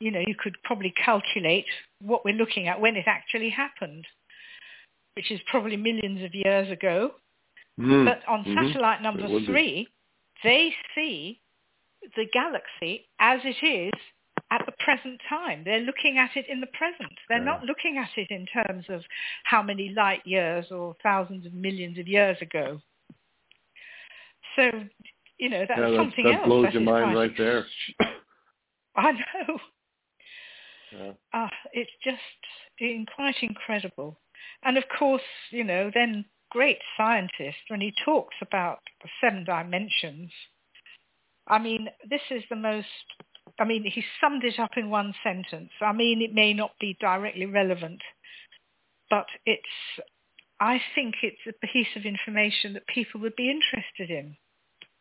you 0.00 0.10
know 0.10 0.20
you 0.26 0.34
could 0.38 0.54
probably 0.64 0.92
calculate 1.04 1.66
what 2.00 2.24
we're 2.24 2.34
looking 2.34 2.68
at 2.68 2.80
when 2.80 2.96
it 2.96 3.06
actually 3.06 3.50
happened, 3.50 4.06
which 5.14 5.30
is 5.30 5.40
probably 5.50 5.76
millions 5.76 6.22
of 6.22 6.34
years 6.34 6.70
ago. 6.70 7.12
Mm. 7.80 8.04
But 8.04 8.22
on 8.28 8.44
mm-hmm. 8.44 8.68
satellite 8.68 9.02
number 9.02 9.26
three, 9.44 9.88
they 10.42 10.74
see 10.94 11.40
the 12.16 12.26
galaxy 12.32 13.08
as 13.18 13.40
it 13.44 13.64
is 13.64 13.92
at 14.50 14.64
the 14.66 14.72
present 14.78 15.20
time. 15.28 15.62
They're 15.64 15.80
looking 15.80 16.18
at 16.18 16.36
it 16.36 16.46
in 16.48 16.60
the 16.60 16.66
present. 16.68 17.12
They're 17.28 17.38
Yeah. 17.38 17.44
not 17.44 17.64
looking 17.64 17.98
at 17.98 18.16
it 18.16 18.30
in 18.30 18.46
terms 18.46 18.88
of 18.88 19.04
how 19.44 19.62
many 19.62 19.90
light 19.90 20.26
years 20.26 20.70
or 20.70 20.94
thousands 21.02 21.46
of 21.46 21.54
millions 21.54 21.98
of 21.98 22.06
years 22.06 22.40
ago. 22.42 22.80
So, 24.56 24.70
you 25.38 25.48
know, 25.48 25.64
that's 25.66 25.80
yeah, 25.80 25.90
that, 25.90 25.96
something 25.96 26.24
that 26.24 26.34
else. 26.34 26.44
blows 26.46 26.64
that 26.64 26.74
your 26.74 26.82
mind 26.82 27.16
right 27.16 27.36
there. 27.36 27.66
I 28.96 29.12
know. 29.12 29.58
Yeah. 30.92 31.12
Ah, 31.32 31.50
it's 31.72 31.90
just 32.04 32.20
quite 33.14 33.42
incredible. 33.42 34.20
And 34.62 34.76
of 34.78 34.84
course, 34.96 35.22
you 35.50 35.64
know, 35.64 35.90
then 35.92 36.24
great 36.54 36.78
scientist, 36.96 37.58
when 37.66 37.80
he 37.80 37.92
talks 38.04 38.36
about 38.40 38.78
the 39.02 39.08
seven 39.20 39.44
dimensions, 39.44 40.30
I 41.48 41.58
mean, 41.58 41.88
this 42.08 42.22
is 42.30 42.44
the 42.48 42.56
most, 42.56 42.86
I 43.58 43.64
mean, 43.64 43.82
he 43.84 44.04
summed 44.20 44.44
it 44.44 44.60
up 44.60 44.70
in 44.76 44.88
one 44.88 45.12
sentence. 45.24 45.70
I 45.80 45.92
mean, 45.92 46.22
it 46.22 46.32
may 46.32 46.54
not 46.54 46.70
be 46.80 46.96
directly 47.00 47.46
relevant, 47.46 48.00
but 49.10 49.26
it's, 49.44 49.76
I 50.60 50.80
think 50.94 51.16
it's 51.22 51.44
a 51.48 51.66
piece 51.66 51.88
of 51.96 52.04
information 52.06 52.72
that 52.74 52.86
people 52.86 53.20
would 53.20 53.34
be 53.34 53.50
interested 53.50 54.10
in. 54.10 54.36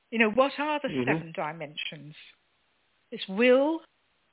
You 0.10 0.20
know, 0.20 0.32
what 0.32 0.54
are 0.60 0.80
the 0.80 0.90
Mhm. 0.90 1.06
seven 1.06 1.32
dimensions? 1.34 2.16
It's 3.12 3.28
will, 3.28 3.84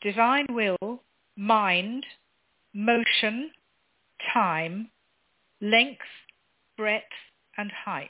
divine 0.00 0.46
will, 0.48 1.04
mind, 1.36 2.06
motion, 2.72 3.52
time, 4.32 4.90
length, 5.60 6.08
breadth, 6.80 7.04
and 7.58 7.70
height. 7.84 8.08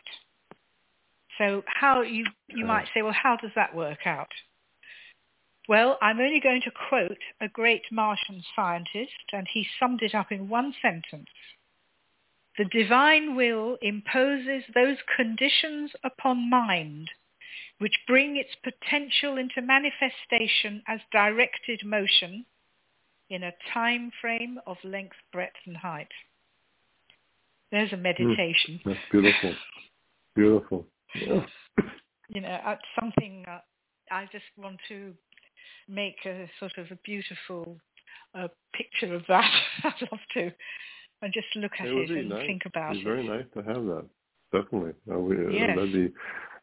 So 1.38 1.64
how 1.66 2.02
you, 2.02 2.24
you 2.48 2.64
might 2.64 2.86
say, 2.94 3.02
well, 3.02 3.12
how 3.20 3.36
does 3.36 3.50
that 3.56 3.74
work 3.74 4.06
out? 4.06 4.30
Well, 5.68 5.98
I'm 6.00 6.20
only 6.20 6.38
going 6.38 6.62
to 6.62 6.70
quote 6.88 7.18
a 7.40 7.48
great 7.48 7.82
Martian 7.90 8.44
scientist, 8.54 9.26
and 9.32 9.48
he 9.52 9.66
summed 9.80 10.02
it 10.02 10.14
up 10.14 10.30
in 10.30 10.48
one 10.48 10.72
sentence. 10.80 11.26
The 12.58 12.64
divine 12.66 13.34
will 13.34 13.76
imposes 13.82 14.62
those 14.72 14.98
conditions 15.16 15.90
upon 16.04 16.48
mind 16.48 17.10
which 17.78 18.06
bring 18.06 18.36
its 18.36 18.54
potential 18.62 19.38
into 19.38 19.62
manifestation 19.62 20.82
as 20.86 21.00
directed 21.10 21.80
motion 21.84 22.44
in 23.30 23.42
a 23.42 23.54
time 23.72 24.12
frame 24.20 24.60
of 24.66 24.76
length, 24.84 25.16
breadth, 25.32 25.56
and 25.66 25.78
height. 25.78 26.12
There's 27.70 27.92
a 27.92 27.96
meditation. 27.96 28.80
That's 28.84 28.98
beautiful. 29.10 29.54
Beautiful. 30.34 30.86
Yeah. 31.14 31.46
You 32.28 32.40
know, 32.42 32.48
uh, 32.48 32.76
something 32.98 33.44
uh, 33.48 33.58
I 34.10 34.26
just 34.32 34.44
want 34.56 34.78
to 34.88 35.12
make 35.88 36.16
a 36.26 36.48
sort 36.58 36.78
of 36.78 36.86
a 36.90 36.98
beautiful 37.04 37.76
uh, 38.34 38.48
picture 38.74 39.14
of 39.14 39.22
that. 39.28 39.50
I'd 39.84 40.08
love 40.10 40.20
to, 40.34 40.52
and 41.22 41.32
just 41.32 41.46
look 41.56 41.72
at 41.80 41.88
It 41.88 42.10
it, 42.10 42.18
and 42.18 42.28
nice. 42.28 42.46
think 42.46 42.62
about 42.66 42.92
it. 42.94 42.98
be 43.00 43.04
very 43.04 43.26
nice 43.26 43.46
to 43.54 43.62
have 43.62 43.84
that. 43.84 44.06
Definitely. 44.52 44.92
Uh, 45.10 45.18
we, 45.18 45.36
uh, 45.36 45.48
Yes. 45.50 45.76
That'd 45.76 45.92
be. 45.92 46.12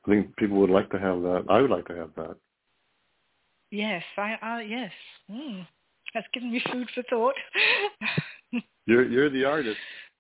I 0.05 0.10
think 0.10 0.36
people 0.38 0.58
would 0.58 0.70
like 0.70 0.89
to 0.91 0.99
have 0.99 1.22
that. 1.22 1.45
I 1.49 1.62
would 1.62 1.70
like 1.70 1.88
to 1.88 1.95
have 1.95 2.12
that. 2.16 2.38
Yes, 3.72 4.03
I, 4.18 4.38
I 4.41 4.62
yes. 4.62 4.91
Mm. 5.30 5.68
That's 6.14 6.28
given 6.34 6.51
me 6.51 6.62
food 6.72 6.89
for 6.95 7.03
thought. 7.10 7.36
You're 8.86 9.05
you're 9.05 9.30
the 9.30 9.43
artist. 9.43 9.78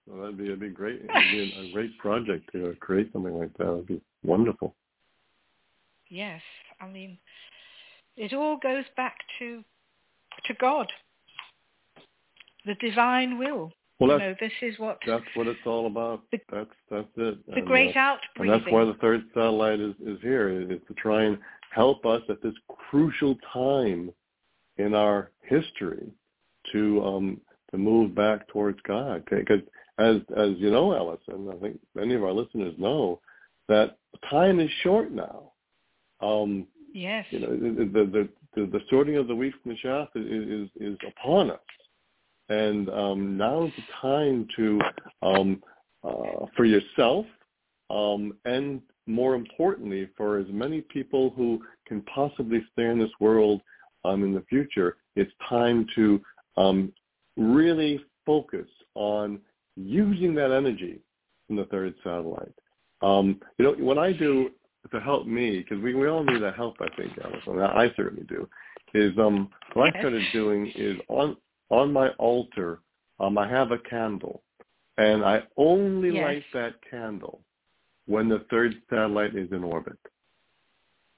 So 0.07 0.21
that'd 0.21 0.37
be 0.37 0.53
a 0.53 0.55
big 0.55 0.73
great. 0.73 1.01
It'd 1.01 1.09
be 1.09 1.69
a, 1.69 1.73
great 1.73 1.97
project 1.97 2.49
to 2.53 2.69
uh, 2.69 2.73
create 2.79 3.11
something 3.11 3.37
like 3.37 3.55
that. 3.57 3.73
It'd 3.73 3.87
be 3.87 4.01
wonderful. 4.23 4.73
yes, 6.09 6.41
I 6.79 6.87
mean, 6.87 7.17
it 8.15 8.33
all 8.33 8.57
goes 8.57 8.85
back 8.95 9.17
to 9.39 9.63
to 10.45 10.53
God, 10.55 10.91
the 12.65 12.75
divine 12.75 13.37
will. 13.37 13.71
Well, 13.99 14.11
you 14.11 14.19
know, 14.19 14.35
this 14.39 14.51
is 14.61 14.77
what 14.77 14.99
that's 15.05 15.25
what 15.33 15.47
it's 15.47 15.59
all 15.65 15.87
about. 15.87 16.21
The- 16.31 16.39
that's 16.51 16.69
that's 16.89 17.07
it. 17.17 17.45
the 17.47 17.53
And, 17.55 17.67
great 17.67 17.95
uh, 17.95 17.99
outbreathing. 17.99 18.51
And 18.53 18.61
that's 18.61 18.71
why 18.71 18.85
the 18.85 18.97
third 19.01 19.23
satellite 19.33 19.79
is, 19.79 19.95
is 20.05 20.19
here, 20.21 20.49
is 20.49 20.79
to 20.87 20.93
try 20.93 21.23
and 21.23 21.37
help 21.71 22.05
us 22.05 22.21
at 22.29 22.41
this 22.41 22.53
crucial 22.89 23.35
time 23.51 24.11
in 24.77 24.93
our 24.93 25.31
history 25.41 26.11
to 26.71 27.03
um, 27.03 27.41
to 27.71 27.77
move 27.77 28.15
back 28.15 28.47
towards 28.49 28.79
God. 28.87 29.23
Because 29.29 29.61
as 29.97 30.17
as 30.35 30.51
you 30.57 30.71
know, 30.71 30.93
Alice, 30.93 31.21
and 31.27 31.49
I 31.49 31.55
think 31.57 31.79
many 31.95 32.13
of 32.13 32.23
our 32.23 32.31
listeners 32.31 32.73
know, 32.77 33.19
that 33.67 33.97
time 34.29 34.59
is 34.59 34.69
short 34.83 35.11
now. 35.11 35.51
Um, 36.21 36.67
yes. 36.93 37.25
you 37.29 37.39
know, 37.39 37.49
the 37.49 37.85
the, 37.85 38.29
the 38.55 38.65
the 38.67 38.81
sorting 38.89 39.17
of 39.17 39.27
the 39.27 39.35
wheat 39.35 39.53
from 39.61 39.71
the 39.71 39.77
chaff 39.81 40.09
is 40.15 40.25
is, 40.25 40.69
is 40.79 40.97
upon 41.07 41.51
us, 41.51 41.59
and 42.49 42.89
um, 42.89 43.37
now 43.37 43.65
is 43.65 43.73
the 43.75 43.83
time 44.01 44.47
to 44.55 44.79
um, 45.21 45.63
uh, 46.03 46.45
for 46.55 46.65
yourself, 46.65 47.25
um, 47.89 48.33
and 48.45 48.81
more 49.07 49.35
importantly, 49.35 50.09
for 50.17 50.37
as 50.37 50.47
many 50.49 50.81
people 50.81 51.31
who 51.35 51.61
can 51.87 52.01
possibly 52.03 52.63
stay 52.73 52.85
in 52.85 52.99
this 52.99 53.11
world 53.19 53.61
um, 54.05 54.23
in 54.23 54.33
the 54.33 54.43
future, 54.49 54.97
it's 55.15 55.31
time 55.47 55.87
to 55.95 56.21
um, 56.57 56.91
really 57.37 58.01
focus 58.25 58.67
on 58.95 59.39
using 59.77 60.33
that 60.35 60.51
energy 60.51 60.99
from 61.45 61.55
the 61.57 61.65
third 61.65 61.93
satellite. 62.03 62.53
Um, 63.01 63.39
you 63.57 63.65
know, 63.65 63.73
what 63.73 63.97
I 63.97 64.11
do 64.11 64.49
to 64.91 64.99
help 64.99 65.27
me, 65.27 65.59
because 65.59 65.81
we, 65.83 65.93
we 65.93 66.07
all 66.07 66.23
need 66.23 66.41
that 66.41 66.55
help, 66.55 66.77
I 66.81 66.87
think, 66.95 67.13
Alyson, 67.19 67.59
I 67.61 67.91
certainly 67.95 68.25
do, 68.27 68.47
is 68.93 69.11
um, 69.19 69.49
what 69.73 69.93
I 69.95 69.99
started 69.99 70.23
doing 70.33 70.71
is 70.75 70.97
on 71.09 71.37
on 71.69 71.91
my 71.91 72.07
altar, 72.11 72.79
um, 73.19 73.37
I 73.37 73.45
have 73.49 73.73
a 73.73 73.77
candle, 73.79 74.41
and 74.97 75.23
I 75.25 75.43
only 75.57 76.11
Yes. 76.11 76.23
light 76.23 76.43
that 76.53 76.75
candle 76.89 77.41
when 78.05 78.29
the 78.29 78.39
third 78.49 78.73
satellite 78.89 79.35
is 79.35 79.51
in 79.51 79.65
orbit. 79.65 79.99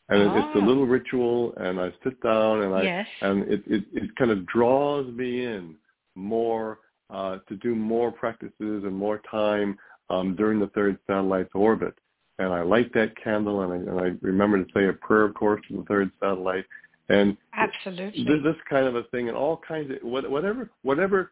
And 0.09 0.23
it 0.23 0.27
it's 0.37 0.55
a 0.55 0.59
Ah. 0.59 0.65
little 0.65 0.87
ritual, 0.87 1.53
and 1.57 1.79
I 1.79 1.93
sit 2.03 2.19
down 2.21 2.63
and 2.63 2.73
I 2.73 2.81
yes. 2.81 3.07
and 3.21 3.43
it, 3.53 3.61
it, 3.67 3.83
it 3.93 4.15
kind 4.15 4.31
of 4.31 4.43
draws 4.47 5.05
me 5.13 5.45
in 5.45 5.75
more 6.15 6.79
uh, 7.09 7.37
to 7.47 7.55
do 7.57 7.75
more 7.75 8.11
practices 8.11 8.53
and 8.59 8.95
more 8.95 9.21
time 9.29 9.77
um, 10.09 10.35
during 10.35 10.59
the 10.59 10.67
third 10.67 10.97
satellite's 11.07 11.51
orbit. 11.53 11.93
And 12.37 12.53
I 12.53 12.61
light 12.61 12.93
that 12.93 13.21
candle, 13.21 13.61
and 13.61 13.73
I, 13.73 13.91
and 13.91 13.99
I 13.99 14.17
remember 14.21 14.63
to 14.63 14.71
say 14.73 14.87
a 14.87 14.93
prayer, 14.93 15.23
of 15.23 15.33
course, 15.33 15.61
to 15.67 15.77
the 15.77 15.83
third 15.83 16.11
satellite. 16.19 16.65
And 17.09 17.35
Absolutely. 17.53 18.23
this, 18.23 18.43
this 18.43 18.55
kind 18.69 18.87
of 18.87 18.95
a 18.95 19.03
thing, 19.05 19.27
and 19.27 19.35
all 19.35 19.59
kinds 19.67 19.91
of 19.91 19.97
whatever 20.03 20.69
whatever 20.83 21.31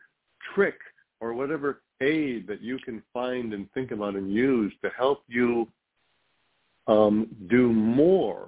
trick 0.53 0.78
or 1.21 1.34
whatever 1.34 1.82
aid 2.01 2.47
that 2.47 2.61
you 2.61 2.78
can 2.80 3.01
find 3.13 3.53
and 3.53 3.71
think 3.73 3.91
about 3.91 4.15
and 4.15 4.32
use 4.34 4.73
to 4.84 4.89
help 4.97 5.23
you 5.28 5.67
um, 6.88 7.28
do 7.49 7.71
more 7.71 8.47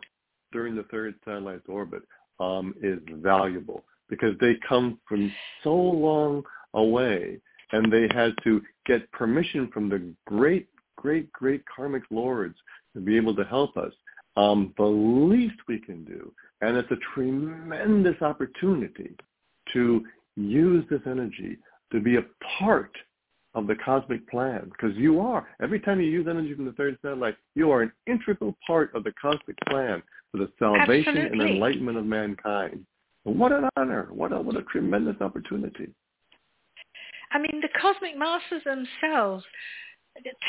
during 0.51 0.75
the 0.75 0.83
third 0.83 1.15
satellite's 1.25 1.67
orbit 1.67 2.01
um, 2.39 2.73
is 2.81 2.99
valuable 3.21 3.83
because 4.09 4.33
they 4.39 4.53
come 4.67 4.99
from 5.07 5.31
so 5.63 5.73
long 5.73 6.43
away. 6.73 7.39
And 7.71 7.91
they 7.91 8.07
had 8.13 8.33
to 8.43 8.61
get 8.85 9.11
permission 9.11 9.69
from 9.73 9.89
the 9.89 10.13
great, 10.25 10.67
great, 10.95 11.31
great 11.31 11.63
karmic 11.73 12.03
lords 12.09 12.55
to 12.95 13.01
be 13.01 13.15
able 13.15 13.35
to 13.35 13.43
help 13.43 13.77
us. 13.77 13.93
Um, 14.37 14.73
the 14.77 14.83
least 14.83 15.55
we 15.67 15.79
can 15.79 16.05
do, 16.05 16.31
and 16.61 16.77
it's 16.77 16.91
a 16.91 17.13
tremendous 17.13 18.21
opportunity 18.21 19.11
to 19.73 20.03
use 20.35 20.85
this 20.89 21.01
energy 21.05 21.57
to 21.91 21.99
be 21.99 22.17
a 22.17 22.25
part 22.57 22.91
of 23.55 23.67
the 23.67 23.75
cosmic 23.83 24.27
plan 24.29 24.71
because 24.71 24.95
you 24.95 25.19
are. 25.19 25.47
Every 25.61 25.79
time 25.79 25.99
you 25.99 26.07
use 26.07 26.27
energy 26.29 26.53
from 26.53 26.65
the 26.65 26.71
third 26.73 26.97
satellite 27.01 27.35
you 27.55 27.71
are 27.71 27.81
an 27.81 27.91
integral 28.07 28.55
part 28.65 28.93
of 28.93 29.03
the 29.03 29.11
cosmic 29.19 29.57
plan 29.67 30.01
for 30.31 30.37
the 30.37 30.49
salvation 30.59 31.17
and 31.17 31.41
enlightenment 31.41 31.97
of 31.97 32.05
mankind. 32.05 32.85
What 33.23 33.51
an 33.51 33.67
honor. 33.75 34.07
What 34.11 34.31
a 34.31 34.39
what 34.39 34.55
a 34.55 34.63
tremendous 34.63 35.19
opportunity 35.21 35.89
I 37.31 37.37
mean, 37.37 37.61
the 37.61 37.69
cosmic 37.79 38.17
masters 38.17 38.63
themselves 38.63 39.45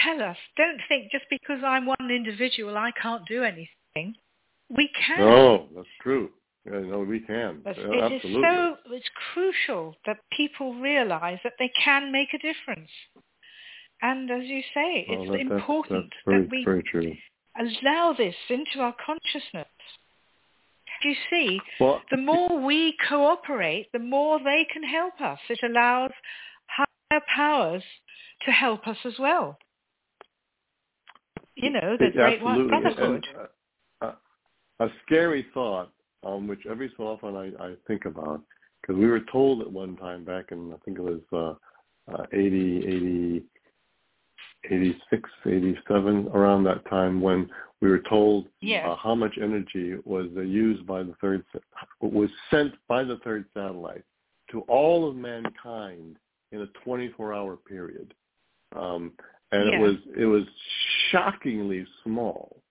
tell 0.03 0.23
us, 0.23 0.37
don't 0.57 0.81
think 0.89 1.11
just 1.13 1.25
because 1.31 1.63
I'm 1.65 1.87
one 1.87 2.11
individual 2.11 2.77
I 2.77 2.91
can't 3.01 3.27
do 3.27 3.43
anything. 3.45 4.15
We 4.69 4.91
can. 5.07 5.21
oh 5.21 5.69
that's 5.75 5.89
true 6.01 6.31
yeah, 6.65 6.79
no 6.81 7.01
we 7.01 7.21
can 7.21 7.63
it 7.65 7.71
is 7.71 7.79
absolutely 7.79 8.43
so, 8.43 8.77
it's 8.91 9.09
crucial 9.33 9.97
that 10.07 10.19
people 10.37 10.75
realize 10.75 11.39
that 11.43 11.55
they 11.59 11.71
can 11.83 12.13
make 12.13 12.29
a 12.35 12.39
difference. 12.39 12.91
And 14.03 14.31
as 14.31 14.45
you 14.45 14.63
say, 14.75 15.07
Well, 15.09 15.23
it's 15.23 15.31
that- 15.31 15.39
that's- 15.39 15.51
important 15.51 16.11
that's 16.11 16.25
very, 16.25 16.43
that 16.43 16.51
we 16.51 16.65
very 16.65 16.83
true 16.83 17.17
allow 17.59 18.13
this 18.13 18.37
into 18.49 18.81
our 18.81 18.95
consciousness. 19.05 19.67
You 21.03 21.15
see, 21.31 21.61
well 21.81 22.03
the 22.11 22.19
more 22.19 22.59
we 22.59 22.97
cooperate, 23.09 23.91
the 23.93 23.99
more 23.99 24.39
they 24.39 24.67
can 24.73 24.83
help 24.85 25.21
us. 25.21 25.41
It 25.49 25.61
allows 25.65 26.13
higher 27.21 27.37
powers 27.37 27.83
to 28.45 28.51
help 28.51 28.87
us 28.87 28.97
as 29.05 29.15
well. 29.19 29.59
You 31.57 31.71
know, 31.71 31.97
the 31.99 32.11
Great 32.15 32.43
White 32.43 32.69
Brotherhood. 32.69 33.27
uh, 34.01 34.13
a 34.81 34.89
scary 35.05 35.47
thought, 35.53 35.91
um, 36.25 36.47
which 36.47 36.61
every 36.71 36.91
so 36.97 37.05
often 37.05 37.37
I, 37.37 37.65
I 37.65 37.75
think 37.87 38.07
about, 38.07 38.41
because 38.81 38.97
we 38.97 39.07
were 39.07 39.21
told 39.33 39.61
at 39.61 39.71
one 39.71 39.97
time 39.97 40.25
back 40.25 40.53
in 40.53 40.73
I 40.73 40.77
think 40.85 40.99
it 40.99 41.03
was 41.03 41.21
uh, 41.33 42.15
uh, 42.15 42.27
80, 42.33 42.79
80, 42.87 43.45
86, 44.71 45.31
87, 45.47 46.29
around 46.33 46.65
that 46.65 46.89
time 46.89 47.21
when 47.21 47.51
we 47.81 47.89
were 47.89 48.03
told 48.09 48.47
Yes. 48.61 48.87
uh, 48.89 48.97
how 48.97 49.15
much 49.15 49.37
energy 49.43 49.97
was 50.05 50.29
uh, 50.37 50.41
used 50.41 50.87
by 50.87 51.03
the 51.03 51.15
third, 51.21 51.45
was 52.01 52.31
sent 52.51 52.73
by 52.89 53.05
the 53.05 53.19
third 53.19 53.45
satellite 53.53 54.05
to 54.51 54.61
all 54.63 55.09
of 55.09 55.17
mankind 55.17 56.17
in 56.53 56.63
a 56.63 56.67
24-hour 56.89 57.57
period, 57.57 58.15
um, 58.77 59.13
and 59.53 59.69
Yeah. 59.69 59.77
it 59.77 59.81
was 59.81 59.97
it 60.17 60.27
was 60.27 60.45
shockingly 61.11 61.87
small. 62.03 62.63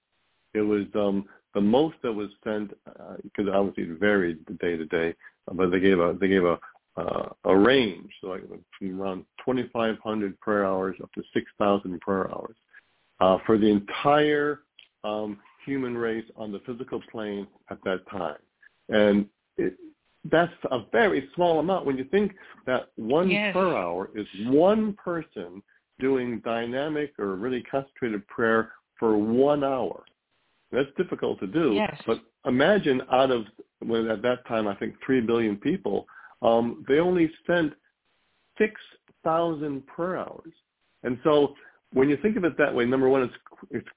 It 0.54 0.62
was 0.62 0.86
um, 0.96 1.26
the 1.54 1.62
most 1.62 1.98
that 2.02 2.12
was 2.12 2.30
sent 2.44 2.72
because 3.24 3.48
obviously 3.52 3.84
it 3.84 4.00
varied 4.00 4.46
day 4.60 4.78
to 4.78 4.86
day, 4.86 5.16
but 5.52 5.72
they 5.72 5.80
gave 5.80 6.00
a 6.00 6.16
they 6.20 6.28
gave 6.28 6.46
a 6.46 6.60
uh, 6.98 7.30
a 7.46 7.56
range, 7.56 8.12
so 8.20 8.28
like 8.28 8.44
from 8.78 9.02
around 9.02 9.26
2,500 9.46 10.40
prayer 10.40 10.66
hours 10.66 10.98
up 11.02 11.12
to 11.14 11.24
6,000 11.34 12.02
prayer 12.02 12.30
hours 12.32 12.56
uh, 13.20 13.38
for 13.46 13.58
the 13.58 13.68
entire 13.68 14.62
um, 15.04 15.38
human 15.66 15.98
race 15.98 16.26
on 16.36 16.52
the 16.52 16.60
physical 16.66 17.02
plane 17.12 17.48
at 17.70 17.78
that 17.84 18.00
time. 18.10 18.38
And 18.90 19.28
it, 19.58 19.76
that's 20.26 20.54
a 20.72 20.80
very 20.92 21.30
small 21.36 21.60
amount 21.60 21.86
when 21.86 21.98
you 21.98 22.04
think 22.06 22.34
that 22.66 22.90
one 22.96 23.30
Yes. 23.30 23.54
prayer 23.54 23.78
hour 23.78 24.10
is 24.16 24.28
one 24.48 24.94
person 24.94 25.64
doing 26.00 26.40
dynamic 26.40 27.18
or 27.20 27.36
really 27.36 27.62
concentrated 27.64 28.26
prayer 28.28 28.74
for 28.98 29.18
one 29.18 29.64
hour. 29.64 30.04
That's 30.72 30.90
difficult 30.98 31.40
to 31.40 31.48
do. 31.48 31.74
Yes. 31.74 32.02
But 32.06 32.22
imagine 32.46 33.02
out 33.12 33.32
of, 33.32 33.46
when 33.80 34.10
at 34.10 34.22
that 34.22 34.46
time 34.48 34.68
I 34.68 34.76
think 34.76 34.96
3 35.06 35.22
billion 35.22 35.56
people, 35.58 36.06
um, 36.42 36.86
they 36.88 37.00
only 37.00 37.32
spent 37.44 37.74
6,000 38.58 39.86
prayer 39.88 40.18
hours. 40.18 40.54
And 41.04 41.18
so 41.24 41.56
when 41.94 42.10
you 42.10 42.18
think 42.18 42.38
of 42.38 42.44
it 42.44 42.58
that 42.58 42.74
way, 42.74 42.86
number 42.86 43.10
one, 43.10 43.24
it's, 43.24 43.34
it's 43.72 43.88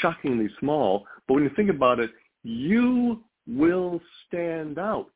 shockingly 0.00 0.48
small. 0.58 1.06
But 1.26 1.34
when 1.34 1.44
you 1.44 1.50
think 1.56 1.70
about 1.70 2.00
it, 2.00 2.10
you 2.42 3.22
will 3.46 4.00
stand 4.26 4.78
out. 4.78 5.10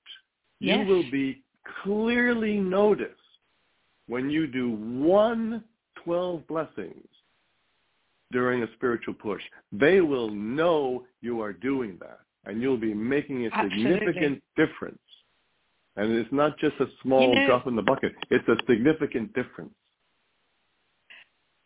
Yes. 0.60 0.78
You 0.86 0.94
will 0.94 1.10
be 1.10 1.42
clearly 1.82 2.58
noticed 2.58 3.20
when 4.06 4.30
you 4.30 4.46
do 4.46 4.70
one 4.70 5.64
12 6.04 6.46
blessings 6.46 7.06
during 8.32 8.62
a 8.62 8.66
spiritual 8.76 9.14
push. 9.14 9.42
They 9.72 10.00
will 10.00 10.30
know 10.30 11.06
you 11.20 11.40
are 11.40 11.52
doing 11.52 11.96
that, 12.00 12.20
and 12.44 12.60
you'll 12.60 12.76
be 12.76 12.94
making 12.94 13.46
a 13.46 13.50
Absolutely. 13.52 13.92
significant 13.92 14.42
difference. 14.56 14.98
And 15.96 16.12
it's 16.12 16.32
not 16.32 16.58
just 16.58 16.74
a 16.80 16.86
small 17.02 17.28
You 17.28 17.34
know- 17.36 17.46
drop 17.46 17.66
in 17.66 17.76
the 17.76 17.82
bucket. 17.82 18.14
It's 18.30 18.46
a 18.48 18.56
significant 18.66 19.32
difference. 19.34 19.74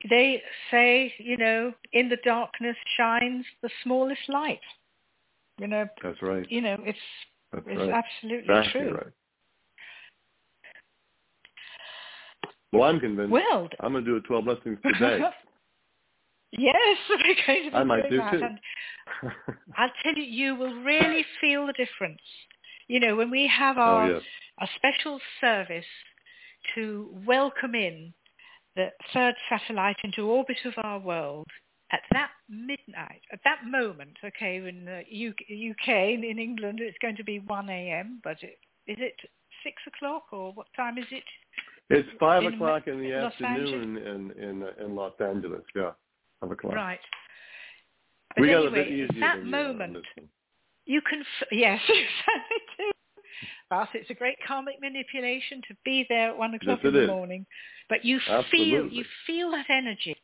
They 0.08 0.42
say, 0.70 1.12
you 1.18 1.36
know, 1.36 1.74
in 1.92 2.08
the 2.08 2.18
darkness 2.18 2.76
shines 2.96 3.44
the 3.62 3.70
smallest 3.82 4.28
light. 4.28 4.60
You 5.58 5.66
know, 5.66 5.88
That's 6.02 6.22
right. 6.22 6.48
you 6.50 6.60
know, 6.60 6.76
it's 6.84 6.98
That's 7.52 7.64
it's 7.66 7.78
right. 7.78 7.90
absolutely 7.90 8.54
Exactly 8.54 8.80
true. 8.82 8.94
right. 8.94 9.06
Well, 12.72 12.82
I'm 12.84 13.00
convinced. 13.00 13.30
Well, 13.30 13.68
I'm 13.80 13.92
going 13.92 14.04
to 14.04 14.10
do 14.10 14.16
a 14.16 14.20
12 14.20 14.44
blessings 14.44 14.78
today. 14.86 15.20
yes, 16.52 16.98
we're 17.08 17.16
going 17.46 17.64
to 17.64 17.70
be 17.70 17.76
I 17.76 17.84
might 17.84 18.10
do 18.10 18.18
that. 18.18 18.32
too. 18.32 18.42
And 18.42 18.58
I'll 19.76 19.90
tell 20.02 20.14
you, 20.14 20.22
you 20.22 20.54
will 20.54 20.74
really 20.82 21.24
feel 21.40 21.66
the 21.66 21.72
difference. 21.72 22.20
You 22.88 23.00
know, 23.00 23.16
when 23.16 23.30
we 23.30 23.46
have 23.46 23.78
oh, 23.78 23.80
our 23.80 24.10
yes. 24.12 24.22
a 24.60 24.66
special 24.76 25.18
service 25.40 25.84
to 26.74 27.08
welcome 27.26 27.74
in 27.74 28.12
the 28.76 28.88
third 29.12 29.34
satellite 29.48 29.96
into 30.04 30.22
orbit 30.22 30.58
of 30.64 30.74
our 30.78 30.98
world 30.98 31.46
at 31.90 32.02
that 32.12 32.30
midnight, 32.48 33.22
at 33.32 33.40
that 33.44 33.64
moment, 33.66 34.16
okay, 34.24 34.56
in 34.56 34.84
the 34.84 35.70
UK, 35.70 35.88
in 35.88 36.38
England, 36.38 36.80
it's 36.80 36.98
going 37.00 37.16
to 37.16 37.24
be 37.24 37.38
1 37.40 37.70
a.m., 37.70 38.20
but 38.22 38.36
it, 38.42 38.58
is 38.86 38.98
it 39.00 39.14
6 39.64 39.74
o'clock 39.86 40.24
or 40.32 40.52
what 40.52 40.66
time 40.76 40.98
is 40.98 41.06
it? 41.10 41.24
It's 41.90 42.08
5 42.20 42.42
in 42.42 42.54
o'clock 42.54 42.86
in 42.86 43.00
the 43.00 43.12
Los 43.12 43.32
afternoon 43.32 43.96
in, 43.96 44.30
in, 44.32 44.66
in 44.84 44.94
Los 44.94 45.14
Angeles. 45.20 45.62
Yeah, 45.74 45.92
5 46.40 46.50
o'clock. 46.50 46.74
Right. 46.74 47.00
But 48.36 48.42
We 48.42 48.50
got 48.50 48.66
a 48.66 48.70
bit 48.70 48.88
easier 48.88 49.20
that 49.20 49.38
than 49.38 49.50
moment, 49.50 49.96
you 50.84 51.00
can, 51.00 51.20
f- 51.20 51.48
yes, 51.52 51.80
exactly. 51.88 52.58
too. 52.76 52.90
But 53.70 53.88
it's 53.94 54.10
a 54.10 54.14
great 54.14 54.36
karmic 54.46 54.80
manipulation 54.80 55.62
to 55.68 55.74
be 55.84 56.04
there 56.08 56.30
at 56.30 56.38
one 56.38 56.54
o'clock 56.54 56.80
Yes, 56.82 56.88
in 56.88 56.94
the 56.94 57.02
is. 57.02 57.06
morning. 57.06 57.46
But 57.88 58.04
you 58.04 58.18
feel, 58.50 58.88
you 58.90 59.04
feel 59.26 59.50
that 59.52 59.70
energy. 59.70 60.16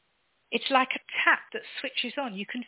It's 0.55 0.71
like 0.71 0.89
a 0.95 1.03
tap 1.25 1.41
that 1.53 1.63
switches 1.81 2.15
on. 2.17 2.35
You 2.35 2.47
can, 2.47 2.63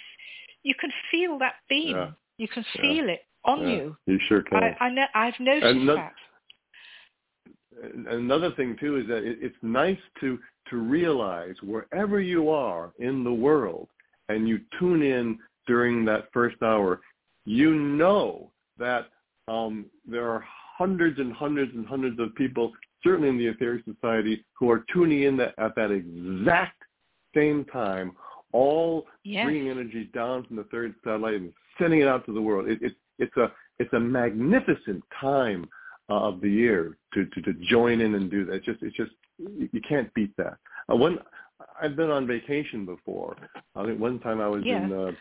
you 0.62 0.74
can 0.78 0.90
feel 1.10 1.38
that 1.38 1.54
beam. 1.68 1.96
Yeah. 1.96 2.10
You 2.36 2.48
can 2.48 2.64
Yeah. 2.74 2.82
feel 2.82 3.08
it 3.08 3.22
on 3.44 3.60
Yeah, 3.62 3.68
you. 3.74 3.96
You 4.06 4.18
sure 4.28 4.42
can. 4.42 4.62
I, 4.62 4.76
I 4.80 4.90
know, 4.90 5.06
I've 5.14 5.38
noticed 5.40 5.66
And 5.66 5.86
not- 5.86 5.96
that. 5.96 6.14
Another 8.08 8.50
thing 8.52 8.76
too 8.80 8.96
is 8.96 9.06
that 9.08 9.22
it, 9.24 9.38
it's 9.42 9.56
nice 9.62 9.98
to 10.20 10.38
to 10.70 10.76
realize 10.78 11.54
wherever 11.62 12.20
you 12.20 12.48
are 12.50 12.92
in 12.98 13.22
the 13.22 13.32
world 13.32 13.88
and 14.28 14.48
you 14.48 14.58
tune 14.80 15.02
in 15.02 15.38
during 15.68 16.04
that 16.06 16.24
first 16.32 16.56
hour, 16.62 17.00
you 17.44 17.72
know 17.74 18.50
that 18.78 19.06
um, 19.46 19.86
there 20.06 20.28
are 20.28 20.42
hundreds 20.78 21.20
and 21.20 21.32
hundreds 21.32 21.72
and 21.74 21.86
hundreds 21.86 22.18
of 22.18 22.34
people, 22.34 22.72
certainly 23.04 23.28
in 23.28 23.38
the 23.38 23.46
Aetherius 23.52 23.84
Society, 23.84 24.44
who 24.58 24.70
are 24.70 24.84
tuning 24.92 25.22
in 25.22 25.36
that, 25.36 25.54
at 25.58 25.76
that 25.76 25.92
exact 25.92 26.82
same 27.36 27.64
time, 27.66 28.08
all 28.52 29.06
Yes. 29.24 29.44
bringing 29.44 29.68
energy 29.68 30.04
down 30.14 30.44
from 30.46 30.56
the 30.56 30.64
third 30.64 30.94
satellite 31.04 31.34
and 31.34 31.52
sending 31.78 32.00
it 32.00 32.08
out 32.08 32.24
to 32.26 32.32
the 32.32 32.40
world. 32.48 32.68
It, 32.68 32.78
it, 32.82 32.92
it's 33.18 33.36
a 33.36 33.46
it's 33.78 33.92
a 33.92 34.00
magnificent 34.00 35.02
time 35.20 35.68
uh, 36.08 36.28
of 36.28 36.40
the 36.40 36.48
year 36.50 36.96
to, 37.14 37.26
to 37.26 37.42
to 37.42 37.52
join 37.74 38.00
in 38.00 38.14
and 38.14 38.30
do 38.30 38.44
that. 38.46 38.54
It's 38.56 38.66
just 38.66 38.82
it's 38.82 38.96
just 38.96 39.12
you 39.38 39.80
can't 39.88 40.12
beat 40.14 40.34
that. 40.38 40.56
Uh, 40.90 40.96
one 40.96 41.18
I've 41.82 41.96
been 41.96 42.10
on 42.10 42.26
vacation 42.26 42.84
before. 42.86 43.36
I 43.74 43.84
think 43.86 43.98
one 44.00 44.18
time 44.20 44.40
I 44.40 44.48
was 44.48 44.62
Yeah. 44.64 44.84
in 44.84 44.92
uh, 44.92 45.12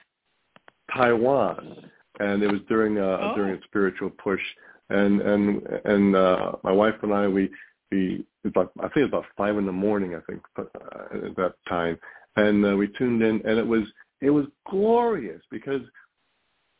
Taiwan, 0.94 1.90
and 2.20 2.44
it 2.44 2.52
was 2.52 2.62
during 2.70 2.98
a 2.98 3.08
Oh. 3.26 3.34
during 3.36 3.56
a 3.56 3.64
spiritual 3.64 4.10
push, 4.12 4.42
and 4.90 5.22
and 5.22 5.64
and 5.86 6.16
uh, 6.16 6.54
my 6.64 6.72
wife 6.72 6.96
and 7.04 7.14
I 7.14 7.28
we 7.28 7.50
we 7.92 8.26
it 8.46 8.56
was 8.56 8.68
about 8.68 8.72
I 8.80 8.88
think 8.90 8.98
it 8.98 9.02
was 9.02 9.10
about 9.10 9.26
five 9.38 9.58
in 9.58 9.66
the 9.66 9.72
morning 9.72 10.16
I 10.16 10.20
think 10.30 10.42
uh, 10.58 11.28
at 11.28 11.36
that 11.36 11.56
time, 11.68 11.98
and 12.36 12.66
uh, 12.66 12.76
we 12.76 12.88
tuned 12.98 13.22
in, 13.22 13.42
and 13.46 13.58
it 13.58 13.66
was 13.66 13.84
it 14.22 14.30
was 14.30 14.46
glorious 14.70 15.42
because 15.52 15.82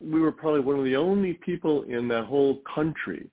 we 0.02 0.20
were 0.20 0.32
probably 0.32 0.60
one 0.60 0.78
of 0.78 0.86
the 0.86 0.96
only 0.96 1.34
people 1.34 1.84
in 1.84 2.08
that 2.10 2.26
whole 2.26 2.62
country 2.74 3.30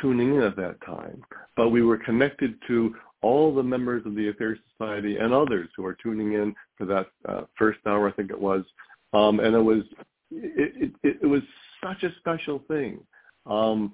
tuning 0.00 0.36
in 0.36 0.42
at 0.42 0.56
that 0.56 0.76
time. 0.84 1.22
But 1.56 1.70
we 1.70 1.82
were 1.82 1.98
connected 1.98 2.54
to 2.68 2.94
all 3.22 3.54
the 3.54 3.62
members 3.62 4.04
of 4.06 4.14
the 4.14 4.32
Aetherius 4.32 4.58
Society 4.76 5.16
and 5.16 5.32
others 5.32 5.68
who 5.76 5.82
were 5.82 5.96
tuning 6.02 6.34
in 6.34 6.54
for 6.76 6.86
that 6.86 7.06
uh, 7.28 7.42
first 7.56 7.78
hour, 7.86 8.08
I 8.08 8.12
think 8.12 8.30
it 8.30 8.40
was. 8.40 8.64
Um, 9.12 9.40
and 9.40 9.54
it 9.54 9.60
was 9.60 9.82
it, 10.30 10.92
it, 11.02 11.18
it 11.22 11.26
was 11.26 11.42
such 11.84 12.02
a 12.02 12.14
special 12.18 12.62
thing. 12.68 13.00
Um, 13.46 13.92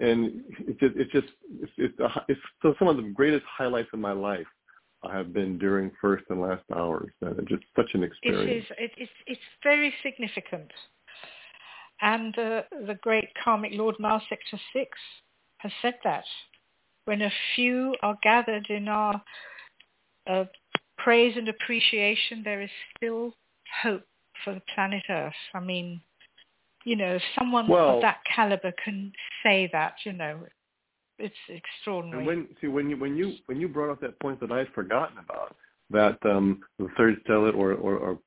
and 0.00 0.44
it 0.66 0.78
just 0.78 0.96
it 0.96 1.10
just 1.10 1.28
it's 1.60 1.72
it's, 1.76 1.98
a, 1.98 2.24
it's 2.28 2.40
so 2.62 2.74
some 2.78 2.88
of 2.88 2.96
the 2.96 3.02
greatest 3.02 3.44
highlights 3.46 3.88
of 3.92 3.98
my 3.98 4.12
life 4.12 4.46
have 5.10 5.32
been 5.32 5.58
during 5.58 5.90
first 6.00 6.24
and 6.28 6.40
last 6.40 6.64
hours. 6.74 7.10
It's 7.22 7.48
just 7.48 7.62
such 7.76 7.90
an 7.94 8.02
experience. 8.02 8.64
is. 8.64 8.76
It, 8.78 8.90
it's, 8.96 9.12
it's 9.26 9.40
very 9.62 9.94
significant. 10.02 10.70
And 12.00 12.36
uh, 12.38 12.62
the 12.86 12.98
great 13.00 13.28
karmic 13.42 13.72
Lord 13.74 13.96
Mars 13.98 14.22
Sector 14.28 14.60
6 14.72 14.88
has 15.58 15.72
said 15.82 15.94
that. 16.04 16.24
When 17.04 17.22
a 17.22 17.30
few 17.54 17.94
are 18.02 18.18
gathered 18.22 18.66
in 18.68 18.88
our 18.88 19.22
uh, 20.28 20.44
praise 20.98 21.34
and 21.36 21.48
appreciation, 21.48 22.42
there 22.44 22.60
is 22.60 22.70
still 22.96 23.32
hope 23.82 24.04
for 24.44 24.54
the 24.54 24.62
planet 24.74 25.04
Earth. 25.08 25.32
I 25.54 25.60
mean, 25.60 26.00
you 26.88 26.96
know, 26.96 27.16
if 27.16 27.22
someone 27.38 27.68
Well- 27.68 27.96
of 27.96 28.00
that 28.02 28.24
caliber 28.24 28.72
can 28.82 29.12
say 29.42 29.68
that, 29.72 29.94
you 30.06 30.12
know, 30.14 30.46
it's 31.18 31.36
extraordinary. 31.48 32.18
And 32.18 32.26
when 32.26 32.56
see 32.60 32.68
when 32.68 32.88
you 32.88 32.96
when 32.96 33.16
you 33.16 33.34
when 33.46 33.60
you 33.60 33.68
brought 33.68 33.90
up 33.90 34.00
that 34.00 34.18
point 34.20 34.40
that 34.40 34.52
I 34.52 34.58
had 34.58 34.68
forgotten 34.68 35.18
about 35.18 35.56
that 35.90 36.18
um, 36.24 36.60
the 36.78 36.88
third 36.96 37.20
stellar 37.24 37.50
or 37.52 37.72
or, 37.74 37.96
or 37.96 38.18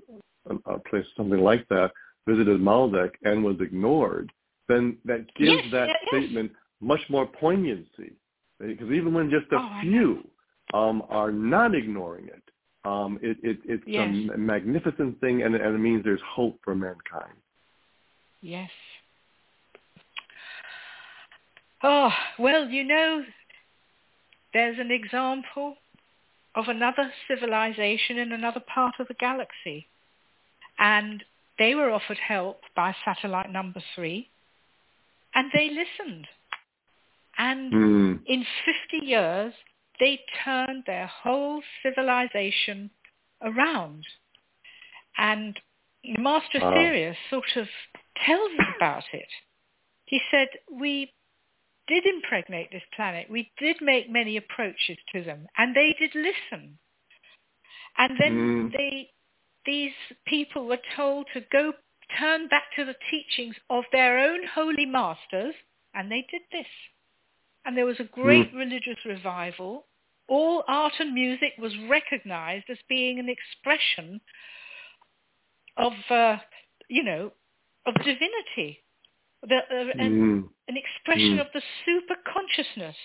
a, 0.49 0.73
a 0.73 0.79
place 0.79 1.05
something 1.17 1.39
like 1.39 1.67
that 1.69 1.91
visited 2.27 2.59
Maldek 2.61 3.11
and 3.23 3.43
was 3.43 3.55
ignored, 3.61 4.31
then 4.67 4.97
that 5.05 5.25
gives 5.35 5.63
Yes, 5.63 5.71
that 5.71 5.89
statement 6.07 6.51
much 6.81 7.01
more 7.09 7.25
poignancy 7.25 8.13
because 8.59 8.91
even 8.91 9.13
when 9.13 9.29
just 9.31 9.51
a 9.53 9.57
Oh, 9.57 9.79
few 9.81 10.27
um, 10.73 11.01
are 11.09 11.31
not 11.31 11.73
ignoring 11.73 12.27
it, 12.27 12.43
um, 12.83 13.17
it, 13.23 13.37
it 13.41 13.57
it's 13.65 13.83
Yes. 13.87 14.13
a 14.33 14.37
magnificent 14.37 15.19
thing 15.21 15.43
and, 15.43 15.55
and 15.55 15.75
it 15.75 15.79
means 15.79 16.03
there's 16.03 16.21
hope 16.27 16.59
for 16.63 16.75
mankind. 16.75 17.37
Yes. 18.41 18.69
Oh, 21.83 22.11
well, 22.37 22.69
you 22.69 22.83
know, 22.83 23.23
there's 24.53 24.77
an 24.79 24.91
example 24.91 25.75
of 26.55 26.67
another 26.67 27.11
civilization 27.27 28.17
in 28.17 28.31
another 28.31 28.59
part 28.59 28.95
of 28.99 29.07
the 29.07 29.13
galaxy. 29.15 29.87
And 30.77 31.23
they 31.57 31.75
were 31.75 31.91
offered 31.91 32.17
help 32.17 32.61
by 32.75 32.95
satellite 33.05 33.51
number 33.51 33.81
three, 33.95 34.29
and 35.33 35.49
they 35.53 35.69
listened. 35.69 36.27
And 37.37 37.73
Mm. 37.73 38.25
in 38.25 38.45
50 38.65 39.05
years, 39.05 39.53
they 39.99 40.23
turned 40.43 40.85
their 40.85 41.07
whole 41.07 41.63
civilization 41.81 42.89
around. 43.41 44.05
And 45.17 45.59
Master 46.03 46.59
Wow. 46.59 46.73
Sirius 46.73 47.17
sort 47.29 47.55
of 47.55 47.69
tells 48.25 48.51
us 48.59 48.67
about 48.77 49.03
it. 49.13 49.27
He 50.05 50.19
said, 50.29 50.47
we 50.71 51.11
did 51.87 52.05
impregnate 52.05 52.71
this 52.71 52.83
planet. 52.95 53.29
We 53.29 53.51
did 53.57 53.77
make 53.81 54.09
many 54.09 54.37
approaches 54.37 54.97
to 55.13 55.23
them, 55.23 55.47
and 55.57 55.75
they 55.75 55.95
did 55.99 56.11
listen. 56.15 56.77
And 57.97 58.17
then 58.19 58.33
Mm. 58.33 58.71
they, 58.71 59.11
these 59.65 59.93
people 60.25 60.65
were 60.65 60.79
told 60.95 61.27
to 61.33 61.41
go 61.51 61.73
turn 62.17 62.47
back 62.47 62.71
to 62.75 62.85
the 62.85 62.95
teachings 63.09 63.55
of 63.69 63.83
their 63.91 64.19
own 64.19 64.45
holy 64.47 64.85
masters, 64.85 65.55
and 65.93 66.11
they 66.11 66.25
did 66.29 66.41
this. 66.51 66.67
And 67.65 67.77
there 67.77 67.85
was 67.85 67.99
a 67.99 68.05
great 68.05 68.53
religious 68.53 68.97
revival. 69.05 69.85
All 70.27 70.63
art 70.67 70.93
and 70.99 71.13
music 71.13 71.53
was 71.59 71.77
recognized 71.89 72.69
as 72.69 72.77
being 72.87 73.19
an 73.19 73.29
expression 73.29 74.21
of, 75.77 75.93
uh, 76.09 76.37
you 76.89 77.03
know, 77.03 77.31
of 77.85 77.95
divinity, 77.95 78.83
the, 79.43 79.57
uh, 79.57 79.91
an, 79.99 80.13
Mm. 80.13 80.49
an 80.67 80.77
expression 80.77 81.37
Mm. 81.37 81.41
of 81.41 81.51
the 81.53 81.61
super 81.85 82.15
consciousness. 82.25 82.97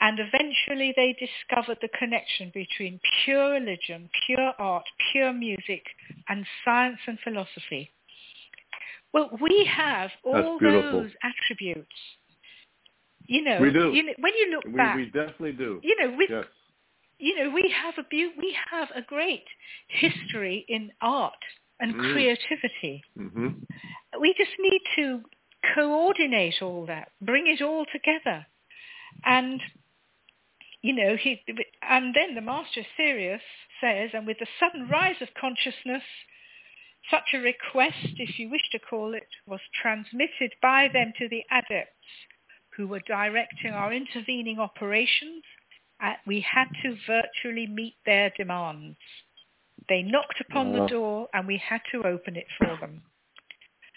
And 0.00 0.18
eventually 0.18 0.92
they 0.96 1.12
discovered 1.14 1.78
the 1.80 1.88
connection 1.88 2.50
between 2.52 3.00
pure 3.24 3.52
religion, 3.52 4.10
pure 4.26 4.52
art, 4.58 4.84
pure 5.12 5.32
music, 5.32 5.86
and 6.28 6.44
science 6.64 6.98
and 7.06 7.18
philosophy. 7.20 7.92
Well, 9.12 9.30
we 9.40 9.64
have 9.66 10.10
all 10.24 10.58
those 10.58 11.12
attributes. 11.22 11.96
You 13.26 13.42
know, 13.42 13.60
We 13.60 13.70
do. 13.72 13.92
You 13.94 14.02
know, 14.02 14.12
when 14.18 14.34
you 14.34 14.50
look 14.50 14.64
We, 14.64 14.72
back, 14.72 14.96
we 14.96 15.04
definitely 15.06 15.52
do. 15.52 15.80
you 15.82 15.96
know, 15.96 16.10
we, 16.16 16.26
Yes. 16.28 16.44
you 17.18 17.36
know, 17.36 17.50
we 17.50 17.70
have 17.70 17.96
a 17.96 18.02
beau- 18.02 18.34
we 18.36 18.56
have 18.70 18.90
a 18.94 19.02
great 19.02 19.46
history 19.88 20.64
in 20.68 20.92
art 21.00 21.32
and 21.80 21.94
Mm. 21.94 22.12
creativity. 22.12 23.02
hmm 23.16 23.48
We 24.18 24.32
just 24.34 24.56
need 24.58 24.82
to 24.96 25.24
coordinate 25.74 26.62
all 26.62 26.86
that, 26.86 27.10
bring 27.20 27.46
it 27.46 27.60
all 27.62 27.84
together, 27.86 28.46
and 29.24 29.60
you 30.82 30.92
know, 30.92 31.16
he 31.16 31.42
and 31.82 32.14
then 32.14 32.34
the 32.34 32.42
master 32.42 32.84
Sirius 32.96 33.42
says, 33.80 34.10
and 34.12 34.26
with 34.26 34.38
the 34.38 34.46
sudden 34.60 34.86
rise 34.88 35.20
of 35.22 35.32
consciousness, 35.34 36.02
such 37.10 37.32
a 37.32 37.38
request, 37.38 38.14
if 38.18 38.38
you 38.38 38.50
wish 38.50 38.68
to 38.70 38.78
call 38.78 39.14
it, 39.14 39.26
was 39.46 39.60
transmitted 39.80 40.52
by 40.60 40.88
them 40.92 41.12
to 41.18 41.28
the 41.28 41.42
adepts 41.50 42.06
who 42.76 42.86
were 42.86 43.00
directing 43.00 43.72
our 43.72 43.92
intervening 43.92 44.58
operations. 44.58 45.42
We 46.26 46.40
had 46.40 46.66
to 46.82 46.96
virtually 47.06 47.66
meet 47.66 47.96
their 48.04 48.30
demands. 48.36 48.98
They 49.88 50.02
knocked 50.02 50.40
upon 50.40 50.72
Wow. 50.72 50.82
the 50.82 50.88
door 50.88 51.28
and 51.34 51.46
we 51.46 51.56
had 51.58 51.80
to 51.92 52.06
open 52.06 52.36
it 52.36 52.46
for 52.58 52.76
them. 52.80 53.02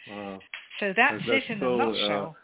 Wow. 0.10 0.40
So 0.80 0.94
that's, 0.96 1.24
That's 1.28 1.46
it 1.46 1.54
in 1.54 1.60
so, 1.60 1.68
a 1.68 1.74
uh, 1.74 1.86
nutshell. 1.86 2.36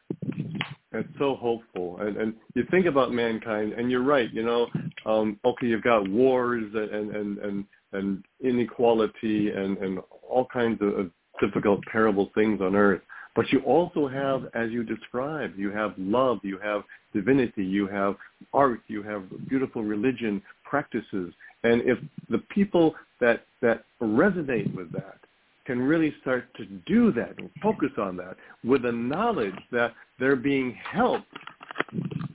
It's 0.95 1.09
so 1.17 1.35
hopeful, 1.35 1.97
and 2.01 2.17
and 2.17 2.33
you 2.53 2.65
think 2.69 2.85
about 2.85 3.11
mankind, 3.11 3.73
and 3.73 3.89
you're 3.89 4.03
right. 4.03 4.31
You 4.31 4.43
know, 4.43 4.67
um, 5.07 5.39
okay, 5.43 5.65
you've 5.65 5.81
got 5.81 6.07
wars 6.07 6.71
and 6.75 7.15
and 7.15 7.37
and 7.39 7.65
and 7.93 8.23
inequality 8.43 9.49
and 9.49 9.77
and 9.79 9.99
all 10.27 10.45
kinds 10.53 10.79
of 10.81 10.89
of 10.99 11.11
difficult, 11.41 11.81
terrible 11.91 12.29
things 12.35 12.61
on 12.61 12.75
earth. 12.75 13.01
But 13.35 13.51
you 13.51 13.59
also 13.61 14.07
have, 14.07 14.45
as 14.53 14.69
you 14.69 14.83
described, 14.83 15.57
you 15.57 15.71
have 15.71 15.93
love, 15.97 16.37
you 16.43 16.59
have 16.59 16.83
divinity, 17.13 17.65
you 17.65 17.87
have 17.87 18.15
art, 18.53 18.81
you 18.87 19.01
have 19.01 19.23
beautiful 19.49 19.83
religion 19.83 20.41
practices, 20.63 21.33
and 21.63 21.81
if 21.81 21.97
the 22.29 22.39
people 22.49 22.95
that 23.19 23.45
that 23.61 23.83
resonate 24.01 24.73
with 24.75 24.91
that 24.91 25.17
can 25.65 25.81
really 25.81 26.13
start 26.21 26.45
to 26.55 26.65
do 26.85 27.11
that 27.13 27.33
and 27.37 27.49
focus 27.61 27.91
on 27.97 28.17
that 28.17 28.35
with 28.63 28.83
the 28.83 28.91
knowledge 28.91 29.55
that 29.71 29.93
they're 30.19 30.35
being 30.35 30.75
helped 30.91 31.27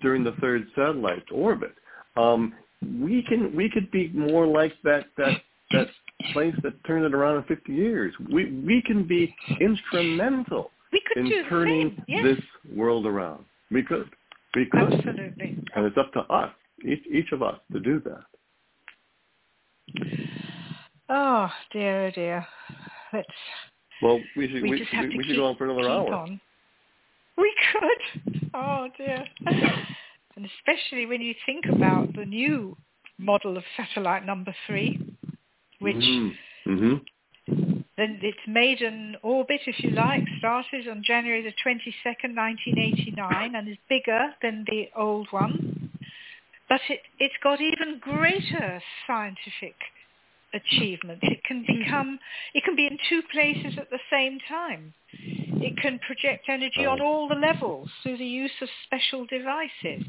during 0.00 0.24
the 0.24 0.32
third 0.40 0.66
satellite 0.74 1.24
orbit. 1.30 1.74
Um, 2.16 2.54
we 2.82 3.22
can 3.28 3.54
we 3.54 3.68
could 3.70 3.90
be 3.90 4.08
more 4.14 4.46
like 4.46 4.72
that 4.84 5.06
that 5.16 5.42
that 5.72 5.88
place 6.32 6.54
that 6.62 6.72
turned 6.84 7.04
it 7.04 7.14
around 7.14 7.36
in 7.36 7.42
50 7.44 7.72
years. 7.72 8.14
We 8.32 8.52
we 8.66 8.82
can 8.86 9.06
be 9.06 9.34
instrumental 9.60 10.70
in 11.16 11.44
turning. 11.48 12.02
Yes, 12.06 12.24
this 12.24 12.76
world 12.76 13.06
around. 13.06 13.44
We 13.70 13.82
could 13.82 14.08
we 14.54 14.66
could, 14.66 14.92
absolutely. 14.92 15.62
and 15.74 15.84
it's 15.84 15.98
up 15.98 16.12
to 16.12 16.20
us, 16.32 16.50
each 16.84 17.04
each 17.12 17.32
of 17.32 17.42
us, 17.42 17.58
to 17.72 17.80
do 17.80 18.00
that. 18.04 18.24
Oh 21.08 21.50
dear, 21.72 22.06
oh 22.06 22.10
dear. 22.10 22.46
Let's 23.12 23.28
Well, 24.02 24.20
we 24.36 24.48
should 24.48 24.62
we, 24.62 24.70
we, 24.70 24.78
just 24.78 24.90
should, 24.90 24.96
have 24.96 25.04
we, 25.06 25.10
to 25.12 25.16
we 25.18 25.24
keep, 25.24 25.32
should 25.32 25.40
go 25.40 25.46
on 25.46 25.56
for 25.56 25.64
another 25.64 25.88
hour. 25.88 26.14
on. 26.14 26.40
We 27.36 27.54
could. 27.72 28.50
Oh 28.54 28.88
dear. 28.96 29.24
and 29.46 30.46
especially 30.58 31.06
when 31.06 31.20
you 31.20 31.34
think 31.46 31.64
about 31.72 32.14
the 32.14 32.24
new 32.24 32.76
model 33.18 33.56
of 33.56 33.64
satellite 33.76 34.24
number 34.26 34.54
three, 34.66 35.00
which 35.80 35.96
Mm-hmm. 36.68 36.96
then 37.96 38.18
its 38.20 38.38
maiden 38.46 39.16
orbit, 39.22 39.60
if 39.66 39.82
you 39.82 39.90
like, 39.90 40.22
started 40.38 40.86
on 40.86 41.02
January 41.02 41.42
the 41.42 41.54
22nd, 41.64 42.36
1989, 42.36 43.54
and 43.54 43.68
is 43.68 43.78
bigger 43.88 44.34
than 44.42 44.66
the 44.68 44.90
old 44.94 45.28
one. 45.30 45.77
But 46.68 46.80
it, 46.88 47.00
it's 47.18 47.34
got 47.42 47.60
even 47.60 47.98
greater 48.00 48.82
scientific 49.06 49.74
achievements. 50.54 51.22
It 51.22 51.44
can 51.44 51.64
mm-hmm. 51.64 51.84
become, 51.84 52.18
it 52.54 52.64
can 52.64 52.76
be 52.76 52.86
in 52.86 52.98
two 53.08 53.22
places 53.32 53.78
at 53.78 53.90
the 53.90 53.98
same 54.10 54.38
time. 54.48 54.94
It 55.12 55.76
can 55.80 55.98
project 55.98 56.48
energy 56.48 56.86
on 56.86 57.00
all 57.00 57.28
the 57.28 57.34
levels 57.34 57.88
through 58.02 58.18
the 58.18 58.26
use 58.26 58.52
of 58.60 58.68
special 58.84 59.26
devices. 59.26 60.04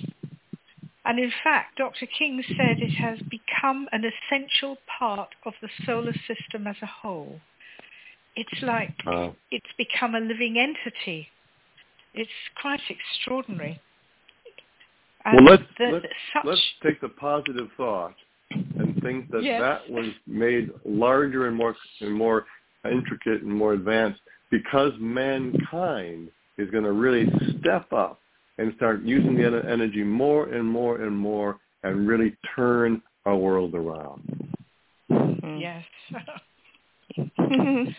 And 1.06 1.18
in 1.18 1.32
fact, 1.44 1.78
Dr. 1.78 2.06
King 2.06 2.44
said 2.48 2.78
it 2.80 2.94
has 2.96 3.20
become 3.30 3.88
an 3.92 4.04
essential 4.04 4.78
part 5.00 5.30
of 5.46 5.54
the 5.62 5.70
solar 5.86 6.14
system 6.28 6.68
as 6.68 6.76
a 6.82 6.86
whole. 6.86 7.40
It's 8.36 8.62
like 8.62 8.94
it's 9.50 9.74
become 9.78 10.14
a 10.14 10.20
living 10.20 10.58
entity. 10.58 11.28
It's 12.14 12.30
quite 12.62 12.82
extraordinary. 12.90 13.82
Well, 15.26 15.44
let's 15.44 15.64
let's, 15.80 16.06
such, 16.34 16.46
let's 16.46 16.62
take 16.84 17.02
the 17.02 17.10
positive 17.10 17.68
thought 17.78 18.16
and 18.52 19.02
think 19.02 19.30
that 19.32 19.44
Yes. 19.44 19.62
that 19.62 19.90
was 19.90 20.08
made 20.26 20.72
larger 20.86 21.48
and 21.48 21.56
more 21.56 21.76
and 22.02 22.14
more 22.14 22.46
intricate 22.86 23.42
and 23.42 23.54
more 23.54 23.74
advanced 23.74 24.22
because 24.50 24.94
mankind 25.00 26.30
is 26.58 26.70
going 26.72 26.84
to 26.84 26.92
really 26.92 27.28
step 27.60 27.92
up 27.94 28.20
and 28.58 28.74
start 28.76 29.02
using 29.04 29.36
the 29.36 29.46
energy 29.70 30.04
more 30.04 30.50
and 30.50 30.68
more 30.68 31.02
and 31.02 31.16
more 31.16 31.58
and 31.84 32.08
really 32.08 32.36
turn 32.56 33.02
our 33.26 33.36
world 33.36 33.74
around. 33.76 34.56
Mm. 35.10 35.62
yes, 35.62 35.86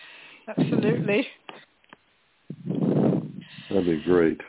absolutely. 0.48 1.26
That'd 3.70 3.86
be 3.86 4.02
great. 4.04 4.40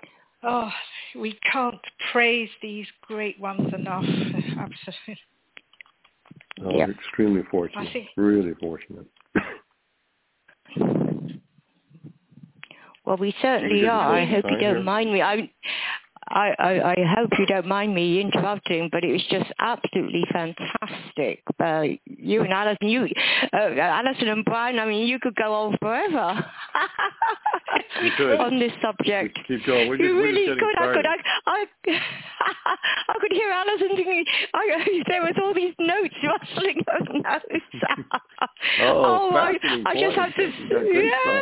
Oh, 0.43 0.69
we 1.15 1.37
can't 1.51 1.79
praise 2.11 2.49
these 2.61 2.87
great 3.01 3.39
ones 3.39 3.71
enough. 3.73 4.03
Absolutely. 4.05 5.19
Oh, 6.63 6.69
Yep. 6.77 6.87
we're 6.87 6.91
extremely 6.93 7.43
fortunate. 7.49 7.87
I 7.87 7.93
think- 7.93 8.09
really 8.17 8.53
fortunate. 8.55 9.05
Well, 13.05 13.17
we 13.17 13.33
certainly 13.41 13.81
get 13.81 13.89
are. 13.89 14.13
I 14.15 14.25
hope 14.25 14.45
you 14.45 14.51
don't 14.59 14.75
here? 14.75 14.83
mind 14.83 15.11
me. 15.11 15.21
I, 15.21 15.51
I, 16.33 16.55
I, 16.59 16.91
I 16.91 16.95
hope 17.15 17.29
you 17.37 17.45
don't 17.45 17.67
mind 17.67 17.93
me 17.93 18.21
interrupting, 18.21 18.89
but 18.91 19.03
it 19.03 19.11
was 19.11 19.23
just 19.29 19.51
absolutely 19.59 20.23
fantastic. 20.31 21.43
Uh, 21.59 21.83
you 22.05 22.41
and 22.43 22.53
Alyson, 22.53 22.89
you, 22.89 23.07
uh, 23.53 23.57
Alyson 23.57 24.29
and 24.29 24.45
Brian. 24.45 24.79
I 24.79 24.85
mean, 24.85 25.07
you 25.07 25.19
could 25.19 25.35
go 25.35 25.53
on 25.53 25.77
forever 25.81 26.17
on 28.39 28.59
this 28.59 28.71
subject. 28.81 29.37
Keep 29.47 29.65
going. 29.65 29.89
We're 29.89 29.97
just, 29.97 30.07
you 30.07 30.15
we're 30.15 30.23
really 30.23 30.45
just 30.47 30.59
could. 30.59 30.77
I 30.77 30.93
could. 30.93 31.05
I, 31.05 31.17
I 31.45 31.65
could 33.31 33.37
hear 33.37 33.51
Alyson 33.51 33.95
thinking. 33.95 34.25
I, 34.53 35.01
there 35.07 35.21
was 35.21 35.35
all 35.41 35.53
these 35.53 35.73
notes 35.79 36.15
rustling 36.23 36.77
those 36.87 37.23
notes. 37.23 37.65
Oh, 38.81 39.29
I, 39.33 39.53
fascinating 39.53 39.83
I 39.85 39.93
just 39.99 40.15
had 40.15 40.33
to. 40.35 40.43
You 40.43 40.69
got 40.69 40.81
good 40.81 41.05
Yeah. 41.05 41.41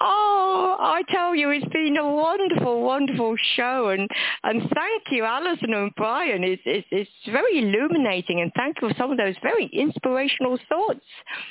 Oh, 0.00 0.76
I 0.78 1.02
tell 1.10 1.34
you, 1.34 1.50
it's 1.50 1.66
been 1.72 1.96
a 1.98 2.08
wonderful, 2.14 2.82
wonderful 2.82 3.36
show, 3.56 3.88
and 3.88 4.08
and 4.44 4.62
thank 4.62 5.02
you, 5.10 5.24
Alyson 5.24 5.74
and 5.74 5.90
Brian. 5.96 6.44
It's 6.44 6.62
it's, 6.64 6.86
it's 6.90 7.10
very 7.26 7.58
illuminating, 7.58 8.40
and 8.40 8.50
thank 8.56 8.76
you 8.80 8.88
for 8.88 8.94
some 8.96 9.10
of 9.10 9.18
those 9.18 9.34
very 9.42 9.66
inspirational 9.72 10.58
thoughts, 10.68 11.04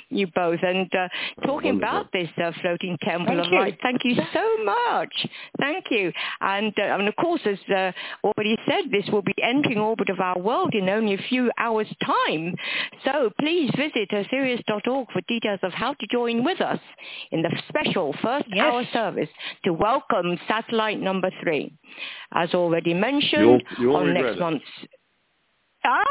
you 0.09 0.27
both. 0.33 0.59
And 0.63 0.89
uh, 0.95 1.07
talking 1.45 1.79
Wonderful. 1.79 1.99
about 1.99 2.11
this 2.11 2.29
uh, 2.43 2.51
floating 2.61 2.97
temple 3.03 3.27
Thank 3.27 3.45
of 3.47 3.51
you. 3.51 3.59
light, 3.59 3.77
thank 3.83 4.01
you 4.03 4.15
so 4.33 4.63
much. 4.63 5.27
Thank 5.59 5.85
you. 5.91 6.11
And 6.41 6.73
uh, 6.77 6.95
and 6.97 7.07
of 7.07 7.15
course, 7.17 7.41
as 7.45 7.59
uh, 7.75 7.91
already 8.23 8.57
said, 8.67 8.91
this 8.91 9.05
will 9.11 9.21
be 9.21 9.35
entering 9.43 9.76
orbit 9.79 10.09
of 10.09 10.19
our 10.19 10.37
world 10.39 10.73
in 10.73 10.89
only 10.89 11.13
a 11.13 11.17
few 11.29 11.51
hours' 11.57 11.87
time. 12.05 12.53
So 13.05 13.29
please 13.39 13.69
visit 13.77 14.09
uh, 14.11 14.23
aetherius.org 14.23 15.11
for 15.11 15.21
details 15.27 15.59
of 15.63 15.73
how 15.73 15.93
to 15.93 16.07
join 16.11 16.43
with 16.43 16.61
us 16.61 16.79
in 17.31 17.41
the 17.41 17.51
special 17.69 18.13
first 18.21 18.45
Yes. 18.53 18.65
hour 18.65 18.83
service 18.93 19.29
to 19.65 19.73
welcome 19.73 20.37
satellite 20.47 20.99
number 20.99 21.29
three. 21.41 21.73
As 22.33 22.53
already 22.53 22.93
mentioned, 22.93 23.41
You'll- 23.43 23.61
you'll 23.79 23.95
on 23.97 24.05
regret 24.07 24.23
next 24.23 24.35
it. 24.37 24.39
Ah, 25.89 26.03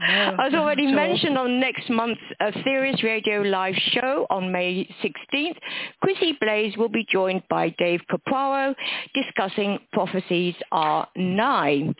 No, 0.00 0.36
as 0.38 0.54
already 0.54 0.86
not 0.86 0.94
at 0.94 0.98
all. 0.98 1.08
mentioned 1.08 1.38
on 1.38 1.60
next 1.60 1.90
month's 1.90 2.20
uh, 2.40 2.50
Aetherius 2.50 3.02
Radio 3.02 3.42
Live 3.42 3.74
show 3.92 4.26
on 4.30 4.50
May 4.50 4.88
16th, 5.04 5.56
Chrissie 6.02 6.38
Blaze 6.40 6.74
will 6.78 6.88
be 6.88 7.04
joined 7.10 7.42
by 7.50 7.68
Dave 7.78 8.00
Caparo 8.10 8.74
discussing 9.14 9.78
Prophecies 9.92 10.54
Are 10.72 11.06
Nigh. 11.16 11.92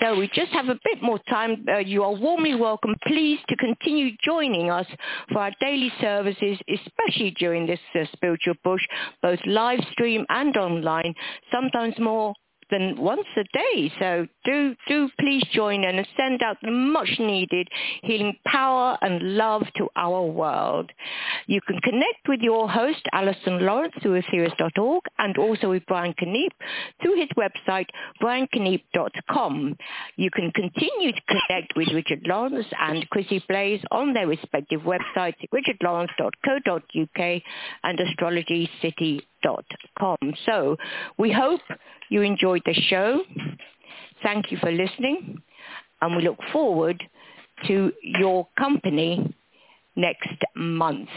So 0.00 0.16
we 0.18 0.28
just 0.34 0.52
have 0.52 0.68
a 0.68 0.78
bit 0.84 1.00
more 1.02 1.18
time. 1.30 1.64
Uh, 1.66 1.78
you 1.78 2.02
are 2.02 2.12
warmly 2.12 2.54
welcome, 2.54 2.94
please, 3.06 3.38
to 3.48 3.56
continue 3.56 4.10
joining 4.22 4.70
us 4.70 4.86
for 5.32 5.38
our 5.38 5.52
daily 5.60 5.90
services, 5.98 6.58
especially 6.68 7.30
during 7.38 7.66
this 7.66 7.80
uh, 7.94 8.04
spiritual 8.12 8.54
push, 8.62 8.82
both 9.22 9.38
live 9.46 9.80
stream 9.92 10.26
and 10.28 10.56
online, 10.58 11.14
sometimes 11.50 11.94
more 11.98 12.34
than 12.70 12.96
once 12.96 13.26
a 13.36 13.44
day. 13.44 13.92
So 13.98 14.26
do 14.44 14.74
do 14.88 15.08
please 15.20 15.44
join 15.52 15.84
in 15.84 15.96
and 15.96 16.08
send 16.16 16.42
out 16.42 16.56
the 16.62 16.70
much 16.70 17.10
needed 17.18 17.68
healing 18.02 18.36
power 18.46 18.98
and 19.02 19.36
love 19.36 19.62
to 19.76 19.88
our 19.96 20.22
world. 20.22 20.90
You 21.46 21.60
can 21.66 21.78
connect 21.80 22.28
with 22.28 22.40
your 22.40 22.68
host 22.68 23.02
Alyson 23.14 23.60
Lawrence 23.62 23.94
through 24.02 24.20
aetherius.org 24.20 25.02
and 25.18 25.38
also 25.38 25.70
with 25.70 25.84
Brian 25.86 26.14
Keneipp 26.14 26.52
through 27.02 27.16
his 27.16 27.28
website 27.36 27.86
briankeneipp.com. 28.22 29.76
You 30.16 30.30
can 30.30 30.50
continue 30.52 31.12
to 31.12 31.20
connect 31.28 31.76
with 31.76 31.88
Richard 31.92 32.22
Lawrence 32.26 32.66
and 32.80 33.08
Chrissie 33.10 33.44
Blaze 33.48 33.82
on 33.90 34.12
their 34.12 34.26
respective 34.26 34.82
websites 34.82 35.36
richardlawrence.co.uk 35.52 37.42
and 37.82 38.00
astrologycity.com. 39.46 40.34
So 40.44 40.76
we 41.18 41.32
hope 41.32 41.60
you 42.08 42.22
enjoyed 42.22 42.62
the 42.64 42.74
show. 42.74 43.20
Thank 44.22 44.50
you 44.50 44.58
for 44.58 44.70
listening 44.70 45.42
and 46.00 46.16
we 46.16 46.22
look 46.22 46.38
forward 46.52 47.02
to 47.66 47.92
your 48.02 48.48
company 48.58 49.34
next 49.94 50.38
month. 50.54 51.08